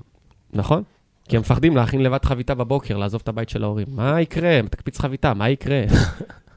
נכון? 0.53 0.83
כי 1.29 1.37
הם 1.37 1.41
מפחדים 1.41 1.77
להכין 1.77 2.03
לבד 2.03 2.25
חביתה 2.25 2.55
בבוקר, 2.55 2.97
לעזוב 2.97 3.21
את 3.25 3.29
הבית 3.29 3.49
של 3.49 3.65
ההורים. 3.65 3.87
מה 3.91 4.21
יקרה? 4.21 4.61
תקפיץ 4.71 4.99
חביתה, 4.99 5.35
מה 5.35 5.49
יקרה? 5.49 5.83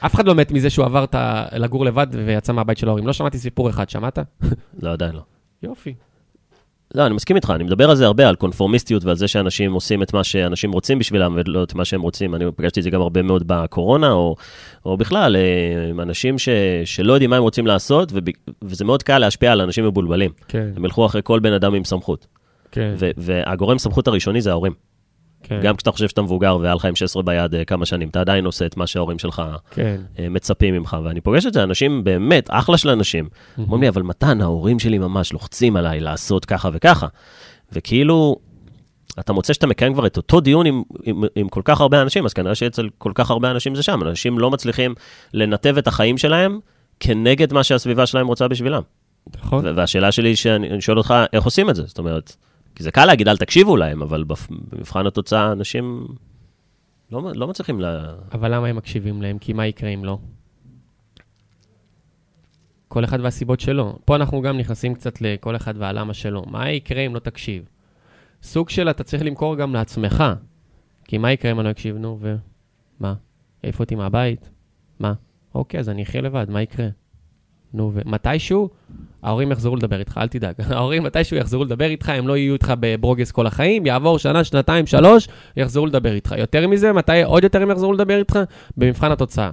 אף 0.00 0.14
אחד 0.14 0.26
לא 0.26 0.34
מת 0.34 0.52
מזה 0.52 0.70
שהוא 0.70 0.84
עבר 0.84 1.04
לגור 1.52 1.84
לבד 1.84 2.06
ויצא 2.10 2.52
מהבית 2.52 2.78
של 2.78 2.88
ההורים. 2.88 3.06
לא 3.06 3.12
שמעתי 3.12 3.38
סיפור 3.38 3.70
אחד, 3.70 3.90
שמעת? 3.90 4.18
לא, 4.82 4.92
עדיין 4.92 5.12
לא. 5.12 5.22
יופי. 5.62 5.94
לא, 6.94 7.06
אני 7.06 7.14
מסכים 7.14 7.36
איתך, 7.36 7.52
אני 7.54 7.64
מדבר 7.64 7.90
על 7.90 7.96
זה 7.96 8.06
הרבה, 8.06 8.28
על 8.28 8.36
קונפורמיסטיות 8.36 9.04
ועל 9.04 9.16
זה 9.16 9.28
שאנשים 9.28 9.72
עושים 9.72 10.02
את 10.02 10.14
מה 10.14 10.24
שאנשים 10.24 10.72
רוצים 10.72 10.98
בשבילם 10.98 11.36
ולא 11.36 11.62
את 11.62 11.74
מה 11.74 11.84
שהם 11.84 12.00
רוצים. 12.00 12.34
אני 12.34 12.44
פגשתי 12.56 12.80
את 12.80 12.84
זה 12.84 12.90
גם 12.90 13.00
הרבה 13.00 13.22
מאוד 13.22 13.42
בקורונה, 13.46 14.12
או, 14.12 14.36
או 14.86 14.96
בכלל, 14.96 15.36
אה, 15.36 15.90
עם 15.90 16.00
אנשים 16.00 16.38
ש, 16.38 16.48
שלא 16.84 17.12
יודעים 17.12 17.30
מה 17.30 17.36
הם 17.36 17.42
רוצים 17.42 17.66
לעשות, 17.66 18.12
וב, 18.12 18.24
וזה 18.62 18.84
מאוד 18.84 19.02
קל 19.02 19.18
להשפיע 19.18 19.52
על 19.52 19.60
אנשים 19.60 19.86
מבולבלים. 19.86 20.30
כן, 20.48 20.70
הם 20.76 20.84
ילכו 20.84 21.06
אחרי 21.06 21.20
כל 21.24 21.40
בן 21.40 21.52
אדם 21.52 21.74
עם 21.74 21.84
סמכות. 21.84 22.26
כן, 22.72 22.94
והגורם 23.16 23.78
סמכות 23.78 24.08
הראשוני 24.08 24.40
זה 24.40 24.50
ההורים. 24.50 24.72
כן, 25.48 25.60
גם 25.62 25.76
כשאתה 25.76 25.92
חושב 25.92 26.08
שאתה 26.08 26.22
מבוגר 26.22 26.58
והיה 26.60 26.74
לך 26.74 26.84
עם 26.84 26.96
16 26.96 27.22
ביד 27.22 27.54
אה, 27.54 27.64
כמה 27.64 27.86
שנים, 27.86 28.08
אתה 28.08 28.20
עדיין 28.20 28.44
עושה 28.44 28.66
את 28.66 28.76
מה 28.76 28.86
שההורים 28.86 29.18
שלך 29.18 29.42
כן. 29.70 30.00
אה, 30.18 30.28
מצפים 30.28 30.74
ממך. 30.74 30.96
ואני 31.04 31.20
פוגש 31.20 31.46
את 31.46 31.52
זה, 31.52 31.62
אנשים 31.62 32.04
באמת, 32.04 32.46
אחלה 32.50 32.78
של 32.78 32.88
אנשים. 32.88 33.28
אומרים 33.58 33.82
לי, 33.82 33.88
אבל 33.88 34.02
מתן, 34.02 34.40
ההורים 34.40 34.78
שלי 34.78 34.98
ממש 34.98 35.32
לוחצים 35.32 35.76
עליי 35.76 36.00
לעשות 36.00 36.44
ככה 36.44 36.70
וככה. 36.72 37.06
וכאילו, 37.72 38.36
אתה 39.20 39.32
מוצא 39.32 39.52
שאתה 39.52 39.66
מקיים 39.66 39.92
כבר 39.92 40.06
את 40.06 40.16
אותו 40.16 40.40
דיון 40.40 40.66
עם, 40.66 40.82
עם, 41.02 41.24
עם 41.36 41.48
כל 41.48 41.62
כך 41.64 41.80
הרבה 41.80 42.02
אנשים, 42.02 42.24
אז 42.24 42.32
כנראה 42.32 42.54
שאצל 42.54 42.88
כל 42.98 43.12
כך 43.14 43.30
הרבה 43.30 43.50
אנשים 43.50 43.74
זה 43.74 43.82
שם. 43.82 44.02
אנשים 44.02 44.38
לא 44.38 44.50
מצליחים 44.50 44.94
לנתב 45.34 45.78
את 45.78 45.86
החיים 45.86 46.18
שלהם 46.18 46.60
כנגד 47.00 47.52
מה 47.52 47.64
שהסביבה 47.64 48.06
שלהם 48.06 48.26
רוצה 48.26 48.48
בשבילם. 48.48 48.82
נכון. 49.36 49.64
והשאלה 49.76 50.12
שלי, 50.12 50.36
שאני 50.36 50.70
אני 50.70 50.80
שואל 50.80 50.98
אותך, 50.98 51.14
איך 51.32 51.44
עושים 51.44 51.70
את 51.70 51.76
זה? 51.76 51.82
זאת 51.86 51.98
אומרת, 51.98 52.36
כי 52.76 52.82
זה 52.82 52.90
קל 52.90 53.04
להגיד, 53.04 53.28
אל 53.28 53.36
תקשיבו 53.36 53.76
להם, 53.76 54.02
אבל 54.02 54.24
במבחן 54.72 55.06
התוצאה, 55.06 55.52
אנשים 55.52 56.06
לא, 57.12 57.32
לא 57.34 57.48
מצליחים 57.48 57.80
ל... 57.80 57.84
אבל 58.32 58.54
למה 58.54 58.66
הם 58.66 58.76
מקשיבים 58.76 59.22
להם? 59.22 59.38
כי 59.38 59.52
מה 59.52 59.66
יקרה 59.66 59.90
אם 59.90 60.04
לא? 60.04 60.18
כל 62.88 63.04
אחד 63.04 63.18
והסיבות 63.20 63.60
שלו. 63.60 63.98
פה 64.04 64.16
אנחנו 64.16 64.42
גם 64.42 64.58
נכנסים 64.58 64.94
קצת 64.94 65.20
לכל 65.20 65.56
אחד 65.56 65.74
והלמה 65.76 66.14
שלו. 66.14 66.44
מה 66.46 66.70
יקרה 66.70 67.00
אם 67.00 67.14
לא 67.14 67.18
תקשיב? 67.18 67.68
סוג 68.42 68.68
של 68.68 68.90
אתה 68.90 69.04
צריך 69.04 69.22
למכור 69.22 69.56
גם 69.56 69.74
לעצמך. 69.74 70.24
כי 71.04 71.18
מה 71.18 71.32
יקרה 71.32 71.50
אם 71.50 71.60
אני 71.60 71.66
לא 71.66 71.70
אקשיב? 71.70 71.96
נו, 71.96 72.18
ומה? 72.20 73.14
העיפו 73.62 73.82
אותי 73.82 73.94
מהבית? 73.94 74.50
מה? 75.00 75.12
אוקיי, 75.54 75.80
אז 75.80 75.88
אני 75.88 76.02
אחיה 76.02 76.20
לבד, 76.20 76.50
מה 76.50 76.62
יקרה? 76.62 76.88
נו, 77.76 77.92
ומתישהו, 77.94 78.68
ההורים 79.22 79.52
יחזרו 79.52 79.76
לדבר 79.76 79.98
איתך, 79.98 80.18
אל 80.18 80.28
תדאג. 80.28 80.54
ההורים 80.70 81.02
מתישהו 81.02 81.36
יחזרו 81.36 81.64
לדבר 81.64 81.84
איתך, 81.84 82.08
הם 82.08 82.28
לא 82.28 82.36
יהיו 82.36 82.52
איתך 82.52 82.72
בברוגז 82.80 83.32
כל 83.32 83.46
החיים, 83.46 83.86
יעבור 83.86 84.18
שנה, 84.18 84.44
שנתיים, 84.44 84.86
שלוש, 84.86 85.28
יחזרו 85.56 85.86
לדבר 85.86 86.12
איתך. 86.12 86.34
יותר 86.38 86.68
מזה, 86.68 86.92
מתי 86.92 87.22
עוד 87.22 87.44
יותר 87.44 87.62
הם 87.62 87.70
יחזרו 87.70 87.92
לדבר 87.92 88.18
איתך? 88.18 88.38
במבחן 88.76 89.12
התוצאה. 89.12 89.50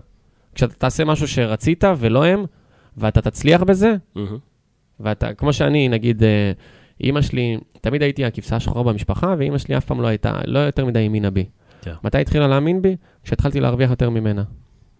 כשאתה 0.55 0.73
תעשה 0.73 1.05
משהו 1.05 1.27
שרצית 1.27 1.83
ולא 1.97 2.25
הם, 2.25 2.45
ואתה 2.97 3.21
תצליח 3.21 3.63
בזה. 3.63 3.95
ואתה, 4.99 5.33
כמו 5.33 5.53
שאני, 5.53 5.89
נגיד, 5.89 6.23
אה, 6.23 6.51
אימא 7.01 7.21
שלי, 7.21 7.57
תמיד 7.81 8.01
הייתי 8.01 8.25
הכבשה 8.25 8.55
השחורה 8.55 8.83
במשפחה, 8.83 9.35
ואימא 9.37 9.57
שלי 9.57 9.77
אף 9.77 9.85
פעם 9.85 10.01
לא 10.01 10.07
הייתה, 10.07 10.41
לא 10.45 10.59
יותר 10.59 10.85
מדי 10.85 10.99
האמינה 10.99 11.29
בי. 11.29 11.45
כן. 11.81 11.93
מתי 12.03 12.17
התחילה 12.17 12.47
להאמין 12.47 12.81
בי? 12.81 12.95
כשהתחלתי 13.23 13.59
להרוויח 13.59 13.89
יותר 13.89 14.09
ממנה. 14.09 14.43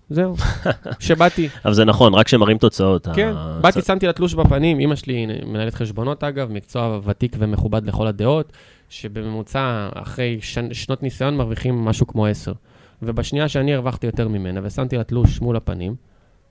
זהו. 0.10 0.36
כשבאתי, 1.00 1.50
אבל 1.66 1.74
זה 1.74 1.86
נכון, 1.86 2.14
רק 2.14 2.26
כשמראים 2.26 2.58
תוצאות. 2.58 3.08
כן, 3.16 3.34
ה- 3.36 3.60
באתי, 3.62 3.82
שמתי 3.82 4.06
לה 4.06 4.14
תלוש 4.14 4.34
בפנים, 4.34 4.80
אימא 4.80 4.96
שלי 4.96 5.26
מנהלת 5.46 5.74
חשבונות 5.74 6.24
אגב, 6.24 6.52
מקצוע 6.52 7.00
ותיק 7.04 7.36
ומכובד 7.40 7.88
לכל 7.88 8.08
הדעות, 8.08 8.54
שבממוצע, 8.90 9.90
אחרי 9.94 10.38
שנ, 10.42 10.74
שנות 10.74 11.04
ניסיון 11.04 11.38
מרוויחים 11.38 11.86
משהו 11.86 12.08
כמו 12.08 12.26
עשר. 12.26 12.54
ובשנייה 13.02 13.48
שאני 13.48 13.74
הרווחתי 13.74 14.06
יותר 14.06 14.28
ממנה 14.28 14.60
ושמתי 14.64 14.98
לה 14.98 15.04
תלוש 15.04 15.42
מול 15.42 15.56
הפנים, 15.56 15.96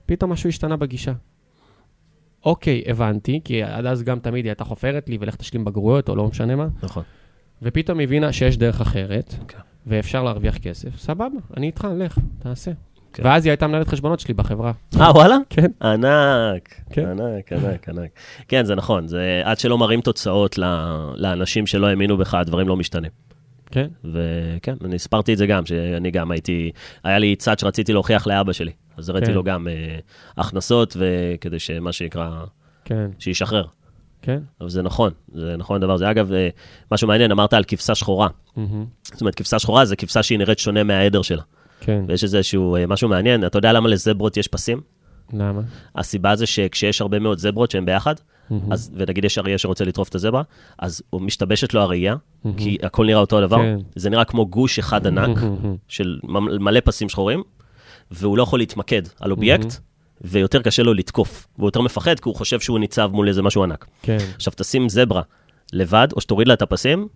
פתאום 0.05 0.31
משהו 0.31 0.49
השתנה 0.49 0.77
בגישה. 0.77 1.13
אוקיי, 2.45 2.83
הבנתי, 2.87 3.39
כי 3.43 3.63
עד 3.63 3.85
אז 3.85 4.03
גם 4.03 4.19
תמיד 4.19 4.45
היא 4.45 4.49
הייתה 4.51 4.63
חופרת 4.63 5.09
לי 5.09 5.17
ולך 5.21 5.35
תשלים 5.35 5.65
בגרויות 5.65 6.09
או 6.09 6.15
לא 6.15 6.27
משנה 6.27 6.55
מה, 6.55 6.67
נכון. 6.83 7.03
ופתאום 7.61 7.99
הבינה 7.99 8.33
שיש 8.33 8.57
דרך 8.57 8.81
אחרת, 8.81 9.35
כן. 9.47 9.57
ואפשר 9.87 10.23
להרוויח 10.23 10.57
כסף, 10.57 10.97
סבבה, 10.97 11.27
אני 11.57 11.67
איתך, 11.67 11.87
לך, 11.97 12.17
תעשה. 12.39 12.71
כן. 13.13 13.25
ואז 13.25 13.45
היא 13.45 13.51
הייתה 13.51 13.67
מנהלת 13.67 13.87
חשבונות 13.87 14.19
שלי 14.19 14.33
בחברה. 14.33 14.71
אה, 14.99 15.11
וואלה? 15.11 15.37
כן. 15.49 15.71
ענק, 15.81 16.75
כן. 16.91 17.05
ענק, 17.07 17.53
ענק, 17.53 17.89
ענק. 17.89 18.09
כן, 18.47 18.65
זה 18.65 18.75
נכון, 18.75 19.07
זה 19.07 19.41
עד 19.43 19.59
שלא 19.59 19.77
מראים 19.77 20.01
תוצאות 20.01 20.57
לאנשים 21.15 21.67
שלא 21.67 21.87
האמינו 21.87 22.17
בך, 22.17 22.33
הדברים 22.33 22.67
לא 22.67 22.75
משתנים. 22.75 23.11
כן? 23.71 23.87
וכן, 24.03 24.75
אני 24.85 24.95
הסברתי 24.95 25.33
את 25.33 25.37
זה 25.37 25.47
גם, 25.47 25.65
שאני 25.65 26.11
גם 26.11 26.31
הייתי, 26.31 26.71
היה 27.03 27.19
לי 27.19 27.35
צד 27.35 27.59
שרציתי 27.59 27.93
להוכיח 27.93 28.27
לאבא 28.27 28.53
שלי. 28.53 28.71
אז 28.97 29.09
הראיתי 29.09 29.27
כן. 29.27 29.33
לו 29.33 29.43
גם 29.43 29.67
אה, 29.67 29.97
הכנסות, 30.37 30.97
וכדי 30.99 31.59
שמה 31.59 31.91
שנקרא, 31.91 32.29
כן, 32.85 33.09
שישחרר. 33.19 33.65
כן. 34.21 34.39
אבל 34.61 34.69
זה 34.69 34.81
נכון, 34.81 35.11
זה 35.33 35.55
נכון 35.57 35.75
הדבר 35.75 35.93
הזה. 35.93 36.11
אגב, 36.11 36.33
אה, 36.33 36.49
משהו 36.91 37.07
מעניין, 37.07 37.31
אמרת 37.31 37.53
על 37.53 37.63
כבשה 37.63 37.95
שחורה. 37.95 38.27
מהמם. 38.55 38.85
זאת 39.03 39.21
אומרת, 39.21 39.35
כבשה 39.35 39.59
שחורה 39.59 39.85
זה 39.85 39.95
כבשה 39.95 40.23
שהיא 40.23 40.39
נראית 40.39 40.59
שונה 40.59 40.83
מהעדר 40.83 41.21
שלה. 41.21 41.41
כן. 41.85 42.03
ויש 42.07 42.23
איזשהו 42.23 42.75
אה, 42.75 42.87
משהו 42.87 43.09
מעניין, 43.09 43.45
אתה 43.45 43.57
יודע 43.57 43.73
למה 43.73 43.89
לזברות 43.89 44.37
יש 44.37 44.47
פסים? 44.47 44.81
למה? 45.33 45.61
הסיבה 45.95 46.35
זה 46.35 46.45
שכשיש 46.45 47.01
הרבה 47.01 47.19
מאוד 47.19 47.37
זברות 47.37 47.71
שהן 47.71 47.85
ביחד, 47.85 48.15
מהמם. 48.49 48.71
אז, 48.71 48.91
ונגיד 48.95 49.25
יש 49.25 49.37
אריה 49.37 49.57
שרוצה 49.57 49.85
לטרוף 49.85 50.09
את 50.09 50.15
הזברה, 50.15 50.41
אז 50.79 51.01
הוא 51.09 51.21
משתבשת 51.21 51.73
לו 51.73 51.81
הראייה, 51.81 52.15
מהמם. 52.43 52.57
כי 52.57 52.77
הכל 52.83 53.05
נראה 53.05 53.19
אותו 53.19 53.37
הדבר. 53.37 53.57
כן. 53.57 53.77
זה 53.95 54.09
נראה 54.09 54.23
כמו 54.23 54.45
גוש 54.45 54.79
אחד 54.79 55.07
ענק 55.07 55.37
מהמם. 55.37 55.75
של 55.87 56.19
מלא 56.59 56.79
פסים 56.83 57.09
שחורים, 57.09 57.43
והוא 58.11 58.37
לא 58.37 58.43
יכול 58.43 58.59
להתמקד 58.59 59.01
על 59.19 59.31
אובייקט, 59.31 59.75
ויותר 60.21 60.61
קשה 60.61 60.83
לו 60.83 60.93
לתקוף. 60.93 61.47
והוא 61.57 61.67
יותר 61.67 61.81
מפחד, 61.81 62.19
כי 62.19 62.29
הוא 62.29 62.35
חושב 62.35 62.59
שהוא 62.59 62.79
ניצב 62.79 63.09
מול 63.13 63.27
איזה 63.27 63.41
משהו 63.41 63.63
ענק. 63.63 63.85
כן, 64.01 64.17
עכשיו, 64.35 64.53
תשים 64.55 64.89
זברה 64.89 65.21
לבד, 65.73 66.07
או 66.15 66.21
שתוריד 66.21 66.47
לה 66.47 66.53
את 66.53 66.61
הפסים, 66.61 67.07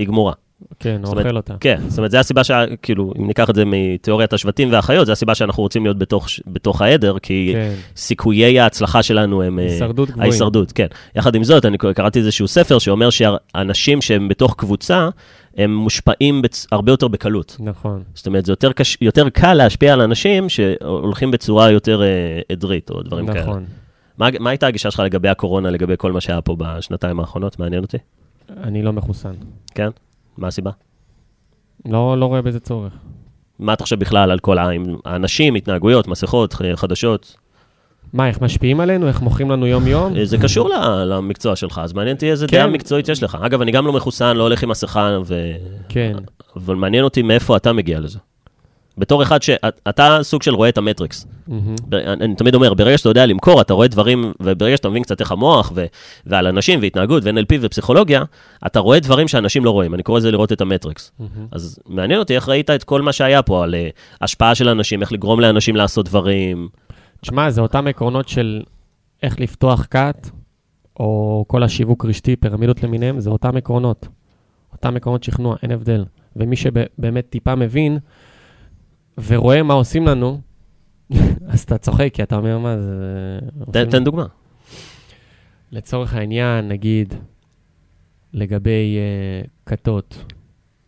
היא 0.00 0.06
גמורה. 0.06 0.32
כן, 0.78 1.00
אומרת, 1.04 1.26
אוכל 1.26 1.36
אותה. 1.36 1.54
כן, 1.60 1.80
זאת 1.88 1.98
אומרת, 1.98 2.10
זה 2.10 2.20
הסיבה 2.20 2.44
שה... 2.44 2.64
כאילו, 2.82 3.12
אם 3.18 3.26
ניקח 3.26 3.50
את 3.50 3.54
זה 3.54 3.64
מתיאוריית 3.66 4.32
השבטים 4.32 4.72
והחיות, 4.72 5.06
זה 5.06 5.12
הסיבה 5.12 5.34
שאנחנו 5.34 5.62
רוצים 5.62 5.84
להיות 5.84 5.98
בתוך, 5.98 6.28
בתוך 6.46 6.82
העדר, 6.82 7.18
כי 7.18 7.50
כן, 7.54 7.74
סיכויי 7.96 8.60
ההצלחה 8.60 9.02
שלנו 9.02 9.42
הם... 9.42 9.58
אה, 9.58 9.64
הישרדות 9.64 10.10
גבוהים. 10.10 10.30
ההישרדות, 10.30 10.72
כן. 10.72 10.86
יחד 11.16 11.34
עם 11.34 11.44
זאת, 11.44 11.64
אני 11.64 11.78
קראתי 11.78 12.18
איזשהו 12.18 12.48
ספר 12.48 12.78
שאומר 12.78 13.10
שאנשים 13.10 14.00
שהם 14.00 14.28
בתוך 14.28 14.54
קבוצה, 14.58 15.08
הם 15.56 15.74
מושפעים 15.74 16.42
בצ... 16.42 16.66
הרבה 16.72 16.92
יותר 16.92 17.08
בקלות. 17.08 17.56
נכון. 17.60 18.02
זאת 18.14 18.26
אומרת, 18.26 18.46
זה 18.46 18.52
יותר, 18.52 18.72
קש... 18.72 18.96
יותר 19.00 19.28
קל 19.28 19.54
להשפיע 19.54 19.92
על 19.92 20.00
אנשים 20.00 20.48
שהולכים 20.48 21.30
בצורה 21.30 21.70
יותר 21.70 22.02
אה, 22.02 22.40
עדרית, 22.52 22.90
או 22.90 23.02
דברים 23.02 23.26
כאלה. 23.26 23.40
נכון. 23.40 23.64
מה, 24.18 24.28
מה 24.40 24.50
הייתה 24.50 24.66
הגישה 24.66 24.90
שלך 24.90 25.00
לגבי 25.00 25.28
הקורונה, 25.28 25.70
לגבי 25.70 25.94
כל 25.98 26.12
מה 26.12 26.20
שהיה 26.20 26.40
פה 26.40 26.56
בשנתיים 26.58 27.20
האחרונות? 27.20 27.58
מעניין 27.58 27.82
אותי. 27.82 27.98
אני 28.62 28.82
לא 28.82 28.92
מחוסן. 28.92 29.32
כן? 29.74 29.88
מה 30.38 30.48
הסיבה? 30.48 30.70
לא 31.86 32.18
לא 32.18 32.26
רואה 32.26 32.42
בזה 32.42 32.60
צורך. 32.60 32.92
מה 33.58 33.72
אתה 33.72 33.82
חושב 33.82 33.98
בכלל 33.98 34.30
על 34.30 34.38
כל 34.38 34.58
ה- 34.58 34.68
עם 34.70 34.84
האנשים, 35.04 35.54
התנהגויות, 35.54 36.08
מסכות, 36.08 36.54
חדשות? 36.74 37.36
מה, 38.12 38.28
איך 38.28 38.40
משפיעים 38.40 38.80
עלינו? 38.80 39.08
איך 39.08 39.22
מוכרים 39.22 39.50
לנו 39.50 39.66
יום-יום? 39.66 40.16
אה, 40.16 40.24
זה 40.24 40.38
קשור 40.38 40.70
למקצוע 41.06 41.56
שלך, 41.56 41.80
אז 41.84 41.92
מעניין 41.92 42.14
אותי 42.16 42.30
איזה 42.30 42.46
כן. 42.48 42.56
דעה 42.56 42.66
מקצועית 42.66 43.08
יש 43.08 43.22
לך. 43.22 43.38
אגב, 43.42 43.60
אני 43.62 43.72
גם 43.72 43.86
לא 43.86 43.92
מחוסן, 43.92 44.36
לא 44.36 44.42
הולך 44.42 44.62
עם 44.62 44.68
מסכה, 44.68 45.18
ו... 45.24 45.52
כן, 45.88 46.16
אבל 46.56 46.74
מעניין 46.74 47.04
אותי 47.04 47.22
מאיפה 47.22 47.56
אתה 47.56 47.72
מגיע 47.72 48.00
לזה. 48.00 48.18
בתור 49.00 49.22
אחד 49.22 49.42
שאתה 49.42 50.18
סוג 50.22 50.42
של 50.42 50.54
רואה 50.54 50.68
את 50.68 50.78
המטריקס. 50.78 51.26
ב- 51.88 51.94
אני 51.94 52.24
אני 52.24 52.34
תמיד 52.34 52.54
אומר, 52.54 52.74
ברגע 52.74 52.98
שאתה 52.98 53.08
יודע 53.08 53.26
למכור, 53.26 53.60
אתה 53.60 53.74
רואה 53.74 53.88
דברים, 53.88 54.32
וברגע 54.40 54.76
שאתה 54.76 54.88
מבין 54.88 55.02
קצת 55.02 55.20
איך 55.20 55.32
המוח, 55.32 55.72
ו- 55.74 55.84
ועל 56.26 56.46
אנשים, 56.46 56.78
והתנהגות, 56.82 57.24
ו-NLP 57.24 57.56
ופסיכולוגיה, 57.60 58.22
אתה 58.66 58.80
רואה 58.80 59.00
דברים 59.00 59.28
שאנשים 59.28 59.64
לא 59.64 59.70
רואים. 59.70 59.94
אני 59.94 60.02
קורא 60.02 60.18
לזה 60.18 60.30
לראות 60.30 60.52
את 60.52 60.60
המטריקס. 60.60 61.12
מהמם. 61.18 61.46
אז 61.52 61.78
מעניין 61.86 62.18
אותי 62.18 62.34
איך 62.34 62.48
ראית 62.48 62.70
את 62.70 62.84
כל 62.84 63.02
מה 63.02 63.12
שהיה 63.12 63.42
פה, 63.42 63.64
על 63.64 63.74
אה, 63.74 63.88
השפעה 64.20 64.54
של 64.54 64.68
אנשים, 64.68 65.00
איך 65.00 65.12
לגרום 65.12 65.40
לאנשים 65.40 65.76
לעשות 65.76 66.06
דברים. 66.08 66.68
תשמע, 67.20 67.50
זה 67.50 67.60
אותם 67.60 67.86
עקרונות 67.86 68.28
של 68.28 68.62
איך 69.22 69.40
לפתוח 69.40 69.86
כת, 69.90 70.28
או 71.00 71.44
כל 71.48 71.62
השיווק 71.62 72.04
רשתי, 72.04 72.36
פירמידות 72.36 72.82
למיניהם, 72.82 73.20
זה 73.20 73.30
אותם 73.30 73.56
עקרונות. 73.56 74.08
אותם 74.72 74.96
עקרונות 74.96 75.24
שכנוע, 75.24 75.56
אין 75.62 75.70
הבדל. 75.70 76.04
ומי 76.36 76.56
שבאמת 76.56 77.26
טיפה 77.30 77.54
מבין, 77.54 77.98
ורואה 79.26 79.62
מה 79.62 79.74
עושים 79.74 80.06
לנו, 80.06 80.40
אז 81.48 81.60
אתה 81.62 81.78
צוחק, 81.78 82.10
כי 82.14 82.22
אתה 82.22 82.36
אומר, 82.36 82.58
מה 82.58 82.76
זה... 82.78 83.38
תן, 83.72 83.90
תן 83.90 84.04
דוגמה. 84.04 84.26
לצורך 85.72 86.14
העניין, 86.14 86.68
נגיד, 86.68 87.14
לגבי 88.32 88.96
uh, 89.44 89.48
כתות. 89.66 90.24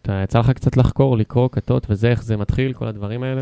אתה 0.03 0.21
יצא 0.25 0.39
לך 0.39 0.51
קצת 0.51 0.77
לחקור, 0.77 1.17
לקרוא 1.17 1.49
כתות 1.53 1.87
וזה, 1.91 2.09
איך 2.09 2.23
זה 2.23 2.37
מתחיל, 2.37 2.73
כל 2.73 2.87
הדברים 2.87 3.23
האלה? 3.23 3.41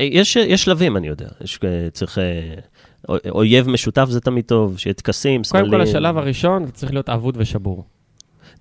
אה, 0.00 0.04
יש, 0.04 0.36
יש 0.36 0.64
שלבים, 0.64 0.96
אני 0.96 1.08
יודע. 1.08 1.28
יש, 1.40 1.58
אה, 1.64 1.90
צריך... 1.90 2.18
אה, 2.18 2.54
אוי- 3.08 3.18
אויב 3.30 3.68
משותף 3.68 4.06
זה 4.08 4.20
תמיד 4.20 4.44
טוב, 4.44 4.78
שיהיה 4.78 4.94
טקסים, 4.94 5.44
סמלים. 5.44 5.66
קודם 5.66 5.76
כל, 5.76 5.88
השלב 5.88 6.18
הראשון, 6.18 6.66
זה 6.66 6.72
צריך 6.72 6.92
להיות 6.92 7.08
אבוד 7.08 7.36
ושבור. 7.40 7.84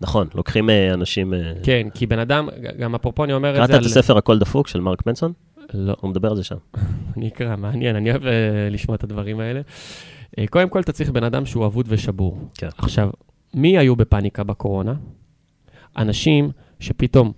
נכון, 0.01 0.27
לוקחים 0.35 0.69
אה, 0.69 0.93
אנשים... 0.93 1.33
אה, 1.33 1.53
כן, 1.63 1.87
כי 1.93 2.05
בן 2.05 2.19
אדם, 2.19 2.49
גם 2.79 2.95
אפרופו 2.95 3.23
אני 3.23 3.33
אומר 3.33 3.51
את 3.51 3.55
קראת 3.57 3.69
זה 3.69 3.77
את 3.77 3.81
הספר 3.85 4.17
הכל 4.17 4.39
דפוק 4.39 4.67
של 4.67 4.79
מרק 4.79 5.05
מנסון? 5.07 5.33
לא, 5.73 5.95
הוא 5.99 6.09
מדבר 6.09 6.29
על 6.29 6.35
זה 6.35 6.43
שם. 6.43 6.55
אני 7.17 7.27
אקרא, 7.27 7.55
מעניין, 7.55 7.95
אני 7.95 8.11
אוהב 8.11 8.25
אה, 8.25 8.69
לשמוע 8.71 8.95
את 8.95 9.03
הדברים 9.03 9.39
האלה. 9.39 9.61
אה, 10.39 10.47
קודם 10.47 10.69
כל, 10.69 10.79
אתה 10.79 10.91
צריך 10.91 11.09
בן 11.09 11.23
אדם 11.23 11.45
שהוא 11.45 11.65
אבוד 11.65 11.85
ושבור. 11.89 12.37
כן. 12.55 12.67
עכשיו, 12.77 13.09
מי 13.53 13.77
היו 13.77 13.95
בפאניקה 13.95 14.43
בקורונה? 14.43 14.93
אנשים 15.97 16.51
שפתאום, 16.79 17.31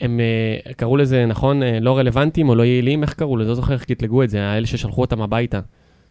הם 0.00 0.20
אה, 0.20 0.72
קראו 0.72 0.96
לזה, 0.96 1.26
נכון, 1.26 1.62
לא 1.80 1.98
רלוונטיים 1.98 2.48
או 2.48 2.54
לא 2.54 2.62
יעילים, 2.62 3.02
איך 3.02 3.14
קראו 3.14 3.36
לזה? 3.36 3.48
לא 3.48 3.54
זוכר 3.54 3.72
איך 3.72 3.84
קטלגו 3.84 4.22
את 4.22 4.30
זה, 4.30 4.46
האלה 4.46 4.66
ששלחו 4.66 5.00
אותם 5.00 5.22
הביתה. 5.22 5.60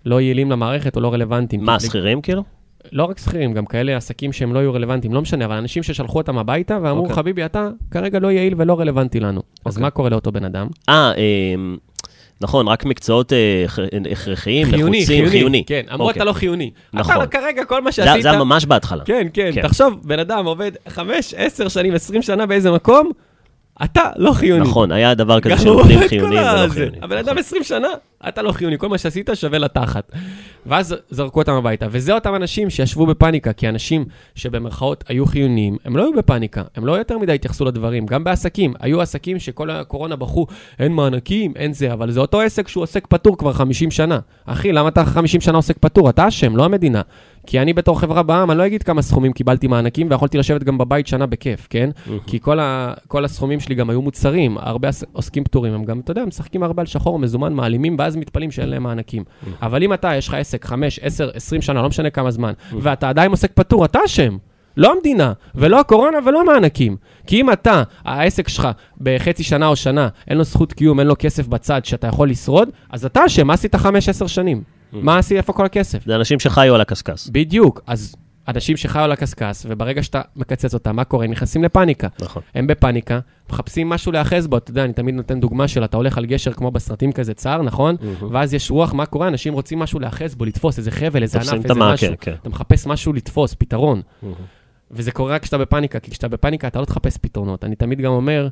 לא 0.05 0.21
יעילים 0.21 0.51
למערכת 0.51 0.95
או 0.95 1.01
לא 1.01 1.13
רלוונטיים. 1.13 1.63
מה, 1.63 1.79
שכירים 1.79 2.21
כאילו? 2.21 2.43
לא 2.91 3.03
רק 3.03 3.17
שכירים, 3.17 3.53
גם 3.53 3.65
כאלה 3.65 3.97
עסקים 3.97 4.33
שהם 4.33 4.53
לא 4.53 4.59
היו 4.59 4.73
רלוונטיים, 4.73 5.13
לא 5.13 5.21
משנה, 5.21 5.45
אבל 5.45 5.55
אנשים 5.55 5.83
ששלחו 5.83 6.17
אותם 6.17 6.37
הביתה 6.37 6.77
ואמרו, 6.81 7.01
אוקיי. 7.01 7.15
חביבי, 7.15 7.45
אתה 7.45 7.69
כרגע 7.91 8.19
לא 8.19 8.31
יעיל 8.31 8.53
ולא 8.57 8.79
רלוונטי 8.79 9.19
לנו. 9.19 9.41
אז 9.65 9.73
אוקיי. 9.73 9.81
מה 9.81 9.89
קורה 9.89 10.09
לאותו 10.09 10.31
בן 10.31 10.45
אדם? 10.45 10.67
אה, 10.89 11.11
אה, 11.17 11.55
נכון, 12.41 12.67
רק 12.67 12.85
מקצועות 12.85 13.33
אה, 13.33 13.65
הכ- 13.67 14.11
הכרחיים, 14.11 14.65
חיוני, 14.69 14.97
נחוצים, 14.97 15.17
חיוני. 15.17 15.29
חיוני. 15.31 15.63
כן, 15.67 15.81
אמרו 15.93 16.07
אוקיי. 16.07 16.17
אתה 16.19 16.25
לא 16.25 16.33
חיוני. 16.33 16.71
נכון. 16.93 17.15
אתה 17.15 17.27
כרגע 17.27 17.65
כל 17.65 17.81
מה 17.81 17.91
זה 17.91 17.95
שעשית... 17.95 18.23
זה 18.23 18.29
היה 18.31 18.39
ממש 18.39 18.65
בהתחלה. 18.65 19.03
כן, 19.05 19.27
כן, 19.33 19.49
כן. 19.53 19.61
תחשוב, 19.61 19.93
בן 20.03 20.19
אדם 20.19 20.45
עובד 20.45 20.71
5, 20.89 21.33
10 21.37 21.67
שנים, 21.67 21.93
20 21.93 22.21
שנה 22.21 22.45
באיזה 22.45 22.71
מקום, 22.71 23.11
אתה 23.83 24.01
לא 24.15 24.33
חיוני. 24.33 24.61
נכון, 24.61 24.91
היה 24.91 25.13
דבר 25.13 25.39
כזה 25.39 25.55
כל 25.55 25.83
חיוניים. 26.07 26.41
ולא 26.41 26.69
חיוניים. 26.69 27.03
הבן 27.03 27.17
אדם 27.17 27.25
נכון. 27.25 27.37
20 27.37 27.63
שנה, 27.63 27.87
אתה 28.27 28.41
לא 28.41 28.51
חיוני, 28.51 28.77
כל 28.77 28.89
מה 28.89 28.97
שעשית 28.97 29.29
שווה 29.33 29.59
לתחת. 29.59 30.11
ואז 30.65 30.95
זרקו 31.09 31.39
אותם 31.39 31.53
הביתה. 31.53 31.87
וזה 31.91 32.13
אותם 32.13 32.35
אנשים 32.35 32.69
שישבו 32.69 33.05
בפאניקה, 33.05 33.53
כי 33.53 33.69
אנשים 33.69 34.05
שבמרכאות 34.35 35.03
היו 35.07 35.25
חיוניים, 35.25 35.77
הם 35.85 35.97
לא 35.97 36.03
היו 36.03 36.13
בפאניקה, 36.13 36.63
הם 36.75 36.85
לא 36.85 36.97
יותר 36.97 37.17
מדי 37.17 37.33
התייחסו 37.33 37.65
לדברים. 37.65 38.05
גם 38.05 38.23
בעסקים, 38.23 38.73
היו 38.79 39.01
עסקים 39.01 39.39
שכל 39.39 39.69
הקורונה 39.69 40.15
בכו, 40.15 40.47
אין 40.79 40.91
מענקים, 40.91 41.53
אין 41.55 41.73
זה, 41.73 41.93
אבל 41.93 42.11
זה 42.11 42.19
אותו 42.19 42.41
עסק 42.41 42.67
שהוא 42.67 42.83
עוסק 42.83 43.07
פטור 43.07 43.37
כבר 43.37 43.53
50 43.53 43.91
שנה. 43.91 44.19
אחי, 44.45 44.71
למה 44.71 44.89
אתה 44.89 45.05
50 45.05 45.41
שנה 45.41 45.57
עוסק 45.57 45.77
פטור? 45.79 46.09
אתה 46.09 46.27
אשם, 46.27 46.55
לא 46.55 46.65
המדינה. 46.65 47.01
כי 47.47 47.59
אני 47.59 47.73
בתור 47.73 47.99
חברה 47.99 48.23
בעם, 48.23 48.51
אני 48.51 48.57
לא 48.57 48.65
אגיד 48.65 48.83
כמה 48.83 49.01
סכומים 49.01 49.33
קיבלתי 49.33 49.67
מענקים, 49.67 50.07
ויכולתי 50.09 50.37
לשבת 50.37 50.63
גם 50.63 50.77
בבית 50.77 51.07
שנה 51.07 51.25
בכיף, 51.25 51.67
כן? 51.69 51.89
כי 52.27 52.39
כל, 52.39 52.59
ה, 52.59 52.93
כל 53.07 53.25
הסכומים 53.25 53.59
שלי 53.59 53.75
גם 53.75 53.89
היו 53.89 54.01
מוצרים, 54.01 54.57
הרבה 54.57 54.89
עוסקים 55.11 55.43
פטורים, 55.43 55.73
הם 55.73 55.83
גם, 55.83 55.99
אתה 55.99 56.11
יודע, 56.11 56.25
משחקים 56.25 56.63
הרבה 56.63 56.81
על 56.81 56.85
שחור, 56.85 57.19
מזומן, 57.19 57.53
מעלימים, 57.53 57.95
ואז 57.99 58.15
מתפלאים 58.15 58.51
שאין 58.51 58.69
להם 58.69 58.83
מענקים. 58.83 59.23
אבל 59.61 59.83
אם 59.83 59.93
אתה, 59.93 60.15
יש 60.15 60.27
לך 60.27 60.33
עסק 60.33 60.65
5, 60.65 60.99
10, 60.99 61.29
20 61.33 61.61
שנה, 61.61 61.81
לא 61.81 61.89
משנה 61.89 62.09
כמה 62.09 62.31
זמן, 62.31 62.53
ואתה 62.81 63.09
עדיין 63.09 63.31
עוסק 63.31 63.51
פטור, 63.53 63.85
אתה 63.85 63.99
אשם. 64.05 64.37
לא 64.77 64.93
המדינה, 64.93 65.33
ולא 65.55 65.79
הקורונה 65.79 66.17
ולא 66.25 66.45
מענקים. 66.45 66.97
כי 67.27 67.41
אם 67.41 67.51
אתה, 67.51 67.83
העסק 68.05 68.47
שלך 68.47 68.67
בחצי 69.01 69.43
שנה 69.43 69.67
או 69.67 69.75
שנה, 69.75 70.07
אין 70.27 70.37
לו 70.37 70.43
זכות 70.43 70.73
קיום, 70.73 70.99
אין 70.99 71.07
לו 71.07 71.15
כסף 71.19 71.47
בצד 71.47 71.85
שאתה 71.85 72.07
יכול 72.07 72.29
לשרוד, 72.29 72.69
אז 72.89 73.05
אתה 73.05 73.25
אשם, 73.25 73.47
מה 73.47 73.53
עשית 73.53 73.75
5-10 73.75 73.79
שנים? 74.27 74.63
מה 74.93 75.17
עשית, 75.17 75.37
איפה 75.37 75.53
כל 75.53 75.65
הכסף? 75.65 76.05
זה 76.05 76.15
אנשים 76.15 76.39
שחיו 76.39 76.75
על 76.75 76.81
הקשקש. 76.81 77.29
בדיוק, 77.31 77.81
אז 77.87 78.15
אנשים 78.47 78.77
שחיו 78.77 79.03
על 79.03 79.11
הקשקש, 79.11 79.65
וברגע 79.69 80.03
שאתה 80.03 80.21
מקצץ 80.35 80.73
אותם, 80.73 80.95
מה 80.95 81.03
קורה? 81.03 81.25
הם 81.25 81.31
נכנסים 81.31 81.63
לפאניקה. 81.63 82.07
נכון. 82.21 82.41
הם 82.55 82.67
בפאניקה, 82.67 83.19
מחפשים 83.49 83.89
משהו 83.89 84.11
להיאחז 84.11 84.47
בו, 84.47 84.57
אתה 84.57 84.71
יודע, 84.71 84.83
אני 84.83 84.93
תמיד 84.93 85.15
נותן 85.15 85.39
דוגמה 85.39 85.67
של 85.67 85.83
אתה 85.83 85.97
הולך 85.97 86.17
על 86.17 86.25
גשר 86.25 86.53
כמו 86.53 86.71
בסרטים 86.71 87.11
כזה 87.11 87.33
צר, 87.33 87.61
נכון? 87.61 87.95
ואז 88.31 88.53
יש 88.53 88.71
רוח, 88.71 88.93
מה 88.93 89.05
קורה? 89.05 89.27
אנשים 89.27 89.53
רוצים 89.53 89.79
משהו 89.79 89.99
להיאחז 89.99 90.35
בו, 90.35 90.45
לתפוס 90.45 90.77
איזה 90.77 90.91
חבל, 90.91 91.23
איזה 91.23 91.39
ענף, 91.39 91.53
איזה 91.53 91.73
משהו. 91.73 92.13
כן. 92.19 92.33
אתה 92.41 92.49
מחפש 92.49 92.87
משהו 92.87 93.13
לתפוס, 93.13 93.53
פתרון. 93.53 94.01
וזה 94.91 95.11
קורה 95.11 95.35
רק 95.35 95.41
כשאתה 95.41 95.57
בפאניקה, 95.57 95.99
כי 95.99 96.11
כשאתה 96.11 96.27
בפאניקה 96.27 96.67
אתה 96.67 96.79
לא 96.79 96.85
תחפש 96.85 97.17
פתרונות. 97.17 97.63
אני 97.63 97.75
תמיד 97.75 98.01
גם 98.01 98.11
אומר, 98.11 98.47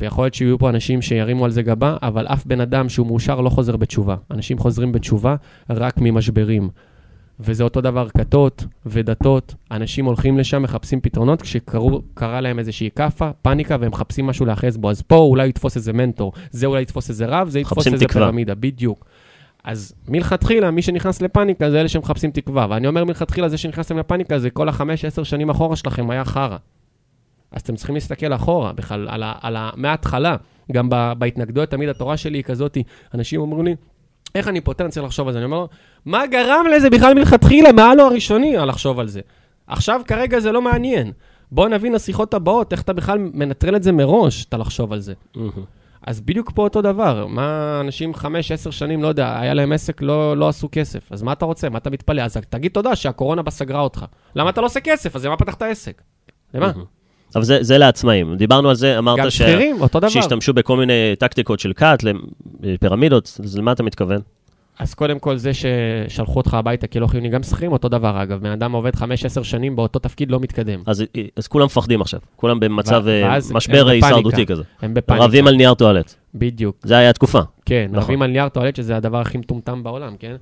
ויכול 0.00 0.24
להיות 0.24 0.34
שיהיו 0.34 0.58
פה 0.58 0.68
אנשים 0.68 1.02
שירימו 1.02 1.44
על 1.44 1.50
זה 1.50 1.62
גבה, 1.62 1.96
אבל 2.02 2.26
אף 2.26 2.46
בן 2.46 2.60
אדם 2.60 2.88
שהוא 2.88 3.06
מאושר 3.06 3.40
לא 3.40 3.50
חוזר 3.50 3.76
בתשובה. 3.76 4.16
אנשים 4.30 4.58
חוזרים 4.58 4.92
בתשובה 4.92 5.36
רק 5.70 5.94
ממשברים. 5.98 6.68
וזה 7.40 7.64
אותו 7.64 7.80
דבר 7.80 8.08
כתות 8.08 8.64
ודתות, 8.86 9.54
אנשים 9.70 10.04
הולכים 10.04 10.38
לשם, 10.38 10.62
מחפשים 10.62 11.00
פתרונות, 11.00 11.42
כשקרה 11.42 12.40
להם 12.40 12.58
איזושהי 12.58 12.90
כאפה, 12.96 13.30
פאניקה, 13.42 13.76
והם 13.80 13.90
מחפשים 13.90 14.26
משהו 14.26 14.46
להיאחז 14.46 14.76
בו. 14.76 14.90
אז 14.90 15.02
פה 15.02 15.16
אולי 15.16 15.48
יתפוס 15.48 15.76
איזה 15.76 15.92
מנטור, 15.92 16.32
זה 16.50 16.66
אולי 16.66 16.82
יתפוס 16.82 17.08
איזה 17.08 17.26
רב, 17.26 17.48
זה 17.48 17.60
יתפוס 17.60 17.86
איזה 17.86 18.06
תקווה. 18.06 18.22
פירמידה, 18.22 18.54
בדיוק. 18.54 19.04
אז 19.64 19.94
מלכתחילה, 20.08 20.70
מי 20.70 20.82
שנכנס 20.82 21.22
לפאניקה 21.22 21.70
זה 21.70 21.80
אלה 21.80 21.88
שמחפשים 21.88 22.30
תקווה. 22.30 22.66
ואני 22.70 22.86
אומר 22.86 23.04
מלכתחילה, 23.04 23.48
זה 23.48 23.58
שנכנסתם 23.58 23.98
לפאניקה 23.98 24.38
זה 24.38 24.50
כל 24.50 24.68
החמש, 24.68 25.04
עשר 25.04 25.22
שנים 25.22 25.50
אחורה 25.50 25.76
שלכם 25.76 26.10
היה 26.10 26.24
חרא. 26.24 26.56
אז 27.52 27.62
אתם 27.62 27.76
צריכים 27.76 27.94
להסתכל 27.94 28.34
אחורה, 28.34 28.72
בכלל, 28.72 29.08
על 29.08 29.22
ה, 29.22 29.32
על 29.40 29.56
ה, 29.56 29.70
מההתחלה. 29.76 30.36
גם 30.72 30.88
ב, 30.90 31.12
בהתנגדויות, 31.18 31.70
תמיד 31.70 31.88
התורה 31.88 32.16
שלי 32.16 32.38
היא 32.38 32.44
כזאתי, 32.44 32.82
אנשים 33.14 33.40
אומרים 33.40 33.64
לי, 33.64 33.76
איך 34.34 34.48
אני 34.48 34.60
פותר, 34.60 34.84
אני 34.84 34.90
צריך 34.90 35.06
לחשוב 35.06 35.26
על 35.26 35.32
זה. 35.32 35.38
אני 35.38 35.44
אומר 35.44 35.56
לו, 35.56 35.68
מה 36.04 36.26
גרם 36.26 36.66
לזה 36.76 36.90
בכלל 36.90 37.14
מלכתחילה? 37.14 37.72
מה 37.72 37.90
הלא 37.90 38.06
הראשוני 38.06 38.56
לחשוב 38.56 39.00
על 39.00 39.08
זה? 39.08 39.20
עכשיו, 39.66 40.00
כרגע 40.06 40.40
זה 40.40 40.52
לא 40.52 40.62
מעניין. 40.62 41.12
בוא 41.52 41.68
נבין 41.68 41.92
לשיחות 41.92 42.34
הבאות, 42.34 42.72
איך 42.72 42.82
אתה 42.82 42.92
בכלל 42.92 43.18
מנטרל 43.18 43.76
את 43.76 43.82
זה 43.82 43.92
מראש, 43.92 44.44
אתה 44.44 44.56
לחשוב 44.56 44.92
על 44.92 45.00
זה. 45.00 45.14
אז 46.06 46.20
בדיוק 46.20 46.50
פה 46.54 46.62
אותו 46.62 46.82
דבר, 46.82 47.26
מה 47.26 47.78
אנשים 47.80 48.14
חמש, 48.14 48.52
עשר 48.52 48.70
שנים, 48.70 49.02
לא 49.02 49.08
יודע, 49.08 49.40
היה 49.40 49.54
להם 49.54 49.72
עסק, 49.72 50.02
לא, 50.02 50.36
לא 50.36 50.48
עשו 50.48 50.68
כסף. 50.72 51.12
אז 51.12 51.22
מה 51.22 51.32
אתה 51.32 51.44
רוצה? 51.44 51.68
מה 51.68 51.78
אתה 51.78 51.90
מתפלא? 51.90 52.22
אז 52.22 52.36
תגיד 52.50 52.72
תודה 52.72 52.96
שהקורונה 52.96 53.42
בה 53.42 53.50
סגרה 53.50 53.80
אותך. 53.80 54.04
למה 54.34 54.50
אתה 54.50 54.60
לא 54.60 54.66
עושה 54.66 54.80
כסף? 54.80 55.16
אז 55.16 55.26
למה 55.26 55.36
פתחת 55.36 55.62
עסק? 55.62 56.02
למה? 56.54 56.72
אבל 57.34 57.44
זה, 57.44 57.58
זה 57.60 57.78
לעצמאים. 57.78 58.36
דיברנו 58.36 58.68
על 58.68 58.74
זה, 58.74 58.98
אמרת 58.98 59.30
ש... 59.32 59.38
שכירים, 59.38 59.80
אותו 59.80 60.00
דבר. 60.00 60.08
שהשתמשו 60.08 60.52
בכל 60.52 60.76
מיני 60.76 61.16
טקטיקות 61.18 61.60
של 61.60 61.72
קאט, 61.72 62.04
לפירמידות, 62.62 63.40
אז 63.44 63.58
למה 63.58 63.72
אתה 63.72 63.82
מתכוון? 63.82 64.20
אז 64.78 64.94
קודם 64.94 65.18
כל 65.18 65.36
זה 65.36 65.50
ששלחו 65.54 66.36
אותך 66.36 66.54
הביתה 66.54 66.86
כלא 66.86 67.06
חיוני, 67.06 67.28
גם 67.28 67.42
שכירים 67.42 67.72
אותו 67.72 67.88
דבר 67.88 68.22
אגב, 68.22 68.40
בן 68.40 68.50
אדם 68.50 68.72
עובד 68.72 68.94
5-10 68.94 69.00
שנים 69.42 69.76
באותו 69.76 69.98
תפקיד 69.98 70.30
לא 70.30 70.40
מתקדם. 70.40 70.80
אז, 70.86 71.04
אז 71.36 71.46
כולם 71.48 71.64
מפחדים 71.66 72.00
עכשיו, 72.00 72.20
כולם 72.36 72.60
במצב 72.60 73.02
ו- 73.04 73.22
אה, 73.24 73.38
משבר. 73.52 73.88
הישרדותי 73.88 74.46
כזה. 74.46 74.62
הם 74.82 74.94
בפאניקה. 74.94 75.24
רבים 75.24 75.46
על 75.46 75.54
נייר 75.56 75.74
טואלט, 75.74 76.14
בדיוק, 76.34 76.76
זה 76.82 76.96
היה 76.96 77.10
התקופה. 77.10 77.40
כן, 77.64 77.86
נכון. 77.90 78.02
רבים 78.04 78.22
על 78.22 78.30
נייר 78.30 78.48
טואלט, 78.48 78.76
שזה 78.76 78.96
הדבר 78.96 79.20
הכי 79.20 79.38
מטומטם 79.38 79.82
בעולם, 79.82 80.16
כן? 80.18 80.36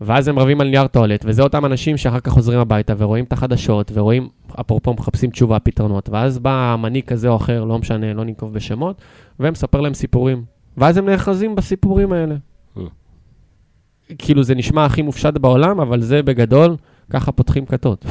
ואז 0.00 0.28
הם 0.28 0.38
רבים 0.38 0.60
על 0.60 0.68
נייר 0.68 0.86
טואלט, 0.86 1.24
וזה 1.28 1.42
אותם 1.42 1.64
אנשים 1.64 1.96
שאחר 1.96 2.20
כך 2.20 2.32
חוזרים 2.32 2.58
הביתה 2.58 2.94
ורואים 2.98 3.24
את 3.24 3.32
החדשות, 3.32 3.92
ורואים, 3.94 4.28
אפרופו, 4.60 4.94
מחפשים 4.94 5.30
תשובה, 5.30 5.58
פתרונות, 5.58 6.08
ואז 6.08 6.38
בא 6.38 6.76
מנהיג 6.78 7.04
כזה 7.04 7.28
או 7.28 7.36
אחר, 7.36 7.64
לא 7.64 7.78
משנה, 7.78 8.14
לא 8.14 8.24
ננקוב 8.24 8.52
בשמות, 8.52 9.02
ומספר 9.40 9.80
להם 9.80 9.94
סיפורים. 9.94 10.44
ואז 10.76 10.96
הם 10.96 11.08
נאחזים 11.08 11.54
בסיפורים 11.54 12.12
האלה. 12.12 12.34
Mm. 12.76 12.80
כאילו, 14.18 14.42
זה 14.42 14.54
נשמע 14.54 14.84
הכי 14.84 15.02
מופשט 15.02 15.38
בעולם, 15.38 15.80
אבל 15.80 16.00
זה 16.00 16.22
בגדול, 16.22 16.76
ככה 17.10 17.32
פותחים 17.32 17.66
כתות. 17.66 18.06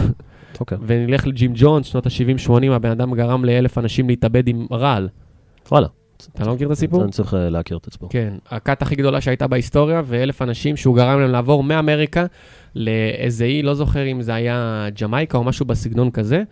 אוקיי. 0.60 0.78
ונלך 0.88 1.28
לג'ים 1.28 1.52
ג'ונס, 1.56 1.86
שנות 1.86 2.06
ה-70-80, 2.06 2.72
הבן 2.72 2.90
אדם 2.90 3.16
גרם 3.16 3.46
לאלף 3.46 3.78
אנשים 3.78 4.08
להתאבד 4.08 4.48
עם 4.48 4.68
רעל. 4.72 5.10
וואלה, 5.72 5.88
אתה 6.36 6.46
לא 6.46 6.54
מכיר 6.56 6.68
את 6.68 6.72
הסיפור? 6.72 7.04
אני 7.04 7.12
צריך 7.12 7.34
אה, 7.34 7.50
להכיר 7.50 7.78
את 7.78 7.88
הסיפור. 7.88 8.10
כן, 8.10 8.34
הכת 8.50 8.82
הכי 8.82 8.96
גדולה 8.96 9.22
שהייתה 9.22 9.48
בהיסטוריה, 9.48 10.02
ואלף 10.06 10.42
אנשים 10.42 10.78
שהוא 10.78 10.96
גרם 10.96 11.20
להם 11.20 11.32
לעבור 11.32 11.64
מאמריקה 11.64 12.26
לאיזה 12.76 13.46
אי, 13.46 13.62
לא 13.62 13.74
זוכר 13.74 14.12
אם 14.12 14.22
זה 14.22 14.34
היה 14.34 14.88
ג'מייקה 15.02 15.38
או 15.38 15.44
משהו 15.44 15.66
בסגנון 15.66 16.12
כזה, 16.12 16.44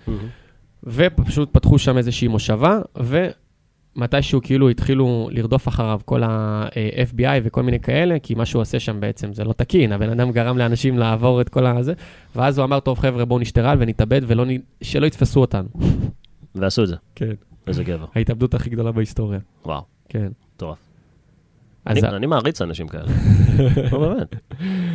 ופשוט 0.83 1.49
פתחו 1.51 1.77
שם 1.77 1.97
איזושהי 1.97 2.27
מושבה, 2.27 2.79
ומתישהו 2.97 4.41
כאילו 4.43 4.69
התחילו 4.69 5.29
לרדוף 5.31 5.67
אחריו 5.67 5.99
כל 6.05 6.23
ה-FBI 6.23 7.41
וכל 7.43 7.63
מיני 7.63 7.79
כאלה, 7.79 8.19
כי 8.19 8.35
מה 8.35 8.45
שהוא 8.45 8.61
עושה 8.61 8.79
שם 8.79 8.99
בעצם 8.99 9.33
זה 9.33 9.43
לא 9.43 9.53
תקין, 9.53 9.91
הבן 9.91 10.09
אדם 10.09 10.31
גרם 10.31 10.57
לאנשים 10.57 10.97
לעבור 10.97 11.41
את 11.41 11.49
כל 11.49 11.65
הזה, 11.65 11.93
ואז 12.35 12.57
הוא 12.57 12.65
אמר, 12.65 12.79
טוב 12.79 12.99
חבר'ה, 12.99 13.25
בואו 13.25 13.39
נשתרל 13.39 13.77
ונתאבד, 13.79 14.21
ולא 14.27 14.45
נ... 14.45 14.49
שלא 14.81 15.05
יתפסו 15.05 15.41
אותנו. 15.41 15.67
ועשו 16.55 16.83
את 16.83 16.87
זה, 16.87 16.95
כן. 17.15 17.33
איזה 17.67 17.83
גבר. 17.83 18.05
ההתאבדות 18.15 18.53
הכי 18.53 18.69
גדולה 18.69 18.91
בהיסטוריה. 18.91 19.39
וואו, 19.65 19.81
כן. 20.09 20.27
מטורף. 20.55 20.77
אני- 21.87 22.01
אני 22.01 22.25
מעריץ 22.25 22.61
אנשים 22.61 22.87
כאלה. 22.87 23.03
לא, 23.91 23.99
באמת. 23.99 24.35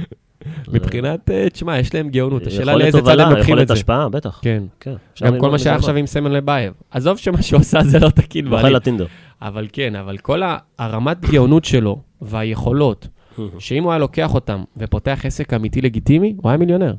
מבחינת, 0.73 1.31
אה, 1.31 1.51
תשמע, 1.51 1.79
יש 1.79 1.95
להם 1.95 2.09
גאונות, 2.09 2.47
השאלה 2.47 2.63
יכולת 2.73 2.83
לאיזה 2.83 3.01
צד 3.03 3.21
הם 3.21 3.29
לוקחים 3.29 3.41
יכולת 3.43 3.63
את 3.63 3.69
זה. 3.69 3.75
השפעה, 3.75 4.09
בטח. 4.09 4.39
כן. 4.43 4.63
כן. 4.81 4.95
גם 5.25 5.35
כל 5.41 5.51
מה 5.51 5.59
שהיה. 5.59 5.77
עכשיו 5.77 5.97
עם 5.97 6.07
סמל 6.07 6.31
לבייב. 6.37 6.73
עזוב 6.91 7.19
שמה 7.19 7.43
שהוא 7.43 7.61
עשה 7.61 7.83
זה 7.85 7.99
לא 7.99 8.09
תקין 8.09 8.53
אוכל. 8.53 8.69
לטינדר. 8.69 9.07
אבל 9.43 9.67
כן, 9.73 9.95
אבל 9.97 10.19
כל 10.19 10.43
הרמת 10.79 11.21
גאונות 11.31 11.65
שלו 11.65 12.03
והיכולות, 12.21 13.09
שאם 13.59 13.83
הוא 13.85 13.93
היה 13.93 13.99
לוקח 13.99 14.35
אותם 14.35 14.65
ופותח 14.77 15.21
עסק 15.25 15.53
אמיתי 15.55 15.81
לגיטימי, 15.81 16.35
הוא 16.43 16.49
היה 16.51 16.59
מיליונר. 16.59 16.95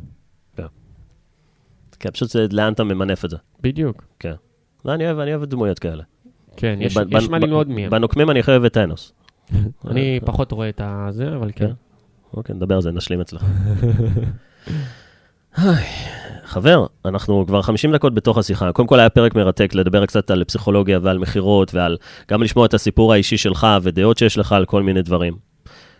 כן, 1.99 2.09
פשוט 2.11 2.29
זה 2.29 2.45
לאן 2.51 2.73
אתה 2.73 2.83
ממנף 2.83 3.25
את 3.25 3.29
זה. 3.29 3.37
בדיוק. 3.61 4.03
כן. 4.19 4.33
לא, 4.85 4.93
אני 4.93 5.05
אוהב, 5.05 5.19
אני 5.19 5.35
אוהב 5.35 5.45
דמויות 5.49 5.79
כאלה. 5.79 6.03
כן, 6.57 6.77
יש 6.81 6.97
בנ- 6.97 7.17
יש 7.17 7.25
בנ- 7.27 7.31
מה 7.31 7.39
ללמוד 7.39 7.69
מהם. 7.69 7.89
בנוקמים 7.89 8.31
אני 8.31 8.39
הכי 8.39 8.51
אוהב 8.51 8.63
את 8.63 8.73
טאנוס. 8.73 9.13
אני 9.91 10.19
פחות 10.25 10.51
רואה 10.51 10.69
את 10.69 10.81
הזה, 10.83 11.35
אבל 11.35 11.49
כן. 11.55 11.67
כן. 11.67 11.71
אוקיי, 12.33 12.55
נדבר 12.55 12.75
על 12.75 12.81
זה, 12.81 12.91
נשלים 12.91 13.21
אצלך. 13.21 13.45
חבר, 16.45 16.85
אנחנו 17.05 17.43
כבר 17.47 17.61
50 17.61 17.91
דקות 17.91 18.13
בתוך 18.13 18.37
השיחה. 18.37 18.71
קודם 18.71 18.87
כל 18.87 18.99
היה 18.99 19.09
פרק 19.09 19.35
מרתק 19.35 19.75
לדבר 19.75 20.05
קצת 20.05 20.31
על 20.31 20.43
פסיכולוגיה 20.43 20.99
ועל 21.01 21.17
מכירות 21.17 21.73
ועל 21.73 21.97
גם 22.31 22.43
לשמוע 22.43 22.65
את 22.65 22.73
הסיפור 22.73 23.13
האישי 23.13 23.37
שלך 23.37 23.67
ודעות 23.81 24.17
שיש 24.17 24.37
לך 24.37 24.51
על 24.51 24.65
כל 24.65 24.83
מיני 24.83 25.01
דברים. 25.01 25.33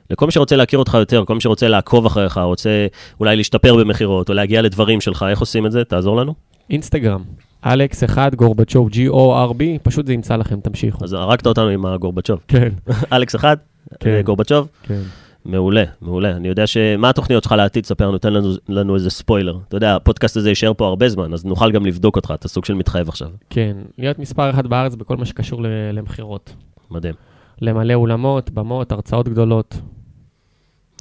לכל 0.09 0.25
מי 0.25 0.32
שרוצה 0.32 0.55
להכיר 0.55 0.80
אותך 0.80 0.93
יותר, 0.93 1.23
כל 1.25 1.34
מי 1.34 1.41
שרוצה 1.41 1.67
לעקוב 1.67 2.05
אחריך, 2.05 2.38
רוצה 2.38 2.88
אולי 3.19 3.36
להשתפר 3.36 3.75
במכירות 3.75 4.30
או 4.30 4.34
להגיע 4.34 4.61
לדברים 4.61 5.01
שלך, 5.01 5.25
איך 5.30 5.39
עושים 5.39 5.65
את 5.65 5.71
זה? 5.71 5.84
תעזור 5.84 6.17
לנו. 6.17 6.34
אינסטגרם, 6.70 7.24
אלכס 7.65 8.03
1 8.03 8.36
גורבצ'וב, 8.36 8.89
G-O-R-B, 8.89 9.63
פשוט 9.84 10.05
זה 10.05 10.13
ימצא 10.13 10.36
לכם, 10.36 10.59
תמשיכו. 10.59 11.03
אז 11.03 11.13
הרגת 11.13 11.47
אותנו 11.47 11.68
עם 11.68 11.86
הגורבצ'וב. 11.86 12.39
כן, 12.47 12.70
אלכס 13.13 13.36
אחד, 13.36 13.57
כן. 13.99 14.22
גורבצ'וב, 14.26 14.68
כן. 14.84 15.01
מעולה, 15.45 15.84
מעולה. 16.01 16.32
אני 16.32 16.47
יודע 16.47 16.68
ש... 16.68 16.78
מה 16.97 17.09
התוכניות 17.09 17.43
שלך 17.43 17.51
לעתיד? 17.51 17.86
ספר 17.86 18.07
לנו, 18.07 18.18
תן 18.18 18.34
לנו, 18.34 18.53
לנו 18.70 18.95
איזה 18.95 19.09
ספוילר. 19.09 19.57
אתה 19.68 19.78
יודע, 19.78 19.95
הפודקאסט 19.95 20.38
הזה 20.38 20.49
יישאר 20.49 20.74
פה 20.74 20.88
הרבה 20.88 21.09
זמן, 21.09 21.34
אז 21.34 21.45
נוכל 21.45 21.72
גם 21.72 21.86
לבדוק 21.86 22.15
אותך, 22.15 22.34
אתה 22.36 22.47
סוג 22.47 22.65
של 22.65 22.74
מתחייב 22.74 23.09
עכשיו. 23.09 23.30
כן, 23.49 23.78
להיות 23.97 24.20
מספר 24.20 24.49
אחת 24.49 24.65
בארץ 24.65 24.95
בכל 24.95 25.18
מה 25.18 25.26
שקשור 25.26 25.61
למכירות. 25.93 26.53
מדהים. 26.91 27.15
למלא 27.61 27.93
אולמות, 27.93 28.49
במות, 28.49 28.91
הרצאות 28.91 29.30
גדולות. 29.30 29.78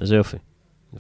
איזה 0.01 0.17
יופי. 0.17 0.37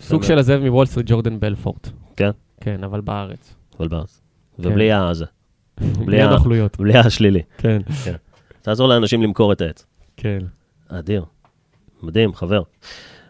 סוג 0.00 0.22
של 0.22 0.38
הזאב 0.38 0.60
מוול 0.60 0.86
סטריט 0.86 1.06
ג'ורדן 1.10 1.40
בלפורט. 1.40 1.88
כן? 2.16 2.30
כן, 2.60 2.84
אבל 2.84 3.00
בארץ. 3.00 3.54
אבל 3.80 3.88
בארץ. 3.88 4.25
ובלי 4.59 4.90
בלי 6.07 6.20
ה- 6.22 6.28
הנוכלויות. 6.30 6.76
בלי 6.80 6.98
השלילי. 6.98 7.42
כן, 7.59 7.78
תעזור 8.62 8.88
לאנשים 8.88 9.22
למכור 9.22 9.52
את 9.52 9.61
העט. 9.61 9.86
כן. 10.16 10.38
אדיר. 10.88 11.24
מדהים, 12.02 12.34
חבר. 12.34 12.62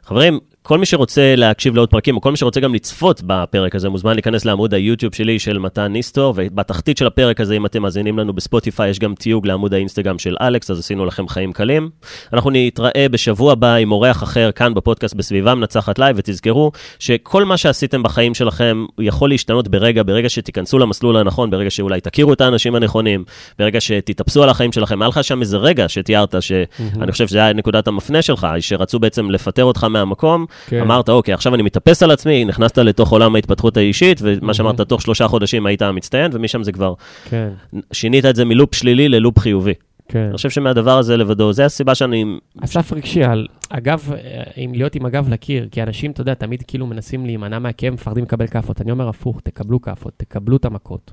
חברים, 0.03 0.39
כל 0.69 0.79
מי 0.79 0.87
שרוצה 0.87 1.35
להקשיב 1.37 1.77
לעוד 1.77 1.91
פרקים, 1.91 2.17
או 2.17 2.21
כל 2.21 2.31
מי 2.31 2.37
שרוצה 2.37 2.61
גם 2.61 2.75
לצפות 2.75 3.23
בפרק 3.27 3.75
הזה, 3.75 3.89
מוזמן 3.89 4.13
להיכנס 4.13 4.45
לעמוד 4.45 4.75
היוטיוב 4.75 5.15
שלי 5.15 5.39
של 5.39 5.59
מתן 5.59 5.87
ניסטור, 5.87 6.35
ובתחתית 6.37 6.99
של 6.99 7.07
הפרק 7.07 7.41
הזה, 7.41 7.57
אם 7.57 7.67
אתם 7.67 7.83
מאזינים 7.83 8.19
לנו 8.19 8.33
בספוטיפיי, 8.33 8.91
יש 8.91 8.99
גם 8.99 9.15
תיוג 9.15 9.47
לעמוד 9.47 9.75
האינסטגרם 9.75 10.19
של 10.19 10.37
אלכס, 10.41 10.71
אז 10.71 10.79
עשינו 10.79 11.07
לכם 11.07 11.29
חיים 11.29 11.53
קלים. 11.53 11.91
אנחנו 12.33 12.51
נתראה 12.53 13.09
בשבוע 13.11 13.53
הבא 13.53 13.75
עם 13.75 13.93
אורח 13.93 14.23
אחר 14.23 14.53
כאן 14.53 14.75
בפודקאסט 14.75 15.15
בסביבה 15.15 15.55
מנצחת 15.55 15.99
live, 15.99 16.17
ותזכרו 16.19 16.73
שכל 16.99 17.45
מה 17.45 17.57
שעשיתם 17.57 18.03
בחיים 18.03 18.35
שלכם 18.35 18.85
יכול 19.01 19.31
להשתנות 19.31 19.69
ברגע, 19.69 20.03
ברגע 20.03 20.29
שתיכנסו 20.29 20.79
למסלול 20.79 21.17
הנכון, 21.17 21.51
ברגע 21.51 21.71
שאולי 21.71 22.01
תכירו 22.01 22.33
את 22.33 22.41
האנשים 22.41 22.75
הנכונים, 22.75 23.25
ברגע 23.59 23.81
שתתאפסו 23.81 24.43
על 24.43 24.49
החיים 24.49 24.73
שלכם. 24.73 25.03
היה 25.03 25.09
לך 25.09 25.25
שם 25.25 25.41
איזה 25.41 25.57
רגע 25.57 25.89
שתיארת, 25.89 26.35
שאני 26.41 27.13
חושב 27.13 27.27
שזה 27.27 27.39
היה 27.39 27.53
נקודת 27.53 27.89
המפנה 27.89 28.23
שלך, 28.23 28.47
שרצו 28.61 28.99
בעצם 28.99 29.31
לפטר 29.31 29.65
אותך 29.65 29.85
מהמקום, 29.85 30.47
כן. 30.67 30.81
אמרת, 30.81 31.09
אוקיי, 31.09 31.35
עכשיו 31.35 31.55
אני 31.55 31.63
מתאפס 31.63 32.03
על 32.03 32.11
עצמי, 32.11 32.45
נכנסת 32.45 32.79
לתוך 32.79 33.13
עולם 33.13 33.35
ההתפתחות 33.35 33.77
האישית, 33.77 34.19
ומה 34.23 34.55
שאמרת, 34.55 34.81
תוך 34.81 35.03
שלושה 35.03 35.29
חודשים 35.29 35.67
היית 35.67 35.83
מצטיין, 35.83 36.31
ומשם 36.35 36.63
זה 36.63 36.73
כבר, 36.73 36.95
כן, 37.31 37.49
שינית 37.93 38.25
את 38.25 38.37
זה 38.37 38.45
מלופ 38.45 38.75
שלילי 38.75 39.09
ללופ 39.09 39.39
חיובי. 39.39 39.75
כן. 40.09 40.19
אני 40.19 40.37
חושב 40.37 40.51
שמהדבר 40.51 40.99
הזה 40.99 41.17
לבדו, 41.17 41.53
זה 41.53 41.65
הסיבה 41.65 41.95
שאני... 41.95 42.25
אסף 42.65 42.93
רגשי, 42.93 43.25
על 43.25 43.47
אגב, 43.71 44.13
אה, 44.13 44.43
אם 44.65 44.73
להיות 44.75 44.95
עם 44.95 45.07
הגב 45.07 45.29
לקיר, 45.29 45.69
כי 45.71 45.83
אנשים, 45.83 46.11
אתה 46.11 46.21
יודע, 46.21 46.35
תמיד 46.35 46.63
כאילו 46.67 46.87
מנסים 46.87 47.27
להימנע 47.27 47.59
מהכאב, 47.59 47.93
מפחדים 47.93 48.25
לקבל 48.25 48.47
כאפות. 48.47 48.81
אני 48.81 48.91
אומר 48.91 49.09
הפוך, 49.09 49.41
תקבלו 49.41 49.81
כאפות, 49.81 50.13
תקבלו 50.17 50.57
את 50.57 50.65
המכות. 50.65 51.13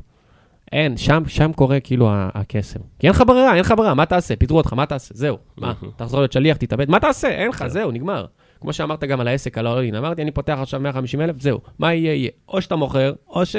אין, 0.72 0.98
שם, 0.98 1.24
שם 1.28 1.54
קורה 1.54 1.80
כאילו 1.80 2.10
הקסם. 2.12 2.80
כי 3.00 3.08
אין 3.08 3.16
לך 3.16 3.24
ברירה, 3.28 3.52
אין 3.52 3.60
לך 3.60 3.74
ברירה, 3.78 3.94
מה 3.94 4.06
תעשה? 4.06 4.36
פיטרו 4.36 4.58
אותך, 4.58 4.74
מה 4.74 4.86
תעשה? 4.86 5.14
זהו. 5.18 5.38
מה, 5.58 5.74
תחזור 5.96 6.20
להיות 6.20 6.32
שליח, 6.32 6.58
תתאבד, 6.58 6.90
מה 6.90 7.00
תעשה? 7.00 7.28
אין 7.28 7.50
לך, 7.50 7.68
זהו, 7.68 7.92
נגמר. 7.92 8.26
כמו 8.64 8.74
שאמרת 8.74 9.04
גם 9.04 9.20
על 9.20 9.28
העסק, 9.28 9.58
על 9.58 9.68
האולין, 9.68 9.96
אמרתי, 9.96 10.22
אני 10.22 10.32
פותח 10.32 10.58
עכשיו 10.62 10.80
150 10.80 11.22
אלף, 11.22 11.42
זהו. 11.42 11.60
מה 11.80 11.94
יהיה, 11.94 12.14
יהיה. 12.14 12.30
או 12.48 12.62
שאתה 12.62 12.76
מוכר, 12.76 13.14
או 13.30 13.46
ש... 13.46 13.56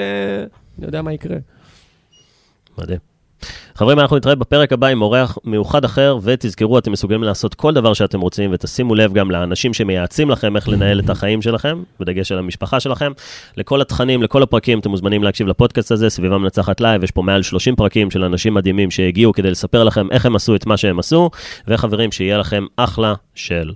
אני 0.79 0.87
יודע 0.87 1.03
מה 1.03 1.13
יקרה. 1.13 1.37
מדהים. 2.79 2.99
חברים, 3.75 3.99
אנחנו 3.99 4.17
נתראה 4.17 4.35
בפרק 4.35 4.73
הבא 4.73 4.87
עם 4.87 5.03
אורח 5.03 5.39
מיוחד 5.45 5.85
אחר, 5.85 6.19
ותזכרו, 6.23 6.79
אתם 6.79 6.93
מסוגלים 6.93 7.23
לעשות 7.23 7.55
כל 7.55 7.75
דבר 7.75 7.93
שאתם 7.95 8.21
רוצים, 8.21 8.51
ותשימו 8.53 8.95
לב 8.95 9.13
גם 9.13 9.31
לאנשים 9.31 9.75
שמייעצים 9.75 10.31
לכם 10.31 10.57
איך 10.57 10.69
לנהל 10.69 11.01
את 11.01 11.11
החיים 11.11 11.43
שלכם, 11.43 11.83
בדגש 12.01 12.33
על 12.33 12.39
המשפחה 12.39 12.81
שלכם. 12.81 13.13
לכל 13.57 13.81
התכנים, 13.81 14.23
לכל 14.23 14.43
הפרקים, 14.43 14.79
אתם 14.79 14.91
מוזמנים 14.91 15.23
להקשיב 15.23 15.47
לפודקאסט 15.47 15.93
הזה, 15.93 16.11
סביבה 16.11 16.39
מנצחת 16.39 16.81
live, 16.81 17.05
יש 17.05 17.11
פה 17.11 17.23
מעל 17.23 17.43
30 17.43 17.77
פרקים 17.77 18.11
של 18.11 18.25
אנשים 18.25 18.55
מדהימים 18.55 18.91
שהגיעו 18.91 19.33
כדי 19.33 19.51
לספר 19.51 19.85
לכם 19.85 20.11
איך 20.11 20.27
הם 20.27 20.37
עשו 20.37 20.57
את 20.57 20.67
מה 20.67 20.77
שהם 20.77 20.99
עשו, 20.99 21.31
וחברים, 21.69 22.13
שיהיה 22.13 22.39
לכם 22.39 22.65
אחלה 22.77 23.15
של 23.35 23.73